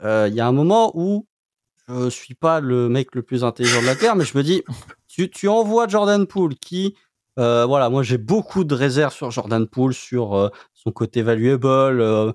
[0.00, 1.26] il y a un moment où
[1.88, 4.62] je suis pas le mec le plus intelligent de la Terre, mais je me dis,
[5.08, 6.94] tu, tu envoies Jordan Poole qui...
[7.36, 12.34] voilà, moi j'ai beaucoup de réserves sur Jordan Poole, sur son côté valuable,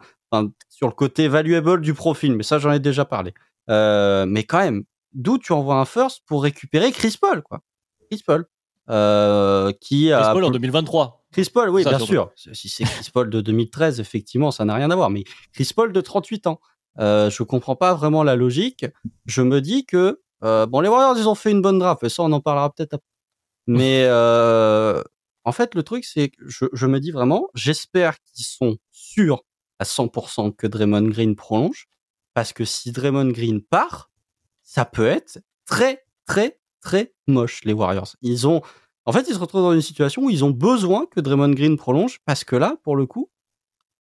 [0.70, 3.34] sur le côté valuable du profil, mais ça j'en ai déjà parlé.
[3.70, 4.84] Euh, mais quand même,
[5.14, 7.62] d'où tu envoies un first pour récupérer Chris Paul, quoi?
[8.10, 8.46] Chris Paul.
[8.90, 11.26] Euh, qui Chris Paul en 2023.
[11.32, 12.32] Chris Paul, oui, bien sûr.
[12.36, 15.10] Si c'est Chris Paul de 2013, effectivement, ça n'a rien à voir.
[15.10, 15.24] Mais
[15.54, 16.62] Chris Paul de 38 ans,
[17.00, 18.86] euh, je comprends pas vraiment la logique.
[19.26, 22.10] Je me dis que euh, bon, les Warriors, ils ont fait une bonne draft, et
[22.10, 23.08] ça, on en parlera peut-être après.
[23.68, 25.02] Mais euh,
[25.44, 29.44] en fait, le truc, c'est que je, je me dis vraiment, j'espère qu'ils sont sûrs
[29.80, 31.88] à 100% que Draymond Green prolonge,
[32.34, 34.12] parce que si Draymond Green part,
[34.64, 38.16] ça peut être très, très, très moche, les Warriors.
[38.22, 38.62] Ils ont,
[39.06, 41.78] en fait, ils se retrouvent dans une situation où ils ont besoin que Draymond Green
[41.78, 43.30] prolonge, parce que là, pour le coup,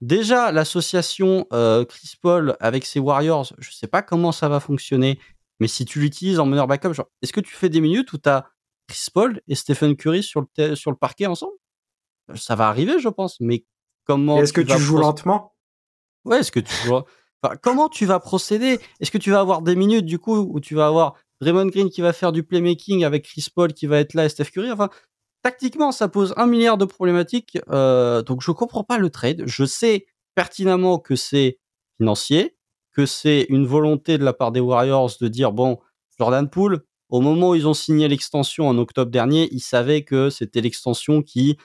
[0.01, 5.19] déjà, l'association euh, Chris Paul avec ses Warriors, je sais pas comment ça va fonctionner,
[5.59, 8.17] mais si tu l'utilises en meneur backup, genre, est-ce que tu fais des minutes où
[8.17, 8.45] tu as
[8.87, 11.53] Chris Paul et Stephen Curry sur le, sur le parquet ensemble?
[12.35, 13.65] Ça va arriver, je pense, mais
[14.05, 15.55] comment Est-ce que tu joues lentement?
[16.25, 17.05] Ouais, est-ce que tu vois
[17.61, 18.79] comment tu vas procéder?
[18.99, 21.89] Est-ce que tu vas avoir des minutes du coup où tu vas avoir Draymond Green
[21.89, 24.71] qui va faire du playmaking avec Chris Paul qui va être là et Steph Curry?
[24.71, 24.89] Enfin,
[25.43, 27.59] tactiquement, ça pose un milliard de problématiques.
[27.69, 29.43] Euh, donc, je comprends pas le trade.
[29.45, 31.59] Je sais pertinemment que c'est
[31.97, 32.57] financier,
[32.91, 35.79] que c'est une volonté de la part des Warriors de dire bon,
[36.17, 40.29] Jordan Poole, au moment où ils ont signé l'extension en octobre dernier, ils savaient que
[40.29, 41.57] c'était l'extension qui,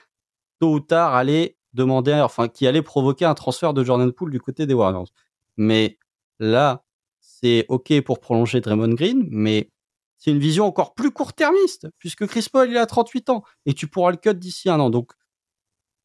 [0.59, 4.39] tôt ou tard, allait demander, enfin, qui allait provoquer un transfert de Jordan Poole du
[4.39, 5.09] côté des Warriors.
[5.57, 5.97] Mais
[6.39, 6.85] là,
[7.19, 9.69] c'est OK pour prolonger Draymond Green, mais
[10.17, 13.87] c'est une vision encore plus court-termiste, puisque Chris Paul, il a 38 ans, et tu
[13.87, 14.89] pourras le cut d'ici un an.
[14.89, 15.11] Donc,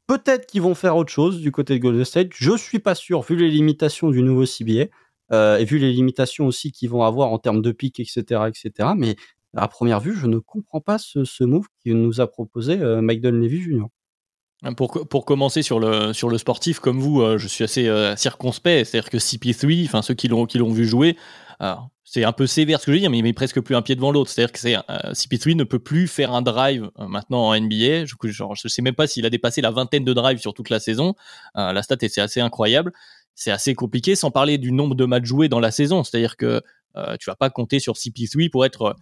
[0.08, 2.30] peut-être qu'ils vont faire autre chose du côté de Golden State.
[2.34, 4.86] Je suis pas sûr, vu les limitations du nouveau CBA,
[5.30, 8.90] et vu les limitations aussi qu'ils vont avoir en termes de pic, etc., etc.
[8.96, 9.16] Mais
[9.56, 13.00] à première vue, je ne comprends pas ce, ce move qui nous a proposé euh,
[13.00, 13.86] Mike Dunleavy Jr.
[14.76, 18.16] Pour, pour, commencer sur le, sur le sportif, comme vous, euh, je suis assez euh,
[18.16, 18.86] circonspect.
[18.86, 21.16] C'est-à-dire que CP3, enfin ceux qui l'ont, vu jouer,
[22.10, 23.82] c'est un peu sévère ce que je veux dire, mais il met presque plus un
[23.82, 24.30] pied devant l'autre.
[24.30, 28.06] C'est-à-dire que c'est, euh, CP3 ne peut plus faire un drive euh, maintenant en NBA.
[28.06, 30.80] Je, je sais même pas s'il a dépassé la vingtaine de drives sur toute la
[30.80, 31.14] saison.
[31.56, 32.94] Euh, la stat est assez incroyable.
[33.40, 36.02] C'est assez compliqué, sans parler du nombre de matchs joués dans la saison.
[36.02, 36.60] C'est-à-dire que
[36.96, 38.96] euh, tu vas pas compter sur CP3 pour être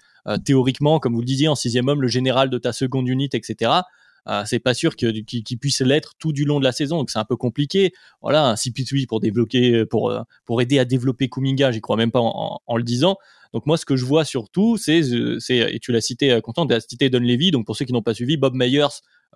[0.45, 3.82] théoriquement, comme vous le disiez, en sixième homme, le général de ta seconde unité, etc.
[4.28, 5.24] Euh, c'est pas sûr qu'il
[5.61, 7.93] puisse l'être tout du long de la saison, donc c'est un peu compliqué.
[8.22, 12.11] Voilà, un CP3 pour développer, pour euh, pour aider à développer Kuminga, j'y crois même
[12.11, 13.16] pas en, le disant.
[13.55, 16.80] Donc moi, ce que je vois surtout, c'est, et tu l'as cité, content, tu as
[16.80, 17.53] cité Don Levy.
[17.53, 18.87] Donc pour ceux qui n'ont pas suivi, Bob Myers,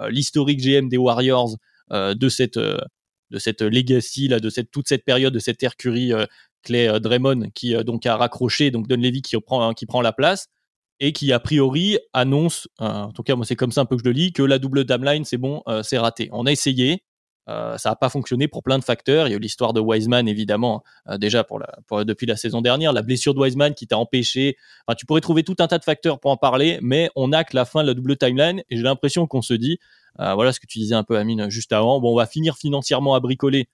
[0.00, 1.56] euh, l'historique GM des Warriors
[1.92, 2.56] de cette
[3.30, 6.12] de cette legacy là, de cette toute cette période, de cette ère Curry,
[6.62, 10.48] Clay Draymond qui donc a raccroché, donc Don Levy qui prend qui prend la place
[11.00, 13.96] et qui a priori annonce, euh, en tout cas moi c'est comme ça un peu
[13.96, 16.28] que je le lis, que la double timeline c'est bon, euh, c'est raté.
[16.32, 17.02] On a essayé,
[17.48, 19.26] euh, ça n'a pas fonctionné pour plein de facteurs.
[19.26, 20.82] Il y a eu l'histoire de Wiseman évidemment
[21.18, 24.56] déjà pour, la, pour depuis la saison dernière, la blessure de Wiseman qui t'a empêché.
[24.86, 27.44] Enfin, tu pourrais trouver tout un tas de facteurs pour en parler, mais on a
[27.44, 29.78] que la fin de la double timeline et j'ai l'impression qu'on se dit,
[30.18, 33.14] voilà ce que tu disais un peu Amine juste avant, bon on va finir financièrement
[33.14, 33.68] à bricoler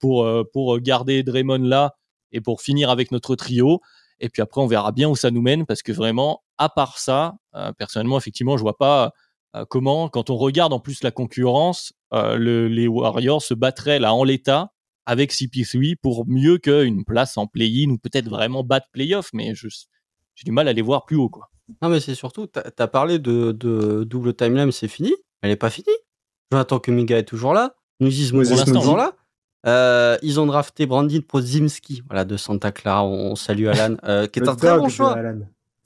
[0.00, 1.96] pour pour garder Draymond là
[2.32, 3.80] et pour finir avec notre trio.
[4.20, 6.98] Et puis après, on verra bien où ça nous mène parce que vraiment, à part
[6.98, 9.12] ça, euh, personnellement, effectivement, je vois pas
[9.56, 12.38] euh, comment, quand on regarde en plus la concurrence, euh,
[12.68, 14.72] les Warriors se battraient là en l'état
[15.06, 20.44] avec CP3 pour mieux qu'une place en play-in ou peut-être vraiment battre play-off, mais j'ai
[20.44, 21.28] du mal à les voir plus haut.
[21.28, 21.50] Quoi.
[21.82, 23.52] Non, mais c'est surtout, tu as, parlé de,
[24.04, 25.12] double timeline, c'est fini.
[25.42, 25.86] Elle n'est pas finie.
[26.52, 27.74] Jonathan Kuminga est toujours là.
[28.00, 29.14] Nous disons est toujours là.
[29.66, 33.04] Euh, ils ont drafté Brandon Prozimski, voilà, de Santa Clara.
[33.04, 35.16] On, salue Alan, euh, qui est un très bon choix.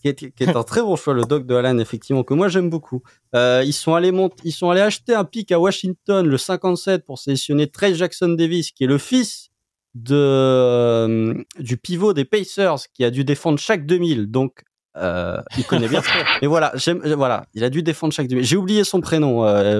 [0.04, 3.02] Qui est, un très bon choix, le doc de Alan, effectivement, que moi j'aime beaucoup.
[3.34, 4.12] Euh, ils sont allés
[4.44, 8.70] ils sont allés acheter un pic à Washington, le 57, pour sélectionner Trey Jackson Davis,
[8.70, 9.48] qui est le fils
[9.94, 14.26] de euh, du pivot des Pacers, qui a dû défendre chaque 2000.
[14.26, 14.64] Donc
[14.98, 16.02] euh, il connaît bien.
[16.42, 16.74] Mais voilà,
[17.16, 18.44] voilà, il a dû défendre chaque 2000.
[18.44, 19.38] J'ai oublié son prénom,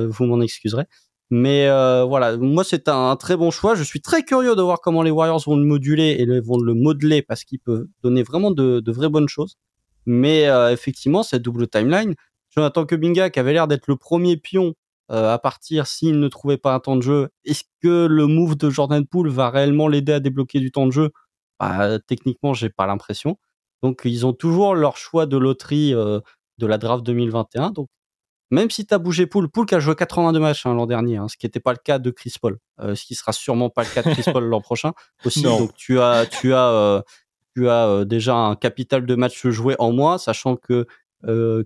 [0.09, 0.85] vous m'en excuserez.
[1.29, 1.68] Mais
[2.07, 3.75] voilà, moi c'est un, très bon choix.
[3.75, 6.72] Je suis très curieux de voir comment les Warriors vont le moduler et vont le
[6.72, 9.59] modeler parce qu'il peut donner vraiment de, vraies bonnes choses.
[10.07, 12.15] Mais euh, effectivement, cette double timeline,
[12.51, 14.75] Jonathan Kuminga qui avait l'air d'être le premier pion
[15.11, 18.57] euh, à partir s'il ne trouvait pas un temps de jeu, est-ce que le move
[18.57, 21.11] de Jordan Poole va réellement l'aider à débloquer du temps de jeu?
[21.61, 23.39] Bah, Techniquement, j'ai pas l'impression.
[23.83, 27.71] Donc ils ont toujours leur choix de loterie de la draft 2021.
[27.71, 27.89] Donc
[28.51, 31.17] même si tu as bougé Poul, Poul qui a joué 82 matchs hein, l'an dernier,
[31.17, 33.71] hein, ce qui n'était pas le cas de Chris Paul, euh, ce qui sera sûrement
[33.71, 34.93] pas le cas de Chris Paul l'an prochain
[35.25, 35.43] aussi.
[35.43, 37.03] Donc tu as, tu as, euh,
[37.55, 40.87] tu as déjà un capital de matchs joués en moins, sachant que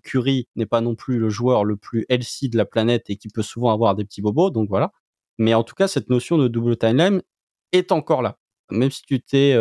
[0.05, 3.29] Curry n'est pas non plus le joueur le plus healthy de la planète et qui
[3.29, 4.51] peut souvent avoir des petits bobos.
[4.51, 4.93] Donc voilà.
[5.39, 7.23] Mais en tout cas, cette notion de double timeline
[7.73, 8.39] est encore là.
[8.71, 9.57] Même si tu t'es,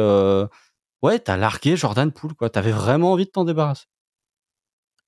[1.02, 2.50] ouais, t'as largué Jordan Poole, quoi.
[2.50, 3.86] T'avais vraiment envie de t'en débarrasser.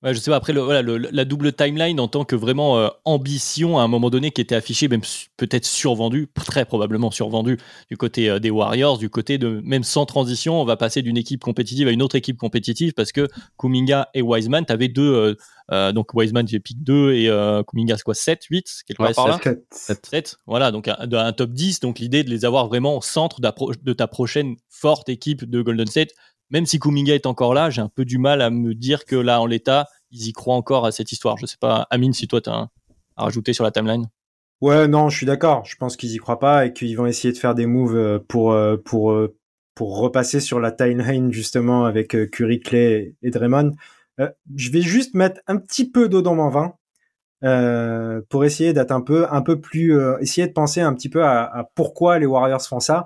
[0.02, 2.88] Ouais, je sais pas, après, le, voilà, la double timeline en tant que vraiment euh,
[3.04, 5.02] ambition à un moment donné qui était affichée, même
[5.36, 7.58] peut-être survendue, très probablement survendue
[7.90, 11.18] du côté euh, des Warriors, du côté de même sans transition, on va passer d'une
[11.18, 13.28] équipe compétitive à une autre équipe compétitive parce que
[13.58, 15.36] Kuminga et Wiseman, tu avais deux,
[15.70, 19.28] euh, donc Wiseman, j'ai pick 2 et Kuminga, c'est quoi, 7, 8, quelque part par
[19.28, 19.40] là
[19.72, 20.06] 7.
[20.06, 20.38] 7.
[20.48, 23.94] Voilà, donc un, un, top 10, donc l'idée de les avoir vraiment au centre de
[23.94, 26.12] ta prochaine forte équipe de Golden State
[26.50, 29.16] même si Kuminga est encore là, j'ai un peu du mal à me dire que
[29.16, 31.38] là, en l'état, ils y croient encore à cette histoire.
[31.38, 32.70] Je sais pas, Amine, si toi, tu as
[33.16, 34.08] à rajouter sur la timeline.
[34.62, 35.64] Ouais, non, je suis d'accord.
[35.66, 38.20] Je pense qu'ils y croient pas et qu'ils vont essayer de faire des moves euh,
[38.28, 39.36] pour euh, pour euh,
[39.76, 43.72] pour repasser sur la timeline justement avec Curry, Clay et Draymond.
[44.54, 46.74] je vais juste mettre un petit peu d'eau dans mon vin
[48.30, 51.44] pour essayer d'être un peu un peu plus essayer de penser un petit peu à,
[51.44, 53.06] à pourquoi les Warriors font ça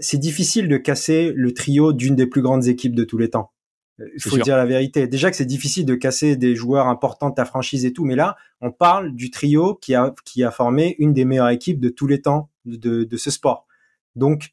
[0.00, 3.52] c'est difficile de casser le trio d'une des plus grandes équipes de tous les temps.
[4.00, 5.06] Euh, il faut dire la vérité.
[5.06, 8.16] Déjà que c'est difficile de casser des joueurs importants de ta franchise et tout, mais
[8.16, 11.88] là, on parle du trio qui a, qui a formé une des meilleures équipes de
[11.88, 13.66] tous les temps de, de ce sport.
[14.14, 14.50] Donc,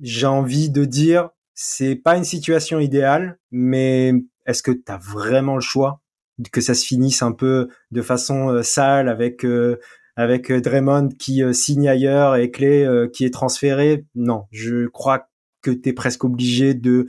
[0.00, 4.14] j'ai envie de dire, c'est pas une situation idéale, mais
[4.46, 6.00] est-ce que tu as vraiment le choix?
[6.50, 9.44] Que ça se finisse un peu de façon euh, sale avec
[10.16, 14.04] avec euh, Draymond qui euh, signe ailleurs et Clay euh, qui est transféré.
[14.14, 15.28] Non, je crois
[15.62, 17.06] que tu es presque obligé de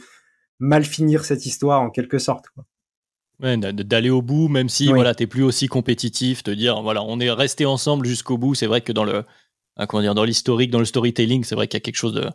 [0.60, 2.46] mal finir cette histoire en quelque sorte.
[2.50, 2.66] Quoi.
[3.42, 7.20] Ouais, d'aller au bout, même si voilà, t'es plus aussi compétitif, te dire voilà, on
[7.20, 8.56] est resté ensemble jusqu'au bout.
[8.56, 9.24] C'est vrai que dans le
[9.88, 12.30] comment dire, dans l'historique, dans le storytelling, c'est vrai qu'il y a quelque chose de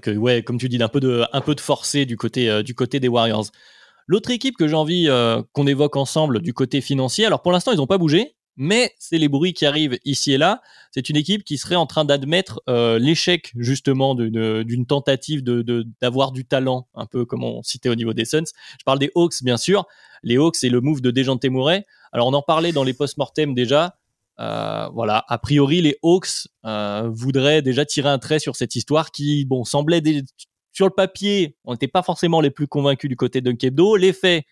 [0.00, 2.74] que ouais, comme tu dis, d'un peu de un peu de forcé du côté du
[2.74, 3.44] côté des Warriors.
[4.06, 5.08] L'autre équipe que j'ai envie
[5.52, 9.18] qu'on évoque ensemble du côté financier, alors pour l'instant ils n'ont pas bougé, mais c'est
[9.18, 10.62] les bruits qui arrivent ici et là.
[10.90, 16.32] C'est une équipe qui serait en train d'admettre euh, l'échec justement d'une tentative de d'avoir
[16.32, 18.44] du talent, un peu comme on citait au niveau des Suns.
[18.78, 19.86] Je parle des Hawks bien sûr.
[20.22, 21.84] Les Hawks et le move de Dejounte Murray.
[22.12, 23.96] Alors on en parlait dans les post-mortem déjà.
[24.40, 29.12] Euh, voilà, a priori les Hawks euh, voudraient déjà tirer un trait sur cette histoire
[29.12, 30.02] qui, bon, semblait
[30.72, 33.94] sur le papier, on n'était pas forcément les plus convaincus du côté d'Unkebdo.
[33.96, 34.44] Les faits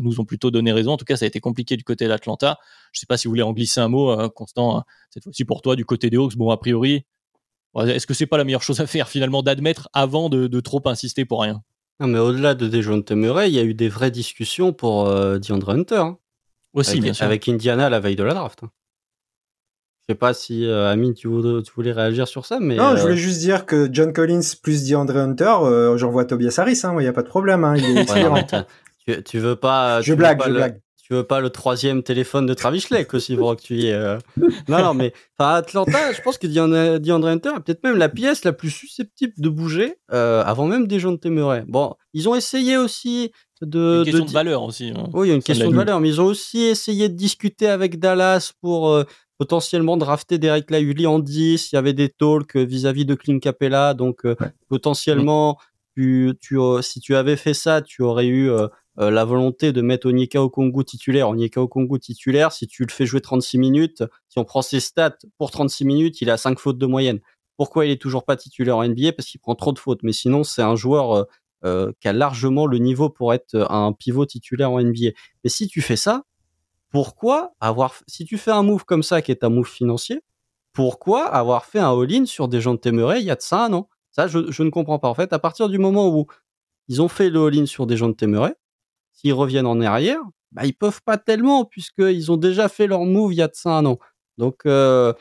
[0.00, 0.92] nous ont plutôt donné raison.
[0.92, 2.58] En tout cas, ça a été compliqué du côté d'Atlanta.
[2.92, 5.24] Je ne sais pas si vous voulez en glisser un mot, euh, Constant, euh, cette
[5.24, 6.36] fois-ci pour toi, du côté des Hawks.
[6.36, 7.06] Bon, a priori,
[7.76, 11.24] est-ce que c'est pas la meilleure chose à faire finalement d'admettre avant de, trop insister
[11.24, 11.62] pour rien?
[12.00, 15.70] Non, mais au-delà de Dejounte Murray, il y a eu des vraies discussions pour DeAndre
[15.70, 15.96] Hunter.
[15.96, 16.18] Hein.
[16.72, 17.26] Aussi, avec, bien sûr.
[17.26, 18.60] Avec Indiana la veille de la draft.
[18.62, 18.70] Hein.
[20.02, 23.38] Je sais pas si Amine, tu voulais, réagir sur ça, mais non, je voulais juste
[23.38, 27.28] dire que John Collins plus DeAndre Hunter, j'envoie Tobias Harris, il n'y a pas de
[27.28, 28.54] problème, hein, il est
[29.24, 30.00] tu, veux pas.
[30.02, 30.80] Je blague, je blague.
[31.10, 34.16] Tu veux pas le troisième téléphone de Travis Schleck aussi pour que tu y euh.
[34.68, 38.52] Non, non, mais Atlanta, je pense que DeAndre Hunter est peut-être même la pièce la
[38.52, 41.64] plus susceptible de bouger euh, avant même des gens de Temeray.
[41.66, 43.98] Bon, ils ont essayé aussi de.
[43.98, 44.92] Une question de, valeur aussi.
[44.94, 45.08] Hein.
[45.12, 47.66] Oui, il y a une question de valeur, mais ils ont aussi essayé de discuter
[47.66, 48.90] avec Dallas pour.
[48.90, 49.02] Euh,
[49.36, 53.94] potentiellement drafter Derek Lively en 10, il y avait des talks vis-à-vis de Clint Capella,
[53.94, 54.26] donc
[54.68, 55.56] potentiellement,
[55.96, 58.50] tu, tu, si tu avais fait ça, tu aurais eu
[58.98, 63.06] euh, la volonté de mettre Onyeka Okongu titulaire, Onyeka Okongu titulaire, si tu le fais
[63.06, 66.78] jouer 36 minutes, si on prend ses stats pour 36 minutes, il a 5 fautes
[66.78, 67.20] de moyenne.
[67.56, 70.02] Pourquoi il est toujours pas titulaire en NBA Parce qu'il prend trop de fautes.
[70.02, 71.24] Mais sinon, c'est un joueur euh,
[71.64, 75.10] euh, qui a largement le niveau pour être un pivot titulaire en NBA.
[75.44, 76.24] Mais si tu fais ça,
[76.88, 80.22] pourquoi avoir, si tu fais un move comme ça qui est un move financier,
[80.72, 83.66] pourquoi avoir fait un all-in sur des gens de Temeray il y a de ça
[83.66, 83.88] un an?
[84.10, 85.08] Ça, je, ne comprends pas.
[85.08, 86.26] En fait, à partir du moment où
[86.88, 88.54] ils ont fait le all-in sur des gens de Temeray,
[89.12, 90.20] s'ils reviennent en arrière,
[90.52, 93.54] bah, ils peuvent pas tellement puisqu'ils ont déjà fait leur move il y a de
[93.54, 93.98] ça un an.
[94.38, 95.12] Donc, euh,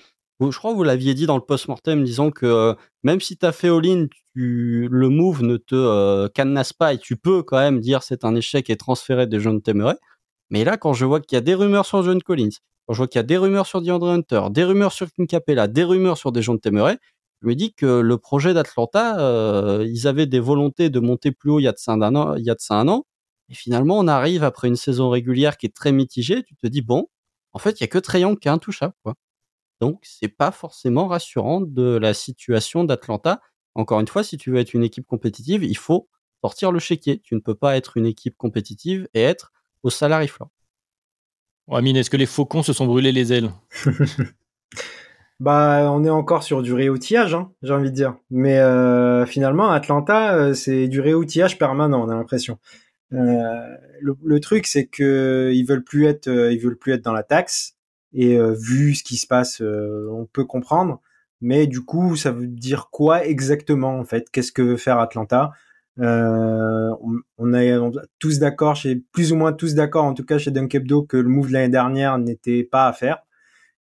[0.42, 2.74] je crois que vous l'aviez dit dans le post-mortem, disant que euh,
[3.04, 7.18] même si tu as fait all-in, le move ne te euh, cadenasse pas et tu
[7.18, 9.98] peux quand même dire c'est un échec et transférer des jeunes t'aimerais.
[10.50, 12.50] Mais là, quand je vois qu'il y a des rumeurs sur John Collins,
[12.88, 15.28] quand je vois qu'il y a des rumeurs sur DeAndre Hunter, des rumeurs sur Kim
[15.28, 16.98] Capella, des rumeurs sur des gens de Temeray,
[17.42, 21.60] je me dis que le projet d'Atlanta, ils avaient des volontés de monter plus haut
[21.60, 23.06] il y a de il y a de ça un an
[23.50, 26.44] et finalement, on arrive après une saison régulière qui est très mitigée.
[26.44, 27.08] Tu te dis, bon,
[27.54, 28.94] en fait, il y a que Trayon qui est intouchable.
[29.04, 29.16] Quoi.
[29.82, 33.42] Donc, c'est pas forcément rassurant de la situation d'Atlanta.
[33.76, 36.08] Encore une fois, si tu veux être une équipe compétitive, il faut
[36.42, 37.20] sortir le chéquier.
[37.22, 39.52] Tu ne peux pas être une équipe compétitive et être
[39.84, 40.50] au salary floor.
[41.72, 43.52] Amine, est-ce que les faucons se sont brûlés les ailes?
[45.40, 48.18] Bah, on est encore sur du réoutillage, hein, j'ai envie de dire.
[48.30, 52.60] Mais euh, finalement, Atlanta, euh, c'est du réoutillage permanent, on a l'impression.
[53.14, 57.14] Euh, le, truc, c'est que ils veulent plus être, euh, ils veulent plus être dans
[57.14, 57.76] la taxe.
[58.14, 61.02] Et euh, vu ce qui se passe, on peut comprendre.
[61.42, 64.30] Mais du coup, ça veut dire quoi exactement en fait?
[64.32, 65.52] Qu'est-ce que veut faire Atlanta?
[66.00, 66.92] Euh,
[67.38, 67.78] on, est
[68.20, 71.28] tous d'accord, chez plus ou moins tous d'accord, en tout cas chez Dunkebdo, que le
[71.28, 73.20] move de l'année dernière n'était pas à faire,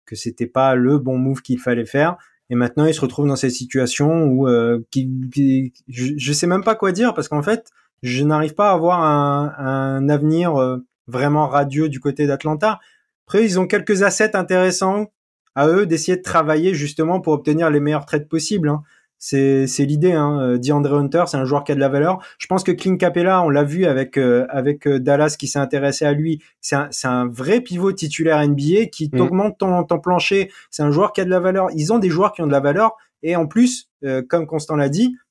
[0.06, 2.18] que c'était pas le bon move qu'il fallait faire.
[2.50, 6.64] Et maintenant, il se retrouve dans cette situation où euh, qui, je, je sais même
[6.64, 7.70] pas quoi dire parce qu'en fait,
[8.04, 10.78] je n'arrive pas à avoir un, un avenir euh,
[11.08, 12.80] vraiment radieux du côté d'Atlanta.
[13.28, 15.12] Après, ils ont quelques assets intéressants
[15.56, 18.70] à eux d'essayer de travailler justement pour obtenir les meilleurs trades possibles.
[18.70, 18.84] Hein.
[19.18, 20.14] C'est, c'est l'idée.
[20.14, 20.40] Hein.
[20.40, 22.24] Euh, DeAndre Hunter, c'est un joueur qui a de la valeur.
[22.38, 26.06] Je pense que Clint Capella, on l'a vu avec euh, avec Dallas qui s'est intéressé
[26.06, 26.42] à lui.
[26.62, 29.18] C'est un, c'est un vrai pivot titulaire NBA qui mmh.
[29.18, 30.52] t'augmente ton, ton plancher.
[30.72, 31.68] C'est un joueur qui a de la valeur.
[31.76, 32.96] Ils ont des joueurs qui ont de la valeur.
[33.22, 33.90] Et en plus,
[34.30, 35.29] comme Constant l'a dit, euh,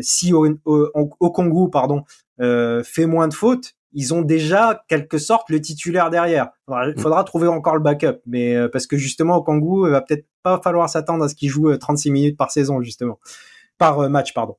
[0.00, 2.04] si au, au, Congo pardon
[2.40, 6.48] euh, fait moins de fautes, ils ont déjà quelque sorte le titulaire derrière.
[6.68, 6.98] il mm.
[6.98, 10.26] faudra trouver encore le backup, mais euh, parce que justement au Congo, il va peut-être
[10.42, 13.18] pas falloir s'attendre à ce qu'il joue 36 minutes par saison justement,
[13.78, 14.56] par match pardon.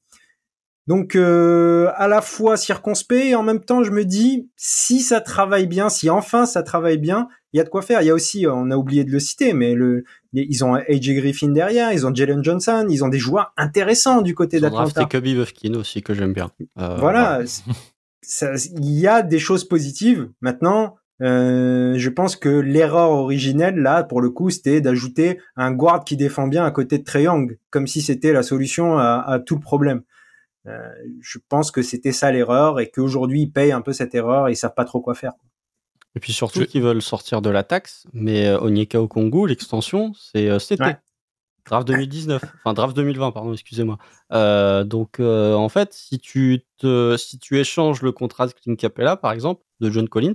[0.88, 5.67] Donc à la fois circonspect et en même temps je me dis si ça travaille
[5.67, 8.01] bien, si enfin ça travaille bien, il y a de quoi faire.
[8.01, 10.03] Il y a aussi, on a oublié de le citer, mais le,
[10.34, 14.34] ils ont AJ Griffin derrière, ils ont Jalen Johnson, ils ont des joueurs intéressants du
[14.34, 15.05] côté d'Atlanta.
[15.05, 16.49] Kobe Bufkin aussi que j'aime bien.
[16.79, 20.29] Euh, voilà, il y a des choses positives.
[20.41, 26.03] Maintenant, euh, je pense que l'erreur originelle là, pour le coup, c'était d'ajouter un guard
[26.03, 29.39] qui défend bien à côté de Trey Young, comme si c'était la solution à, à
[29.39, 30.01] tout le problème.
[30.66, 30.89] Euh,
[31.22, 34.53] je pense que c'était ça l'erreur et qu'aujourd'hui ils payent un peu cette erreur et
[34.53, 35.34] ils savent pas trop quoi faire.
[36.16, 40.47] Et puis surtout qu'ils veulent sortir de la taxe, mais euh, Onyeka Okongu, l'extension, c'est
[40.47, 40.93] euh, cet été.
[41.66, 43.97] Draft 2019, enfin draft 2020, pardon, excusez-moi.
[44.34, 49.16] Euh, donc en fait, si tu te, si tu échanges le contrat de Clint Capella,
[49.16, 50.34] par exemple, de John Collins,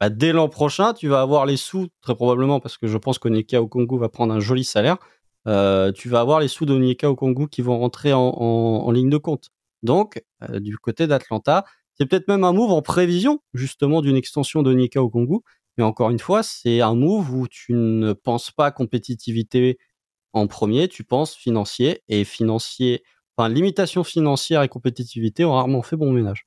[0.00, 3.18] bah, dès l'an prochain, tu vas avoir les sous, très probablement, parce que je pense
[3.18, 4.98] qu'Onyeka Okongu va prendre un joli salaire.
[5.46, 9.50] Euh, tu vas avoir les sous d'Onyeka Okongu qui vont rentrer en, ligne de compte.
[9.82, 11.64] Donc, euh, du côté d'Atlanta,
[11.94, 15.38] c'est peut-être même un move en prévision, justement, d'une extension d'Onyeka Okongu.
[15.76, 19.78] Mais encore une fois, c'est un move où tu ne penses pas compétitivité
[20.32, 22.02] en premier, tu penses financier.
[22.08, 23.02] Et financier,
[23.36, 26.46] enfin, limitation financière et compétitivité ont rarement fait bon ménage.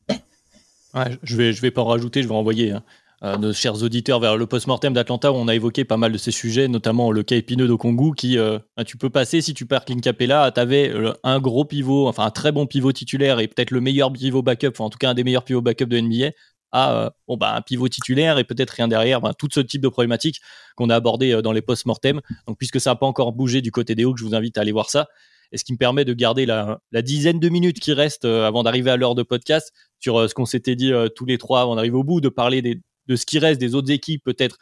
[0.94, 2.84] Ouais, je vais, je vais pas en rajouter, je vais envoyer hein.
[3.24, 6.18] Euh, nos chers auditeurs vers le post-mortem d'Atlanta où on a évoqué pas mal de
[6.18, 9.68] ces sujets, notamment le cas épineux d'Okongu qui, euh, bah, tu peux passer si tu
[9.68, 13.40] perds Clint Capella, tu avais euh, un gros pivot, enfin un très bon pivot titulaire
[13.40, 15.86] et peut-être le meilleur pivot backup, enfin en tout cas un des meilleurs pivots backup
[15.86, 16.32] de NBA,
[16.72, 19.90] à bon, bah, un pivot titulaire et peut-être rien derrière, bah, tout ce type de
[19.90, 20.42] problématiques
[20.76, 22.22] qu'on a abordé dans les post-mortem.
[22.48, 24.62] Donc puisque ça n'a pas encore bougé du côté des Hawks, je vous invite à
[24.62, 25.08] aller voir ça
[25.52, 28.90] et ce qui me permet de garder la, dizaine de minutes qui reste avant d'arriver
[28.90, 32.06] à l'heure de podcast sur ce qu'on s'était dit tous les trois avant d'arriver au
[32.06, 34.58] bout, de parler des, de ce qui reste des autres équipes, peut-être.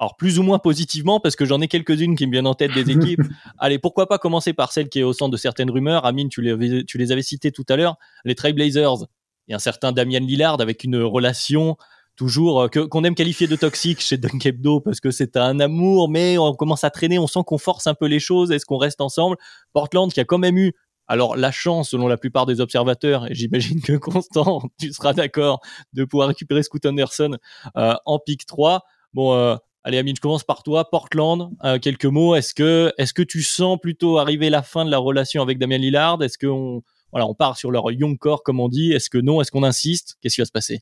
[0.00, 2.72] Alors plus ou moins positivement, parce que j'en ai quelques-unes qui me viennent en tête
[2.72, 3.22] des équipes.
[3.58, 6.06] Allez, pourquoi pas commencer par celle qui est au centre de certaines rumeurs.
[6.06, 9.06] Amine, tu les, tu les avais citées tout à l'heure, les Trailblazers
[9.48, 11.76] et un certain Damian Lillard avec une relation
[12.16, 16.10] toujours euh, que qu'on aime qualifier de toxique chez Dunk parce que c'est un amour,
[16.10, 18.50] mais on commence à traîner, on sent qu'on force un peu les choses.
[18.50, 19.36] Est-ce qu'on reste ensemble?
[19.72, 20.74] Portland qui a quand même eu
[21.08, 25.60] alors la chance, selon la plupart des observateurs, et j'imagine que Constant, tu seras d'accord,
[25.94, 27.38] de pouvoir récupérer Scoot Anderson
[27.76, 28.84] euh, en pick 3.
[29.14, 30.90] Bon, euh, allez Amine, je commence par toi.
[30.90, 32.34] Portland, euh, quelques mots.
[32.34, 35.78] Est-ce que, est-ce que tu sens plutôt arriver la fin de la relation avec Damien
[35.78, 36.22] Lillard?
[36.22, 38.92] Est-ce qu'on voilà, on part sur leur young core comme on dit?
[38.92, 39.40] Est-ce que non?
[39.40, 40.18] Est-ce qu'on insiste?
[40.20, 40.80] Qu'est-ce qui va se passer?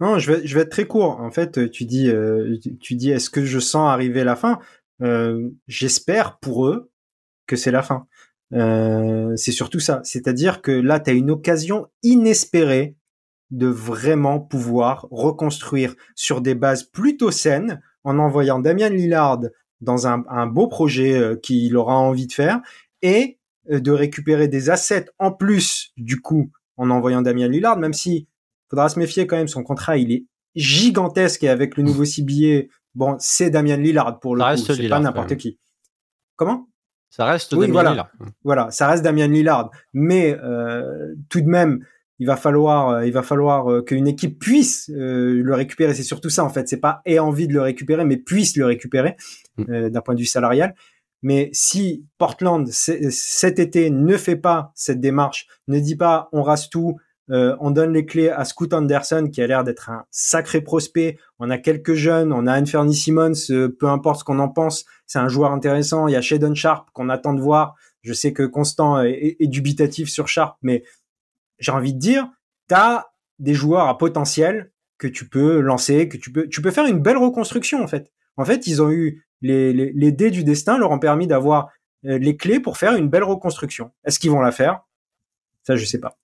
[0.00, 1.20] Non, je vais, je vais être très court.
[1.20, 2.10] En fait, tu dis,
[2.80, 4.58] tu dis, est-ce que je sens arriver la fin?
[5.66, 6.90] J'espère pour eux
[7.46, 8.06] que c'est la fin.
[8.54, 10.00] Euh, c'est surtout ça.
[10.04, 12.96] C'est-à-dire que là, tu as une occasion inespérée
[13.50, 19.40] de vraiment pouvoir reconstruire sur des bases plutôt saines en envoyant Damien Lillard
[19.80, 22.60] dans un, beau projet euh, qu'il aura envie de faire
[23.02, 23.38] et
[23.70, 28.28] euh, de récupérer des assets en plus du coup en envoyant Damien Lillard, même si
[28.70, 32.68] faudra se méfier quand même, son contrat il est gigantesque et avec le nouveau CBA,
[32.94, 35.58] bon, c'est Damien Lillard pour le coup, c'est pas n'importe qui.
[36.36, 36.68] Comment?
[37.16, 37.90] Ça reste Damien voilà.
[37.90, 38.10] Lillard.
[38.42, 39.70] Voilà, ça reste Damien Lillard.
[39.92, 41.84] Mais euh, tout de même,
[42.18, 45.94] il va falloir, euh, il va falloir euh, qu'une équipe puisse le récupérer.
[45.94, 46.68] C'est surtout ça en fait.
[46.68, 49.14] C'est pas ait envie de le récupérer, mais puisse le récupérer
[49.58, 49.90] mm.
[49.90, 50.74] d'un point de vue salarial.
[51.22, 56.68] Mais si Portland cet été ne fait pas cette démarche, ne dit pas on rase
[56.68, 56.96] tout,
[57.30, 61.18] euh, on donne les clés à Scoot Anderson qui a l'air d'être un sacré prospect.
[61.38, 64.84] On a quelques jeunes, on a Anthony Simmons, euh, peu importe ce qu'on en pense,
[65.06, 66.06] c'est un joueur intéressant.
[66.06, 67.74] Il y a Shadon Sharp qu'on attend de voir.
[68.02, 70.84] Je sais que Constant est, dubitatif sur Sharp, mais
[71.58, 72.28] j'ai envie de dire,
[72.68, 73.06] tu as
[73.38, 77.00] des joueurs à potentiel que tu peux lancer, que tu peux, tu peux faire une
[77.00, 78.12] belle reconstruction en fait.
[78.36, 81.70] En fait, ils ont eu les, les, les dés du destin leur ont permis d'avoir
[82.06, 83.92] euh, les clés pour faire une belle reconstruction.
[84.04, 84.80] Est-ce qu'ils vont la faire?
[85.62, 86.18] Ça, je sais pas.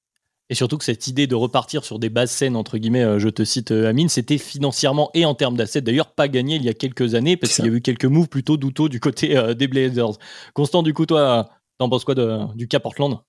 [0.51, 3.29] Et surtout que cette idée de repartir sur des bases saines, entre guillemets, euh, je
[3.29, 6.69] te cite euh, Amine, c'était financièrement et en termes d'assets d'ailleurs pas gagné il y
[6.69, 9.55] a quelques années parce qu'il y a eu quelques moves plutôt douteux du côté euh,
[9.55, 10.19] des Blazers.
[10.53, 11.49] Constant, du coup, toi,
[11.79, 12.17] t'en penses quoi
[12.57, 13.21] du cas Portland?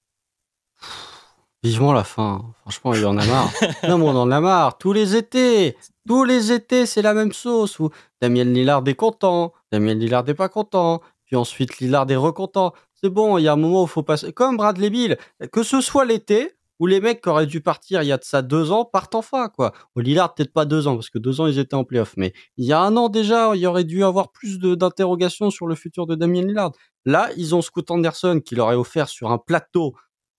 [1.64, 2.44] Vivement la fin.
[2.62, 3.52] Franchement, il en a marre.
[3.88, 4.80] non, mais on en a marre.
[4.80, 7.78] Tous les étés, tous les étés, c'est la même sauce.
[7.78, 12.74] Où Damien Lillard est content, Damien Lillard est pas content, puis ensuite Lillard est recontent.
[12.96, 14.34] C'est bon, il y a un moment où il faut passer.
[14.34, 15.18] Comme Bradley Bill,
[15.52, 18.24] que ce soit l'été, où les mecs qui auraient dû partir il y a de
[18.24, 19.72] ça deux ans partent enfin, quoi.
[19.94, 22.16] Au Lillard, peut-être pas deux ans, parce que deux ans, ils étaient en playoff.
[22.18, 25.68] Mais il y a un an déjà, il y aurait dû avoir plus d'interrogations sur
[25.68, 26.72] le futur de Damien Lillard.
[27.06, 29.94] Là, ils ont Scott Anderson qui leur est offert sur un plateau.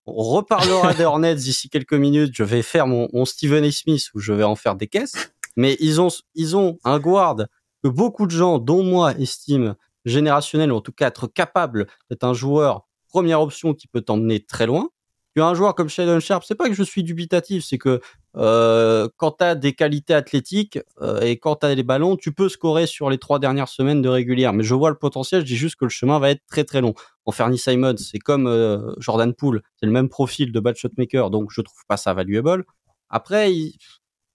[0.05, 2.33] On reparlera des Hornets d'ici quelques minutes.
[2.35, 3.71] Je vais faire mon, Stephen A.
[3.71, 5.31] Smith où je vais en faire des caisses.
[5.55, 7.37] Mais ils ont, ils ont un guard
[7.81, 12.25] que beaucoup de gens, dont moi, estiment générationnel, ou en tout cas être capable d'être
[12.25, 14.89] un joueur première option qui peut t'emmener très loin
[15.35, 18.01] tu as un joueur comme Sheldon Sharp, c'est pas que je suis dubitatif, c'est que
[18.35, 22.31] euh, quand tu as des qualités athlétiques euh, et quand tu as les ballons, tu
[22.31, 24.53] peux scorer sur les trois dernières semaines de régulière.
[24.53, 26.81] Mais je vois le potentiel, je dis juste que le chemin va être très très
[26.81, 26.93] long.
[27.25, 31.31] En Fernie Simon, c'est comme euh, Jordan Poole, c'est le même profil de bad shotmaker,
[31.31, 32.65] donc je trouve pas ça valuable.
[33.09, 33.51] Après,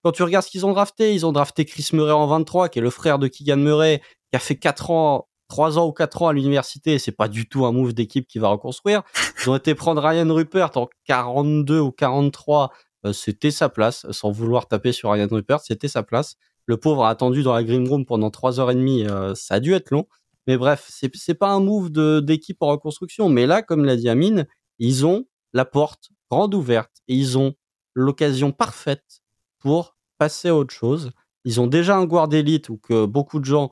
[0.03, 2.79] quand tu regardes ce qu'ils ont drafté, ils ont drafté Chris Murray en 23, qui
[2.79, 6.23] est le frère de Keegan Murray, qui a fait 4 ans trois ans ou quatre
[6.23, 9.03] ans à l'université, c'est pas du tout un move d'équipe qui va reconstruire.
[9.43, 12.73] Ils ont été prendre Ryan Rupert en 42 ou 43,
[13.07, 16.37] euh, c'était sa place, sans vouloir taper sur Ryan Rupert, c'était sa place.
[16.67, 19.55] Le pauvre a attendu dans la green room pendant trois heures et demie, euh, ça
[19.55, 20.07] a dû être long.
[20.47, 23.97] Mais bref, c'est c'est pas un move de d'équipe en reconstruction, mais là, comme l'a
[23.97, 24.47] dit Amine,
[24.79, 27.55] ils ont la porte grande ouverte et ils ont
[27.95, 29.23] l'occasion parfaite
[29.59, 31.11] pour passer à autre chose
[31.49, 33.71] ils ont déjà un guard d'élite ou que beaucoup de gens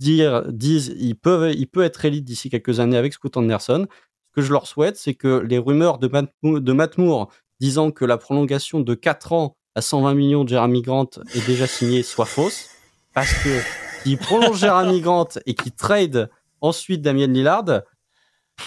[0.00, 3.86] dire, disent il peut, il peut être élite d'ici quelques années avec Scoot Anderson.
[4.30, 7.30] Ce que je leur souhaite, c'est que les rumeurs de Matt, de Matt Moore
[7.60, 11.66] disant que la prolongation de 4 ans à 120 millions de Jeremy Grant est déjà
[11.66, 12.70] signée soient fausses.
[13.12, 13.60] Parce que
[14.02, 16.30] s'il prolonge Jeremy Grant et qu'il trade
[16.60, 17.82] ensuite Damien Lillard,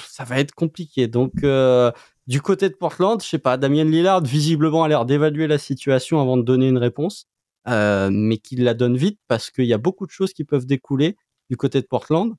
[0.08, 1.08] ça va être compliqué.
[1.08, 1.92] Donc, euh,
[2.28, 6.22] du côté de Portland, je sais pas, Damien Lillard visiblement a l'air d'évaluer la situation
[6.22, 7.28] avant de donner une réponse,
[7.68, 10.66] euh, mais qu'il la donne vite parce qu'il y a beaucoup de choses qui peuvent
[10.66, 11.18] découler
[11.50, 12.34] du côté de Portland.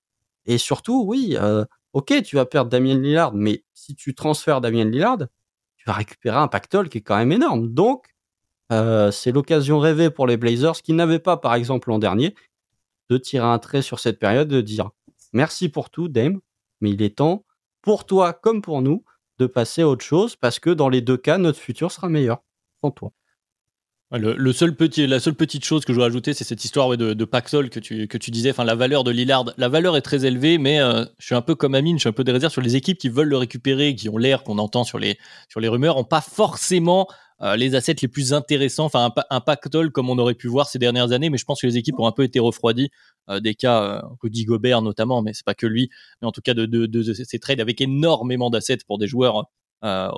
[0.46, 4.84] Et surtout, oui, euh, ok, tu vas perdre Damien Lillard, mais si tu transfères Damien
[4.84, 5.18] Lillard,
[5.76, 7.68] tu vas récupérer un pactole qui est quand même énorme.
[7.68, 8.06] Donc,
[8.72, 12.34] euh, c'est l'occasion rêvée pour les Blazers qui n'avaient pas, par exemple, l'an dernier,
[13.10, 14.90] de tirer un trait sur cette période, de dire
[15.32, 16.40] merci pour tout, Dame,
[16.80, 17.44] mais il est temps,
[17.82, 19.04] pour toi comme pour nous,
[19.38, 22.42] de passer à autre chose parce que dans les deux cas, notre futur sera meilleur
[22.80, 23.12] sans toi.
[24.16, 27.24] Le, seul petit, la seule petite chose que je veux ajouter, c'est cette histoire de,
[27.24, 28.50] Paxol que tu, disais.
[28.50, 31.42] Enfin, la valeur de Lillard, la valeur est très élevée, mais euh, je suis un
[31.42, 33.36] peu comme Amine, je suis un peu des réserves sur les équipes qui veulent le
[33.36, 37.08] récupérer, qui ont l'air qu'on entend sur les, sur les rumeurs, ont pas forcément
[37.42, 38.84] euh, les assets les plus intéressants.
[38.84, 41.66] Enfin, un, un comme on aurait pu voir ces dernières années, mais je pense que
[41.66, 42.90] les équipes ont un peu été refroidies.
[43.28, 45.90] Euh, des cas, Rudy Gobert notamment, mais c'est pas que lui,
[46.22, 49.46] mais en tout cas de, de, trades avec énormément d'assets pour des joueurs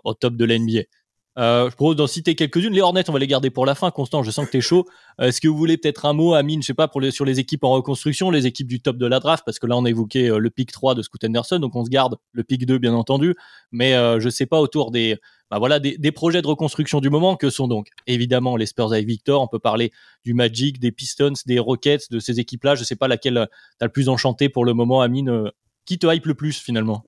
[0.05, 0.82] au top de la NBA.
[1.39, 2.72] Euh, je propose d'en citer quelques-unes.
[2.72, 3.91] Les Hornets, on va les garder pour la fin.
[3.91, 4.87] Constant, je sens que tu es chaud.
[5.20, 7.24] Euh, est-ce que vous voulez peut-être un mot, Amine, je sais pas, pour les, sur
[7.24, 9.84] les équipes en reconstruction, les équipes du top de la draft, parce que là, on
[9.84, 12.64] a évoqué euh, le pick 3 de Scoot Anderson, donc on se garde le pick
[12.64, 13.34] 2, bien entendu.
[13.70, 15.16] Mais euh, je sais pas, autour des,
[15.51, 18.93] bah voilà, des, des, projets de reconstruction du moment, que sont donc évidemment les Spurs
[18.93, 19.43] avec Victor.
[19.43, 19.93] On peut parler
[20.24, 22.76] du Magic, des Pistons, des Rockets, de ces équipes-là.
[22.76, 23.47] Je sais pas laquelle
[23.78, 25.51] t'as le plus enchanté pour le moment, Amine.
[25.84, 27.05] qui te hype le plus finalement?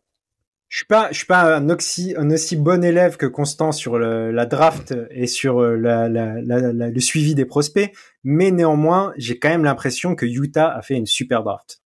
[0.68, 3.98] Je suis pas, je suis pas un, aussi, un aussi bon élève que Constant sur
[3.98, 7.90] le, la draft et sur euh, la, la, la, le suivi des prospects,
[8.22, 11.80] mais néanmoins, j'ai quand même l'impression que Utah a fait une super draft.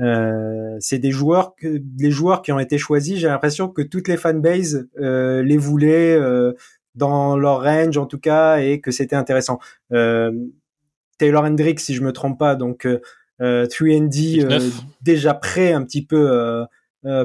[0.00, 4.08] Euh, c'est des joueurs que les joueurs qui ont été choisis, j'ai l'impression que toutes
[4.08, 6.52] les fanbases euh, les voulaient euh,
[6.94, 9.58] dans leur range en tout cas et que c'était intéressant.
[9.92, 10.32] Euh,
[11.18, 12.86] Taylor Hendricks, si je me trompe pas, donc
[13.40, 16.64] 3D déjà prêt un petit peu euh,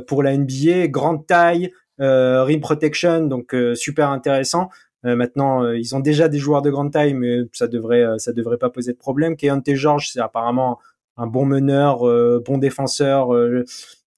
[0.07, 4.69] pour la NBA, grande taille, euh, rim protection, donc euh, super intéressant.
[5.03, 8.69] maintenant, ils ont déjà des joueurs de grande taille, mais ça devrait ça devrait pas
[8.69, 9.35] poser de problème.
[9.35, 10.79] Keontae George, c'est apparemment
[11.17, 11.99] un bon meneur,
[12.45, 13.29] bon défenseur.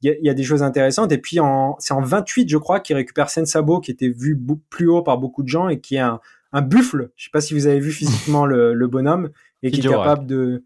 [0.01, 1.13] Il y, a des choses intéressantes.
[1.13, 1.39] Et puis,
[1.79, 4.37] c'est en 28, je crois, qu'il récupère Sensabo, qui était vu
[4.69, 6.19] plus haut par beaucoup de gens et qui est un,
[6.51, 7.11] un buffle.
[7.15, 9.29] Je sais pas si vous avez vu physiquement le, le bonhomme
[9.61, 10.63] et qui est capable de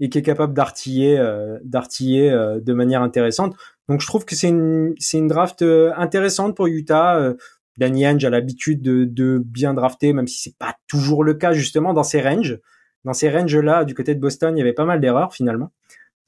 [0.00, 1.20] et qui est capable d'artiller
[1.64, 3.56] d'artiller de manière intéressante.
[3.88, 7.16] Donc je trouve que c'est une, c'est une draft euh, intéressante pour Utah.
[7.16, 7.34] Euh,
[7.78, 11.52] Danny Ainge a l'habitude de, de, bien drafter, même si c'est pas toujours le cas
[11.52, 12.58] justement dans ces ranges.
[13.04, 15.70] Dans ces ranges-là, du côté de Boston, il y avait pas mal d'erreurs finalement.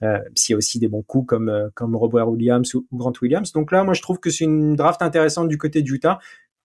[0.02, 3.12] Euh, S'il y a aussi des bons coups comme euh, comme Robert Williams ou, Grant
[3.20, 3.52] Williams.
[3.52, 6.18] Donc là, moi, je trouve que c'est une draft intéressante du côté de Utah.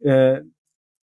[0.06, 0.40] Euh,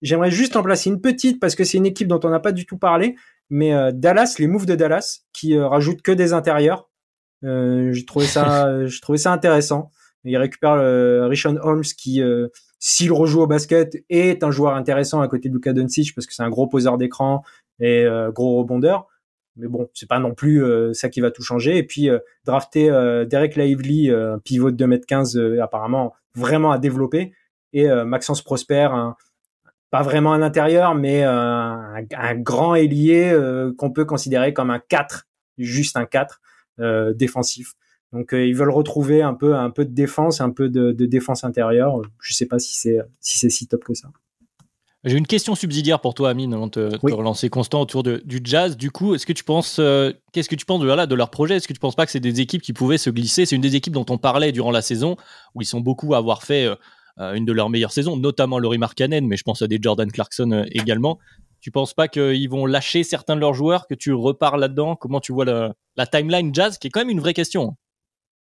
[0.03, 2.51] J'aimerais juste en placer une petite parce que c'est une équipe dont on n'a pas
[2.51, 3.15] du tout parlé.
[3.55, 6.89] Mais Dallas, les moves de Dallas, qui rajoutent que des intérieurs,
[7.43, 9.91] euh, j'ai trouvé ça, je trouvais ça intéressant.
[10.23, 12.47] Il récupère euh, Rishon Holmes qui, euh,
[12.79, 16.33] s'il rejoue au basket, est un joueur intéressant à côté de Luka Doncic parce que
[16.33, 17.43] c'est un gros poseur d'écran
[17.79, 19.07] et gros rebondeur.
[19.55, 21.77] Mais bon, c'est pas non plus ça qui va tout changer.
[21.77, 22.09] Et puis
[22.45, 22.89] drafter
[23.29, 27.33] Derek Lively, un pivot de 2m15 apparemment vraiment à développer,
[27.73, 29.15] et Maxence Prosper, un,
[29.93, 33.33] pas vraiment un intérieur, mais un, un, grand ailier
[33.77, 35.27] qu'on peut considérer comme un 4,
[35.57, 36.41] juste un 4.
[36.79, 37.75] Euh, défensif.
[38.13, 41.43] Donc euh, ils veulent retrouver un peu un peu de défense, un peu de, défense
[41.43, 42.01] intérieure.
[42.19, 44.09] Je sais pas si c'est si c'est si top que ça.
[45.03, 48.39] J'ai une question subsidiaire pour toi, Amine, avant de te, relancer constant autour de, du
[48.43, 48.75] jazz.
[48.75, 51.29] Du coup, est-ce que tu penses, euh, qu'est-ce que tu penses de, voilà, de leur
[51.29, 51.57] projet?
[51.57, 53.45] Est-ce que tu penses pas que c'est des équipes qui pouvaient se glisser?
[53.45, 55.17] C'est une des équipes dont on parlait durant la saison,
[55.53, 56.69] où ils sont beaucoup à avoir fait
[57.17, 60.65] une de leurs meilleures saisons, notamment Laurie Markkanen, mais je pense à des Jordan Clarkson
[60.71, 61.19] également.
[61.63, 64.97] Tu penses pas qu'ils vont lâcher certains de leurs joueurs, que tu repars là-dedans?
[64.97, 67.77] Comment tu vois la, timeline jazz, qui est quand même une vraie question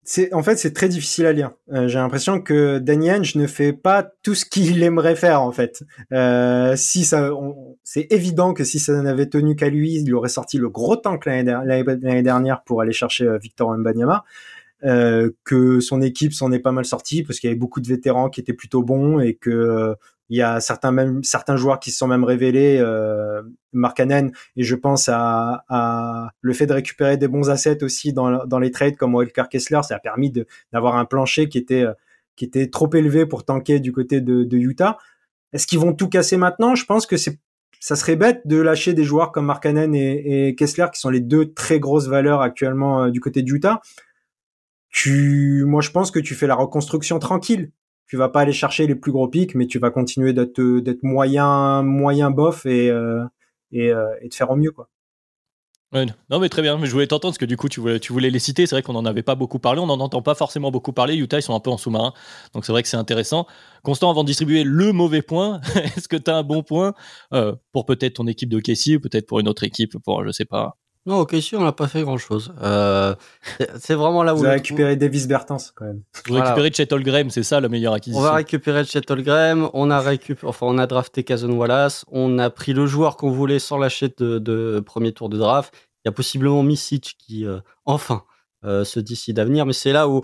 [0.09, 1.51] c'est en fait c'est très difficile à lire.
[1.73, 5.51] Euh, j'ai l'impression que Danny Ainge ne fait pas tout ce qu'il aimerait faire en
[5.51, 5.83] fait.
[6.13, 7.29] Euh, si ça,
[7.83, 11.25] c'est évident que si ça n'avait tenu qu'à lui, il aurait sorti le gros tank
[11.25, 14.23] l'année dernière pour aller chercher euh, Victor Mbanyama.
[14.85, 17.87] Euh, que son équipe s'en est pas mal sortie parce qu'il y avait beaucoup de
[17.87, 19.95] vétérans qui étaient plutôt bons et que
[20.29, 23.41] il y a certains même certains joueurs qui se sont même révélés, euh,
[23.73, 28.45] Markkanen, et je pense à, à, le fait de récupérer des bons assets aussi dans,
[28.45, 30.31] dans les trades comme Walker Kessler, ça a permis
[30.71, 31.85] d'avoir un plancher qui était
[32.35, 34.97] qui était trop élevé pour tanker du côté de, de Utah.
[35.53, 36.75] Est-ce qu'ils vont tout casser maintenant?
[36.75, 37.39] Je pense que c'est
[37.79, 41.19] ça serait bête de lâcher des joueurs comme Markkanen et, et, Kessler, qui sont les
[41.19, 43.81] deux très grosses valeurs actuellement euh, du côté de Utah.
[44.89, 47.71] Tu, moi, je pense que tu fais la reconstruction tranquille.
[48.07, 51.03] Tu vas pas aller chercher les plus gros pics, mais tu vas continuer d'être d'être
[51.03, 53.23] moyen moyen bof et euh,
[53.75, 54.89] euh, de faire au mieux quoi
[56.29, 56.77] non, mais très bien.
[56.77, 58.65] Mais je voulais t'entendre parce que du coup, tu voulais, tu voulais les citer.
[58.65, 59.79] C'est vrai qu'on n'en avait pas beaucoup parlé.
[59.79, 61.15] On n'en entend pas forcément beaucoup parler.
[61.15, 62.13] Utah, ils sont un peu en sous-marin.
[62.53, 63.47] Donc, c'est vrai que c'est intéressant.
[63.83, 66.93] Constant, avant de distribuer le mauvais point, est-ce que tu as un bon point
[67.33, 70.31] euh, pour peut-être ton équipe de Casey ou peut-être pour une autre équipe pour, je
[70.31, 70.77] sais pas.
[71.07, 72.53] Non, ok, si, on n'a pas fait grand-chose.
[72.61, 73.15] Euh,
[73.79, 74.39] c'est vraiment là où...
[74.39, 76.01] Vous avez récupéré Davis Bertens, quand même.
[76.27, 76.53] Vous voilà.
[76.53, 78.19] récupérez Chet Holmgren, c'est ça la meilleure acquisition.
[78.19, 80.43] On va récupérer Chet Holmgren, on a récup...
[80.43, 84.13] enfin, on a drafté Kazon Wallace, on a pris le joueur qu'on voulait sans lâcher
[84.17, 88.23] de, de premier tour de draft, il y a possiblement Misic qui, euh, enfin,
[88.63, 89.65] euh, se décide à venir.
[89.65, 90.21] Mais c'est là où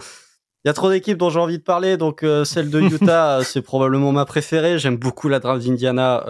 [0.63, 1.97] il y a trop d'équipes dont j'ai envie de parler.
[1.97, 4.79] Donc, euh, celle de Utah, c'est probablement ma préférée.
[4.79, 6.23] J'aime beaucoup la draft d'Indiana,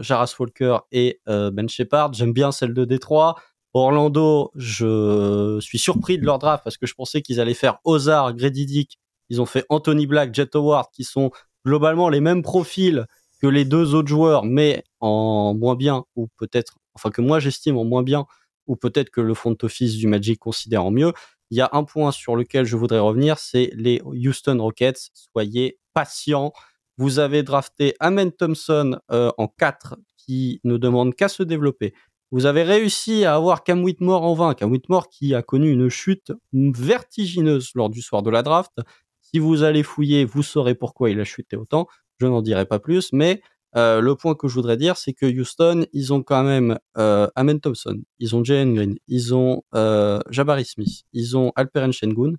[0.00, 2.12] Jaras Walker et Ben Shepard.
[2.12, 3.36] J'aime bien celle de Détroit.
[3.72, 8.34] Orlando, je suis surpris de leur draft parce que je pensais qu'ils allaient faire Ozar,
[8.34, 8.88] Grady.
[9.28, 11.30] Ils ont fait Anthony Black, Jet Howard, qui sont
[11.64, 13.06] globalement les mêmes profils
[13.40, 17.78] que les deux autres joueurs, mais en moins bien, ou peut-être, enfin que moi j'estime
[17.78, 18.26] en moins bien
[18.70, 21.12] ou peut-être que le front office du Magic considère en mieux.
[21.50, 25.10] Il y a un point sur lequel je voudrais revenir, c'est les Houston Rockets.
[25.12, 26.52] Soyez patients.
[26.96, 31.94] Vous avez drafté Amen Thompson euh, en 4 qui ne demande qu'à se développer.
[32.32, 34.54] Vous avez réussi à avoir Cam Whitmore en 20.
[34.54, 38.72] Cam Whitmore qui a connu une chute vertigineuse lors du soir de la draft.
[39.20, 41.88] Si vous allez fouiller, vous saurez pourquoi il a chuté autant.
[42.18, 43.42] Je n'en dirai pas plus, mais
[43.76, 47.28] euh, le point que je voudrais dire, c'est que Houston, ils ont quand même euh,
[47.36, 52.34] Amen Thompson, ils ont Jalen Green, ils ont euh, Jabari Smith, ils ont Alperen Shengun,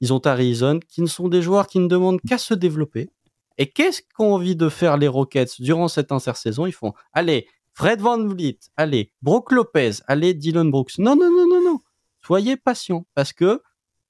[0.00, 3.08] ils ont Tari Eason, qui ne sont des joueurs qui ne demandent qu'à se développer.
[3.58, 6.66] Et qu'est-ce qu'ont envie de faire les Rockets durant cette intersaison?
[6.66, 7.46] Ils font, allez,
[7.76, 10.96] Fred Van Vliet, allez, Brook Lopez, allez, Dylan Brooks.
[10.96, 11.80] Non, non, non, non, non.
[12.24, 13.60] Soyez patient, parce que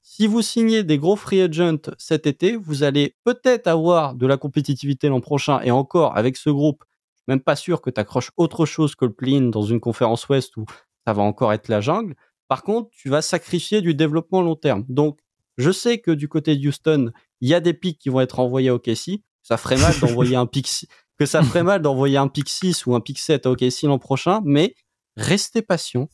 [0.02, 4.36] si vous signez des gros free agents cet été, vous allez peut-être avoir de la
[4.36, 5.60] compétitivité l'an prochain.
[5.62, 6.84] Et encore, avec ce groupe,
[7.26, 10.56] même pas sûr que tu accroches autre chose que le plin dans une conférence ouest
[10.56, 10.64] où
[11.04, 12.14] ça va encore être la jungle.
[12.46, 14.84] Par contre, tu vas sacrifier du développement long terme.
[14.88, 15.18] Donc,
[15.58, 17.10] je sais que du côté de Houston,
[17.40, 19.22] il y a des pics qui vont être envoyés à OKC.
[19.42, 20.86] Ça ferait mal d'envoyer un pic,
[21.18, 23.98] que ça ferait mal d'envoyer un pic 6 ou un pic 7 à OKC l'an
[23.98, 24.74] prochain, mais
[25.16, 26.08] restez patient,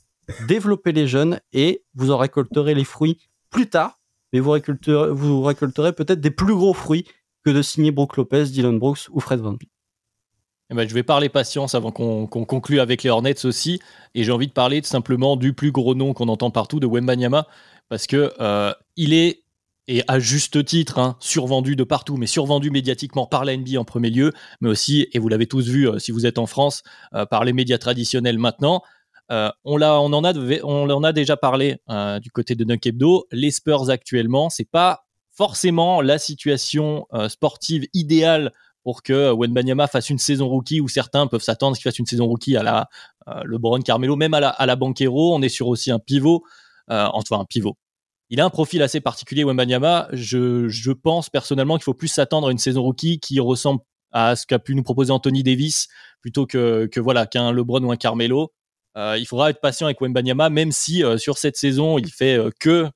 [0.46, 3.18] développez les jeunes et vous en récolterez les fruits
[3.50, 4.00] plus tard,
[4.32, 7.05] mais vous récolterez, vous récolterez peut-être des plus gros fruits
[7.44, 9.57] que de signer Brook Lopez, Dylan Brooks ou Fred Van
[10.72, 13.78] eh ben, je vais parler patience avant qu'on conclue avec les Hornets aussi.
[14.14, 17.46] Et j'ai envie de parler simplement du plus gros nom qu'on entend partout, de Wembanyama,
[17.90, 19.41] parce que euh, il est,
[19.89, 23.85] et à juste titre, hein, survendu de partout, mais survendu médiatiquement par la NBA en
[23.85, 26.83] premier lieu, mais aussi, et vous l'avez tous vu euh, si vous êtes en France,
[27.14, 28.83] euh, par les médias traditionnels maintenant.
[29.30, 31.78] Euh, on, on, en a, on en a déjà parlé
[32.20, 33.26] du côté de Dunk Hebdo.
[33.33, 38.53] Les Spurs actuellement, c'est pas forcément la situation sportive idéale
[38.83, 42.26] pour que Wenbanyama fasse une saison rookie où certains peuvent s'attendre qu'il fasse une saison
[42.26, 42.89] rookie à la
[43.45, 45.35] LeBron Carmelo, même à la, à la Banquero.
[45.35, 46.45] On est sur aussi un pivot,
[46.89, 47.78] enfin un pivot.
[48.33, 50.09] Il a un profil assez particulier, Wenbanyama.
[50.12, 54.37] Je, je pense personnellement qu'il faut plus s'attendre à une saison rookie qui ressemble à
[54.37, 55.89] ce qu'a pu nous proposer Anthony Davis
[56.22, 58.51] plutôt que, que voilà qu'un LeBron ou un Carmelo.
[58.97, 62.39] Euh, il faudra être patient avec Wembanyama, même si euh, sur cette saison, il fait
[62.39, 62.89] euh, que,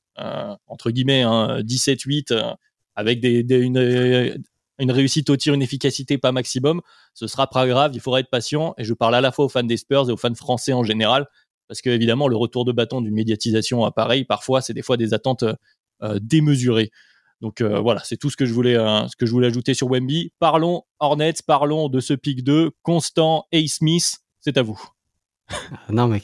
[0.69, 2.57] entre guillemets, 17-8, hein,
[2.95, 4.41] avec une,
[4.79, 6.81] une, réussite au tir, une efficacité pas maximum.
[7.13, 8.73] Ce sera pas grave, il faudra être patient.
[8.79, 10.83] Et je parle à la fois aux fans des Spurs et aux fans français en
[10.83, 11.27] général,
[11.69, 15.15] parce que évidemment, le retour de bâton d'une médiatisation appareil, parfois, c'est des fois des
[15.15, 15.45] attentes
[16.21, 16.91] démesurées.
[17.41, 20.33] Donc voilà, c'est tout ce que je voulais ce que je voulais ajouter sur Wemby.
[20.39, 24.81] Parlons Hornets, parlons de ce pic 2, Constant et Smith, c'est à vous.
[25.91, 26.21] Non, mais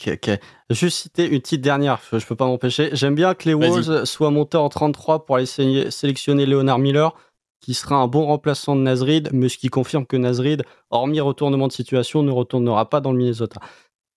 [0.70, 2.90] juste citer une petite dernière, je, peux pas m'empêcher.
[2.93, 7.14] J'aime bien que les Wolves soient montés en 33 pour aller sélectionner Leonard Miller,
[7.61, 11.68] qui sera un bon remplaçant de Nazrid, mais ce qui confirme que Nazrid, hormis retournement
[11.68, 13.61] de situation, ne retournera pas dans le Minnesota.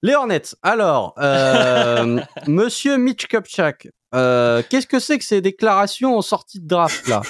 [0.01, 6.21] Les Hornets, alors, euh, monsieur Mitch Kupchak, euh, qu'est-ce que c'est que ces déclarations en
[6.21, 7.21] sortie de draft là?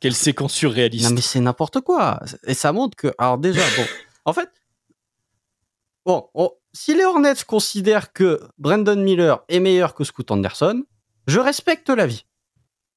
[0.00, 2.20] Quelle séquence surréaliste Non, mais c'est n'importe quoi.
[2.46, 3.84] Et ça montre que, alors déjà, bon,
[4.26, 4.50] en fait,
[6.04, 6.28] bon,
[6.72, 10.84] si les Hornets considèrent que Brandon Miller est meilleur que Scoot Anderson,
[11.26, 12.26] je respecte l'avis.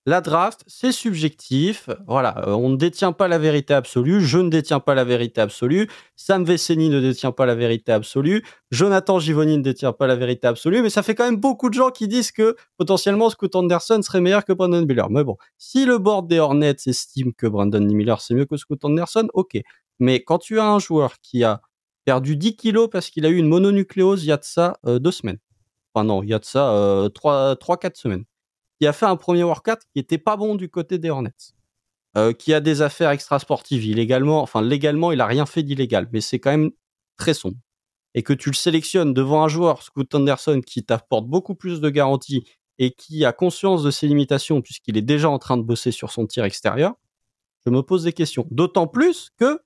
[0.07, 1.89] La draft, c'est subjectif.
[2.07, 4.21] Voilà, euh, on ne détient pas la vérité absolue.
[4.21, 5.89] Je ne détiens pas la vérité absolue.
[6.15, 8.41] Sam Veceni ne détient pas la vérité absolue.
[8.71, 10.81] Jonathan Givoni ne détient pas la vérité absolue.
[10.81, 14.21] Mais ça fait quand même beaucoup de gens qui disent que potentiellement Scoot Anderson serait
[14.21, 15.09] meilleur que Brandon Miller.
[15.09, 18.85] Mais bon, si le board des Hornets estime que Brandon Miller c'est mieux que Scoot
[18.85, 19.57] Anderson, ok.
[19.99, 21.59] Mais quand tu as un joueur qui a
[22.05, 25.11] perdu 10 kilos parce qu'il a eu une mononucléose il y a de ça deux
[25.11, 25.39] semaines.
[25.93, 28.23] Enfin non, il y a de ça 3-4 semaines.
[28.79, 31.53] Il a fait un premier workout qui était pas bon du côté des Hornets.
[32.39, 36.39] qui a des affaires extrasportives illégalement, enfin légalement, il a rien fait d'illégal, mais c'est
[36.39, 36.71] quand même
[37.17, 37.57] très sombre
[38.17, 41.89] et que tu le sélectionnes devant un joueur, Scoot Anderson, qui t'apporte beaucoup plus de
[41.91, 42.43] garanties
[42.79, 46.11] et qui a conscience de ses limitations puisqu'il est déjà en train de bosser sur
[46.11, 46.95] son tir extérieur,
[47.63, 48.47] je me pose des questions.
[48.49, 49.59] D'autant plus que,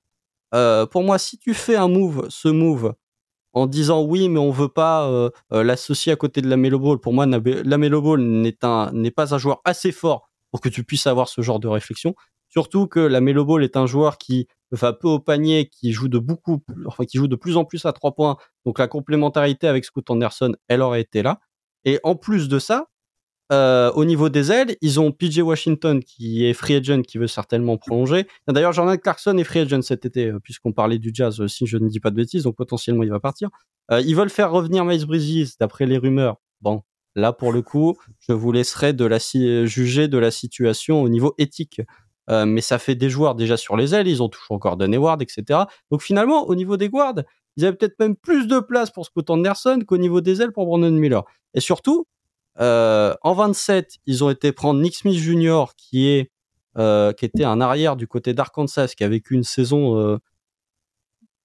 [0.54, 2.92] euh, pour moi, si tu fais un move, ce move,
[3.52, 6.78] en disant oui, mais on veut pas euh, euh, l'associer à côté de la Melo
[6.78, 11.06] Ball, pour moi, la Ball n'est pas un joueur assez fort pour que tu puisses
[11.06, 12.14] avoir ce genre de réflexion.
[12.48, 16.08] Surtout que la Melo Ball est un joueur qui va peu au panier, qui joue
[16.08, 18.36] de beaucoup, enfin qui joue de plus en plus à trois points.
[18.66, 21.40] Donc la complémentarité avec Scoot Anderson, elle aurait été là.
[21.84, 22.86] Et en plus de ça,
[23.52, 27.26] euh, au niveau des ailes, ils ont PJ Washington qui est free agent, qui veut
[27.26, 28.26] certainement prolonger.
[28.48, 31.66] D'ailleurs, Jordan Clarkson est free agent cet été, euh, puisqu'on parlait du Jazz, euh, si
[31.66, 33.50] je ne dis pas de bêtises, donc potentiellement il va partir.
[33.90, 36.36] ils veulent faire revenir Miles Bridges, d'après les rumeurs.
[36.62, 36.82] Bon,
[37.14, 41.34] là pour le coup, je vous laisserai de la juger de la situation au niveau
[41.36, 41.82] éthique.
[42.28, 45.20] Mais ça fait des joueurs déjà sur les ailes, ils ont toujours encore Gordon Ward,
[45.20, 45.60] etc.
[45.90, 47.16] Donc finalement, au niveau des guards,
[47.56, 50.64] ils avaient peut-être même plus de place pour Scott Anderson qu'au niveau des ailes pour
[50.64, 51.24] Brandon Miller.
[51.52, 52.06] Et surtout,
[52.60, 56.30] euh, en 27, ils ont été prendre Nick Smith Jr., qui est
[56.78, 60.18] euh, qui était un arrière du côté d'Arkansas, qui a vécu une saison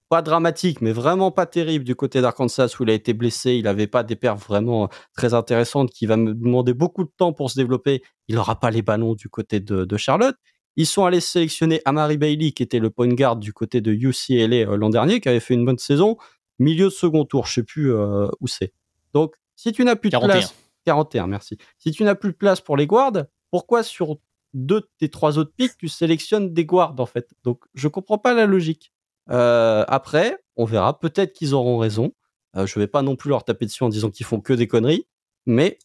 [0.10, 3.56] pas dramatique, mais vraiment pas terrible du côté d'Arkansas où il a été blessé.
[3.56, 7.34] Il n'avait pas des perfs vraiment très intéressantes qui va me demander beaucoup de temps
[7.34, 8.02] pour se développer.
[8.30, 10.38] Il n'aura pas les ballons du côté de Charlotte.
[10.78, 14.70] Ils sont allés sélectionner Amari Bailey, qui était le point guard du côté de UCLA
[14.70, 16.18] euh, l'an dernier, qui avait fait une bonne saison.
[16.60, 18.74] Milieu de second tour, je sais plus euh, où c'est.
[19.14, 20.54] Donc, si tu n'as plus de place...
[20.88, 21.58] 41, merci.
[21.78, 24.20] Si tu n'as plus de place pour les guards, pourquoi sur
[24.54, 27.30] deux de tes trois autres pics, tu sélectionnes des guards, en fait?
[27.44, 28.94] Donc, je comprends pas la logique.
[29.30, 30.98] Euh, après, on verra.
[30.98, 32.14] Peut-être qu'ils auront raison.
[32.56, 34.68] Euh, je vais pas non plus leur taper dessus en disant qu'ils font que des
[34.68, 35.08] conneries.
[35.46, 35.78] Mais,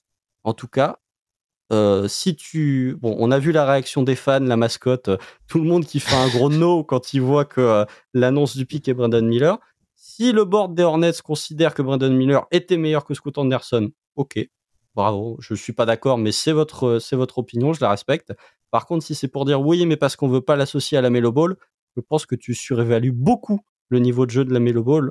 [0.44, 1.00] en tout cas,
[1.72, 5.16] euh, si tu, bon, on a vu la réaction des fans, la mascotte, euh,
[5.48, 7.84] tout le monde qui fait un gros no quand il voit que
[8.14, 9.58] l'annonce du pic est Brandon Miller.
[9.96, 14.38] Si le board des Hornets considère que Brandon Miller était meilleur que Scott Anderson, ok,
[14.94, 15.36] bravo.
[15.40, 18.32] Je suis pas d'accord, mais c'est votre, opinion, je la respecte.
[18.70, 21.10] Par contre, si c'est pour dire oui, mais parce qu'on veut pas l'associer à la
[21.10, 21.56] Melo Ball,
[21.96, 25.10] je pense que tu surévalues beaucoup le niveau de jeu de la Melo Ball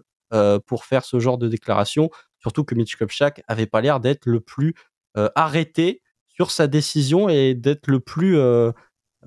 [0.65, 2.09] pour faire ce genre de déclaration.
[2.39, 4.73] Surtout que Mitch Kupchak avait pas l'air d'être le plus
[5.35, 6.01] arrêté
[6.41, 8.71] sur sa décision et d'être le plus euh,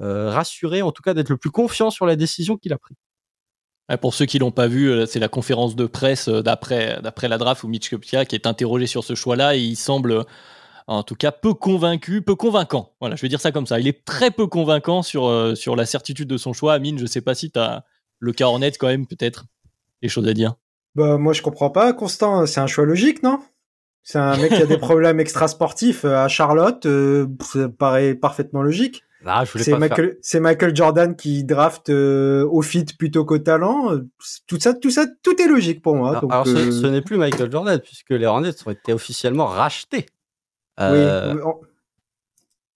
[0.01, 2.97] euh, rassuré, en tout cas d'être le plus confiant sur la décision qu'il a prise.
[4.01, 7.37] Pour ceux qui l'ont pas vu, euh, c'est la conférence de presse d'après d'après la
[7.37, 10.25] draft où Mitch Kupchak est interrogé sur ce choix-là et il semble
[10.87, 12.93] en tout cas peu convaincu, peu convaincant.
[13.01, 13.81] Voilà, je vais dire ça comme ça.
[13.81, 16.75] Il est très peu convaincant sur sur la certitude de son choix.
[16.75, 17.85] Amine, je sais pas si tu as
[18.21, 19.45] le cas en net quand même peut-être
[20.03, 20.55] des choses à dire.
[20.95, 21.93] Bah moi je comprends pas.
[21.93, 23.41] Constant, c'est un choix logique, non?
[24.05, 28.63] C'est un mec qui a des problèmes extrasportifs euh, à Charlotte, euh, ça paraît parfaitement
[28.63, 29.03] logique.
[29.27, 33.93] Ah, c'est Michael, c'est Michael Jordan qui draft euh, au fit plutôt qu'au talent.
[34.47, 36.21] Tout ça, tout ça, tout est logique pour moi.
[36.31, 40.07] Ah, alors, ce, n'est plus Michael Jordan puisque les Hornets ont été officiellement rachetés.
[40.81, 41.05] Oui.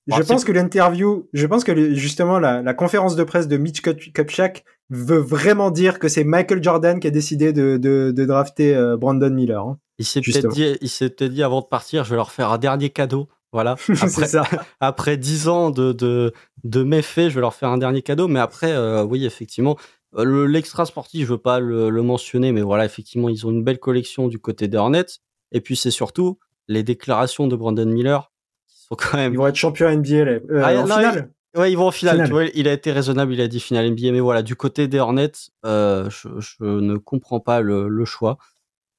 [0.07, 3.83] Je pense que l'interview, je pense que justement la, la, conférence de presse de Mitch
[3.83, 8.95] Kupchak veut vraiment dire que c'est Michael Jordan qui a décidé de, de, de drafter
[8.99, 9.63] Brandon Miller.
[9.63, 9.79] Hein.
[9.99, 12.59] Il s'est peut-être dit, il s'est dit avant de partir, je vais leur faire un
[12.59, 13.29] dernier cadeau.
[13.53, 13.77] Voilà.
[14.03, 14.45] Après, ça.
[14.81, 16.33] après 10 ans de, de,
[16.65, 18.29] de, méfaits, je vais leur faire un dernier cadeau.
[18.29, 19.77] Mais après, euh, oui, effectivement,
[20.17, 23.65] euh, l'extra sportif, je veux pas le, le, mentionner, mais voilà, effectivement, ils ont une
[23.65, 25.21] belle collection du côté des Hornets.
[25.53, 26.39] Et puis, c'est surtout
[26.69, 28.31] les déclarations de Brandon Miller
[28.69, 29.33] qui sont quand même.
[29.33, 31.31] Ils vont être champions NBA euh, ah, en finale.
[31.57, 32.31] ouais, ils vont en finale.
[32.55, 34.13] il a été raisonnable, il a dit finale NBA.
[34.13, 35.33] Mais voilà, du côté des Hornets,
[35.65, 38.39] euh, je, je, ne comprends pas le, le choix.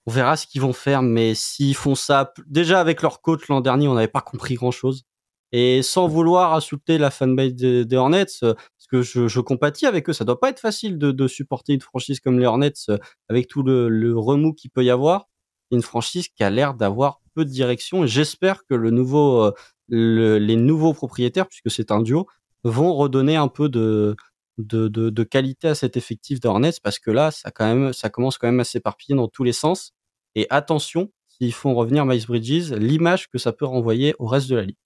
[0.05, 3.61] On verra ce qu'ils vont faire, mais s'ils font ça, déjà avec leur coach l'an
[3.61, 5.03] dernier, on n'avait pas compris grand chose.
[5.51, 10.13] Et sans vouloir insulter la fanbase des, Hornets, euh, parce que je, compatis avec eux,
[10.13, 12.97] ça doit pas être facile de, supporter une franchise comme les Hornets euh,
[13.29, 15.27] avec tout le, remous qu'il peut y avoir.
[15.71, 18.05] Une franchise qui a l'air d'avoir peu de direction.
[18.05, 19.51] J'espère que euh,
[19.89, 22.27] les nouveaux propriétaires, puisque c'est un duo,
[22.63, 24.15] vont redonner un peu de,
[24.59, 28.47] de, qualité à cet effectif d'Hornets, parce que là, ça quand même, ça commence quand
[28.47, 29.93] même à s'éparpiller dans tous les sens.
[30.35, 34.55] Et attention, s'ils font revenir Miles Bridges, l'image que ça peut renvoyer au reste de
[34.55, 34.77] la ligue.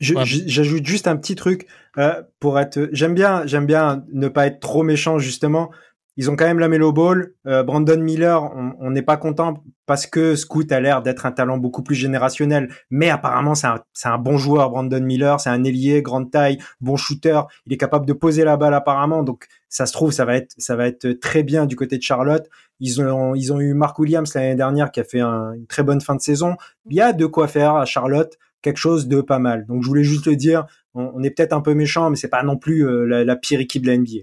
[0.00, 1.66] J'ajoute juste un petit truc
[1.98, 2.88] euh, pour être.
[2.92, 5.70] J'aime bien, j'aime bien ne pas être trop méchant justement.
[6.16, 7.32] Ils ont quand même la Melo Ball.
[7.46, 11.58] Euh, Brandon Miller, on n'est pas content parce que Scoot a l'air d'être un talent
[11.58, 13.66] beaucoup plus générationnel, mais apparemment c'est
[14.04, 18.06] un, bon joueur, Brandon Miller, c'est un ailier, grande taille, bon shooter, il est capable
[18.06, 21.12] de poser la balle apparemment, donc ça se trouve ça va être ça va être
[21.20, 22.48] très bien du côté de Charlotte.
[22.80, 26.00] Ils ont ils ont eu Mark Williams l'année dernière qui a fait une très bonne
[26.00, 26.56] fin de saison.
[26.88, 29.66] Il y a de quoi faire à Charlotte, quelque chose de pas mal.
[29.66, 32.42] Donc je voulais juste le dire, on, est peut-être un peu méchant, mais c'est pas
[32.42, 34.22] non plus euh, la, la, pire équipe de la NBA.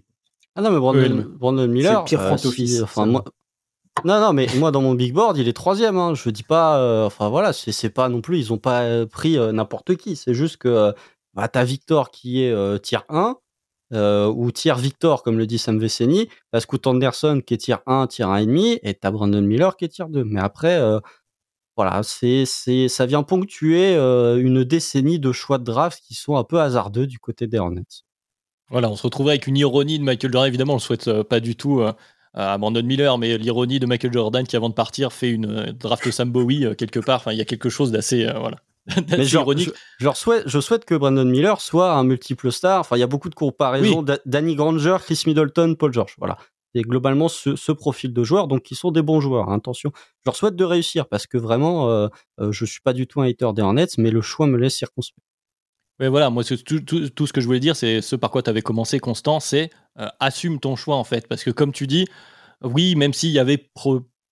[0.55, 2.03] Ah non, mais Brandon, Brandon Miller.
[2.07, 2.81] C'est le pire front euh, office.
[2.81, 3.23] enfin, moi,
[4.03, 5.97] non, non, mais moi dans mon big board, il est troisième.
[5.97, 6.13] Hein.
[6.13, 9.37] Je dis pas, euh, enfin voilà, c'est pas non plus, ils ont pas euh, pris
[9.37, 10.15] n'importe qui.
[10.15, 10.93] C'est juste que
[11.33, 13.37] bah, t'as Victor qui est tier 1
[13.93, 18.07] ou tier Victor comme le dit Sam Veceni, t'as Scoot Anderson qui est tier 1,
[18.07, 20.25] tier 1,5 et t'as Brandon Miller qui est tier 2.
[20.25, 20.81] Mais après,
[21.77, 26.43] voilà, c'est c'est ça vient ponctuer une décennie de choix de draft qui sont un
[26.43, 28.03] peu hasardeux du côté des Hornets.
[28.71, 30.47] Voilà, on se retrouverait avec une ironie de Michael Jordan.
[30.47, 31.91] Évidemment, on le souhaite euh, pas du tout euh,
[32.33, 35.71] à Brandon Miller, mais l'ironie de Michael Jordan qui, avant de partir, fait une euh,
[35.73, 37.17] draft Sam Bowie quelque part.
[37.17, 38.57] Enfin, il y a quelque chose d'assez voilà.
[39.17, 39.71] ironique.
[39.99, 42.79] Je, souhaite, je souhaite que Brandon Miller soit un multiple star.
[42.79, 44.05] Enfin, il y a beaucoup de comparaisons.
[44.25, 46.15] Danny Granger, Chris Middleton, Paul George.
[46.17, 46.37] Voilà.
[46.73, 49.49] C'est globalement ce, profil de joueurs, donc qui sont des bons joueurs.
[49.49, 52.07] Hein, attention, je leur souhaite de réussir parce que vraiment, euh,
[52.39, 55.21] je suis pas du tout un hater des Hornets, mais le choix me laisse circonspect.
[56.01, 58.49] Mais voilà, moi, tout, tout, ce que je voulais dire, c'est ce par quoi tu
[58.49, 59.69] avais commencé, Constant, c'est
[59.99, 61.27] euh, assume ton choix, en fait.
[61.27, 62.07] Parce que, comme tu dis,
[62.63, 63.69] oui, même s'il y avait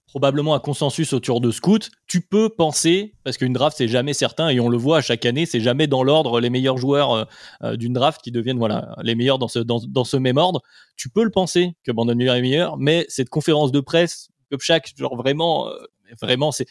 [0.08, 4.50] probablement un consensus autour de Scout, tu peux penser, parce qu'une draft, c'est jamais certain,
[4.50, 7.24] et on le voit chaque année, c'est jamais dans l'ordre les meilleurs joueurs euh,
[7.62, 10.64] euh, d'une draft qui deviennent voilà, les meilleurs dans ce, dans, ce même ordre.
[10.98, 14.30] Tu peux le penser que Brandon Miller est meilleur, mais cette conférence de presse,
[14.60, 15.70] chaque, genre vraiment,
[16.20, 16.68] vraiment, c'est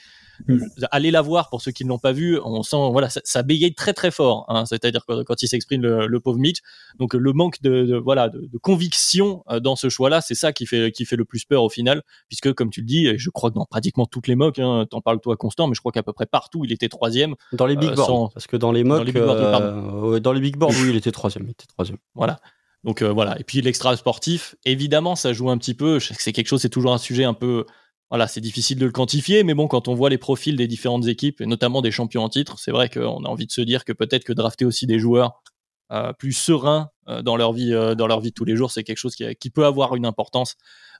[0.46, 0.58] Mm.
[0.90, 2.38] Allez la voir pour ceux qui ne l'ont pas vu.
[2.44, 4.44] On sent, voilà, ça, ça bégaye très très fort.
[4.48, 6.58] Hein, C'est-à-dire quand, quand il s'exprime le, pauvre Mitch.
[6.98, 10.92] Donc le manque de, voilà de, conviction euh, dans ce choix-là, c'est ça qui fait
[10.92, 13.54] qui fait le plus peur au final, puisque comme tu le dis, je crois que
[13.54, 16.12] dans pratiquement toutes les mocks, hein, t'en parles toi constant, mais je crois qu'à peu
[16.12, 17.34] près partout il était troisième.
[17.52, 20.20] Dans les big euh, boards, parce que dans les mocks, dans les big boards, euh,
[20.20, 21.98] dans les big boards oui, il était troisième, il était troisième.
[22.14, 22.40] Voilà.
[22.84, 23.38] Donc voilà.
[23.40, 25.98] Et puis l'extra sportif, évidemment, ça joue un petit peu.
[26.00, 27.64] C'est quelque chose, c'est toujours un sujet un peu
[28.10, 31.06] voilà, c'est difficile de le quantifier, mais bon, quand on voit les profils des différentes
[31.08, 33.84] équipes, et notamment des champions en titre, c'est vrai qu'on a envie de se dire
[33.84, 35.42] que peut-être que drafter aussi des joueurs
[35.90, 38.70] euh, plus sereins euh, dans leur vie, euh, dans leur vie de tous les jours,
[38.70, 40.56] c'est quelque chose qui, peut avoir une importance.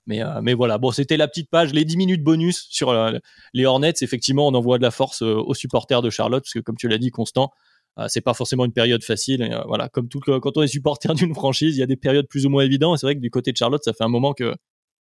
[0.07, 2.95] Mais, mais voilà, bon, c'était la petite page, les 10 minutes bonus sur
[3.53, 3.93] les Hornets.
[4.01, 6.97] Effectivement, on envoie de la force aux supporters de Charlotte, parce que comme tu l'as
[6.97, 7.51] dit, Constant,
[8.07, 9.61] c'est pas forcément une période facile.
[9.67, 12.45] Voilà, comme tout, quand on est supporter d'une franchise, il y a des périodes plus
[12.45, 12.97] ou moins évidentes.
[12.97, 14.55] c'est vrai que du côté de Charlotte, ça fait un moment que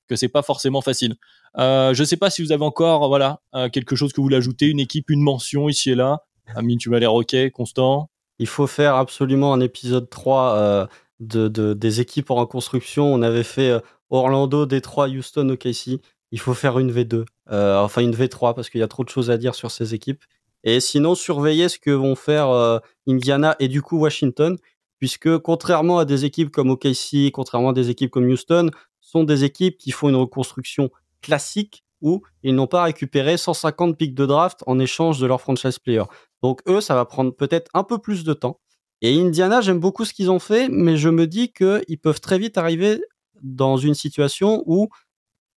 [0.08, 1.16] que c'est pas forcément facile.
[1.58, 4.38] Euh, je sais pas si vous avez encore voilà euh, quelque chose que vous voulez
[4.38, 6.24] ajouter, une équipe, une mention ici et là.
[6.56, 8.10] Amine, tu vas l'air ok, Constant.
[8.40, 10.88] Il faut faire absolument un épisode 3 euh,
[11.20, 13.12] de, des équipes en reconstruction.
[13.12, 13.80] On avait fait euh,
[14.10, 16.00] Orlando, Détroit, Houston, OKC.
[16.32, 19.32] Il faut faire une V2, enfin une V3 parce qu'il y a trop de choses
[19.32, 20.24] à dire sur ces équipes.
[20.66, 24.58] Et sinon, surveiller ce que vont faire Indiana et du coup Washington,
[25.00, 28.72] puisque contrairement à des équipes comme OKC, contrairement à des équipes comme Houston,
[29.08, 30.90] sont des équipes qui font une reconstruction
[31.22, 35.80] classique où ils n'ont pas récupéré 150 pics de draft en échange de leur franchise
[35.80, 36.04] player.
[36.44, 38.60] Donc eux, ça va prendre peut-être un peu plus de temps.
[39.02, 42.38] Et Indiana, j'aime beaucoup ce qu'ils ont fait, mais je me dis qu'ils peuvent très
[42.38, 43.02] vite arriver
[43.42, 44.90] dans une situation où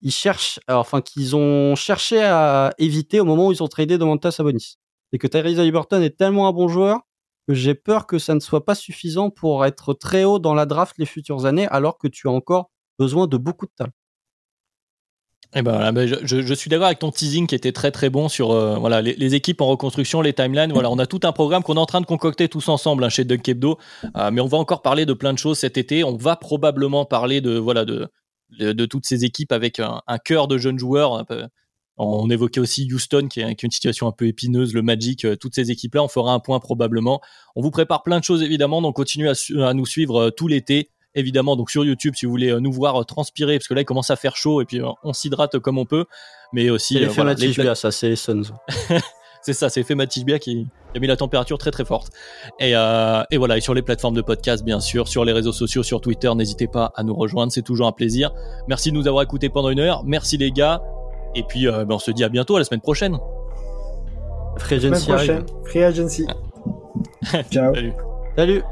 [0.01, 4.31] ils cherchent, enfin qu'ils ont cherché à éviter au moment où ils ont tradé Domantas
[4.31, 4.75] Sabonis.
[5.11, 6.99] C'est que Tyrese Haliburton est tellement un bon joueur
[7.47, 10.67] que j'ai peur que ça ne soit pas suffisant pour être très haut dans la
[10.67, 12.69] draft les futures années, alors que tu as encore
[12.99, 13.91] besoin de beaucoup de talent.
[15.55, 18.51] Eh ben, ben je, suis d'accord avec ton teasing qui était très très bon sur
[18.51, 20.71] euh, voilà les, équipes en reconstruction, les timelines.
[20.71, 23.09] Voilà, on a tout un programme qu'on est en train de concocter tous ensemble hein,
[23.09, 23.79] chez Dunk Hebdo,
[24.15, 26.03] euh, mais on va encore parler de plein de choses cet été.
[26.03, 28.07] On va probablement parler de voilà de
[28.59, 31.23] de, toutes ces équipes avec un, cœur de jeunes joueurs.
[31.97, 35.53] On évoquait aussi Houston qui est, une situation un peu épineuse, le Magic, euh, toutes
[35.53, 36.03] ces équipes-là.
[36.03, 37.21] On fera un point probablement.
[37.55, 41.55] On vous prépare plein de choses évidemment, donc continuez à nous suivre tout l'été évidemment
[41.55, 43.85] donc sur YouTube si vous voulez euh, nous voir euh, transpirer parce que là il
[43.85, 46.05] commence à faire chaud et puis euh, on s'hydrate comme on peut.
[46.53, 48.43] Mais aussi c'est l'effet voilà, ça c'est Suns
[49.41, 52.11] c'est ça c'est l'effet Matijbia qui a mis la température très très forte.
[52.59, 55.83] Et, et voilà et sur les plateformes de podcast bien sûr sur les réseaux sociaux
[55.83, 58.31] sur Twitter n'hésitez pas à nous rejoindre c'est toujours un plaisir.
[58.67, 60.03] Merci de nous avoir écoutés pendant une heure.
[60.05, 60.81] Merci les gars.
[61.35, 63.17] Et puis ben, on se dit à bientôt à la semaine prochaine.
[64.57, 65.11] Free Agency
[65.65, 66.27] Free Agency.
[67.51, 67.73] Ciao.
[67.73, 67.93] Salut.
[68.35, 68.63] Salut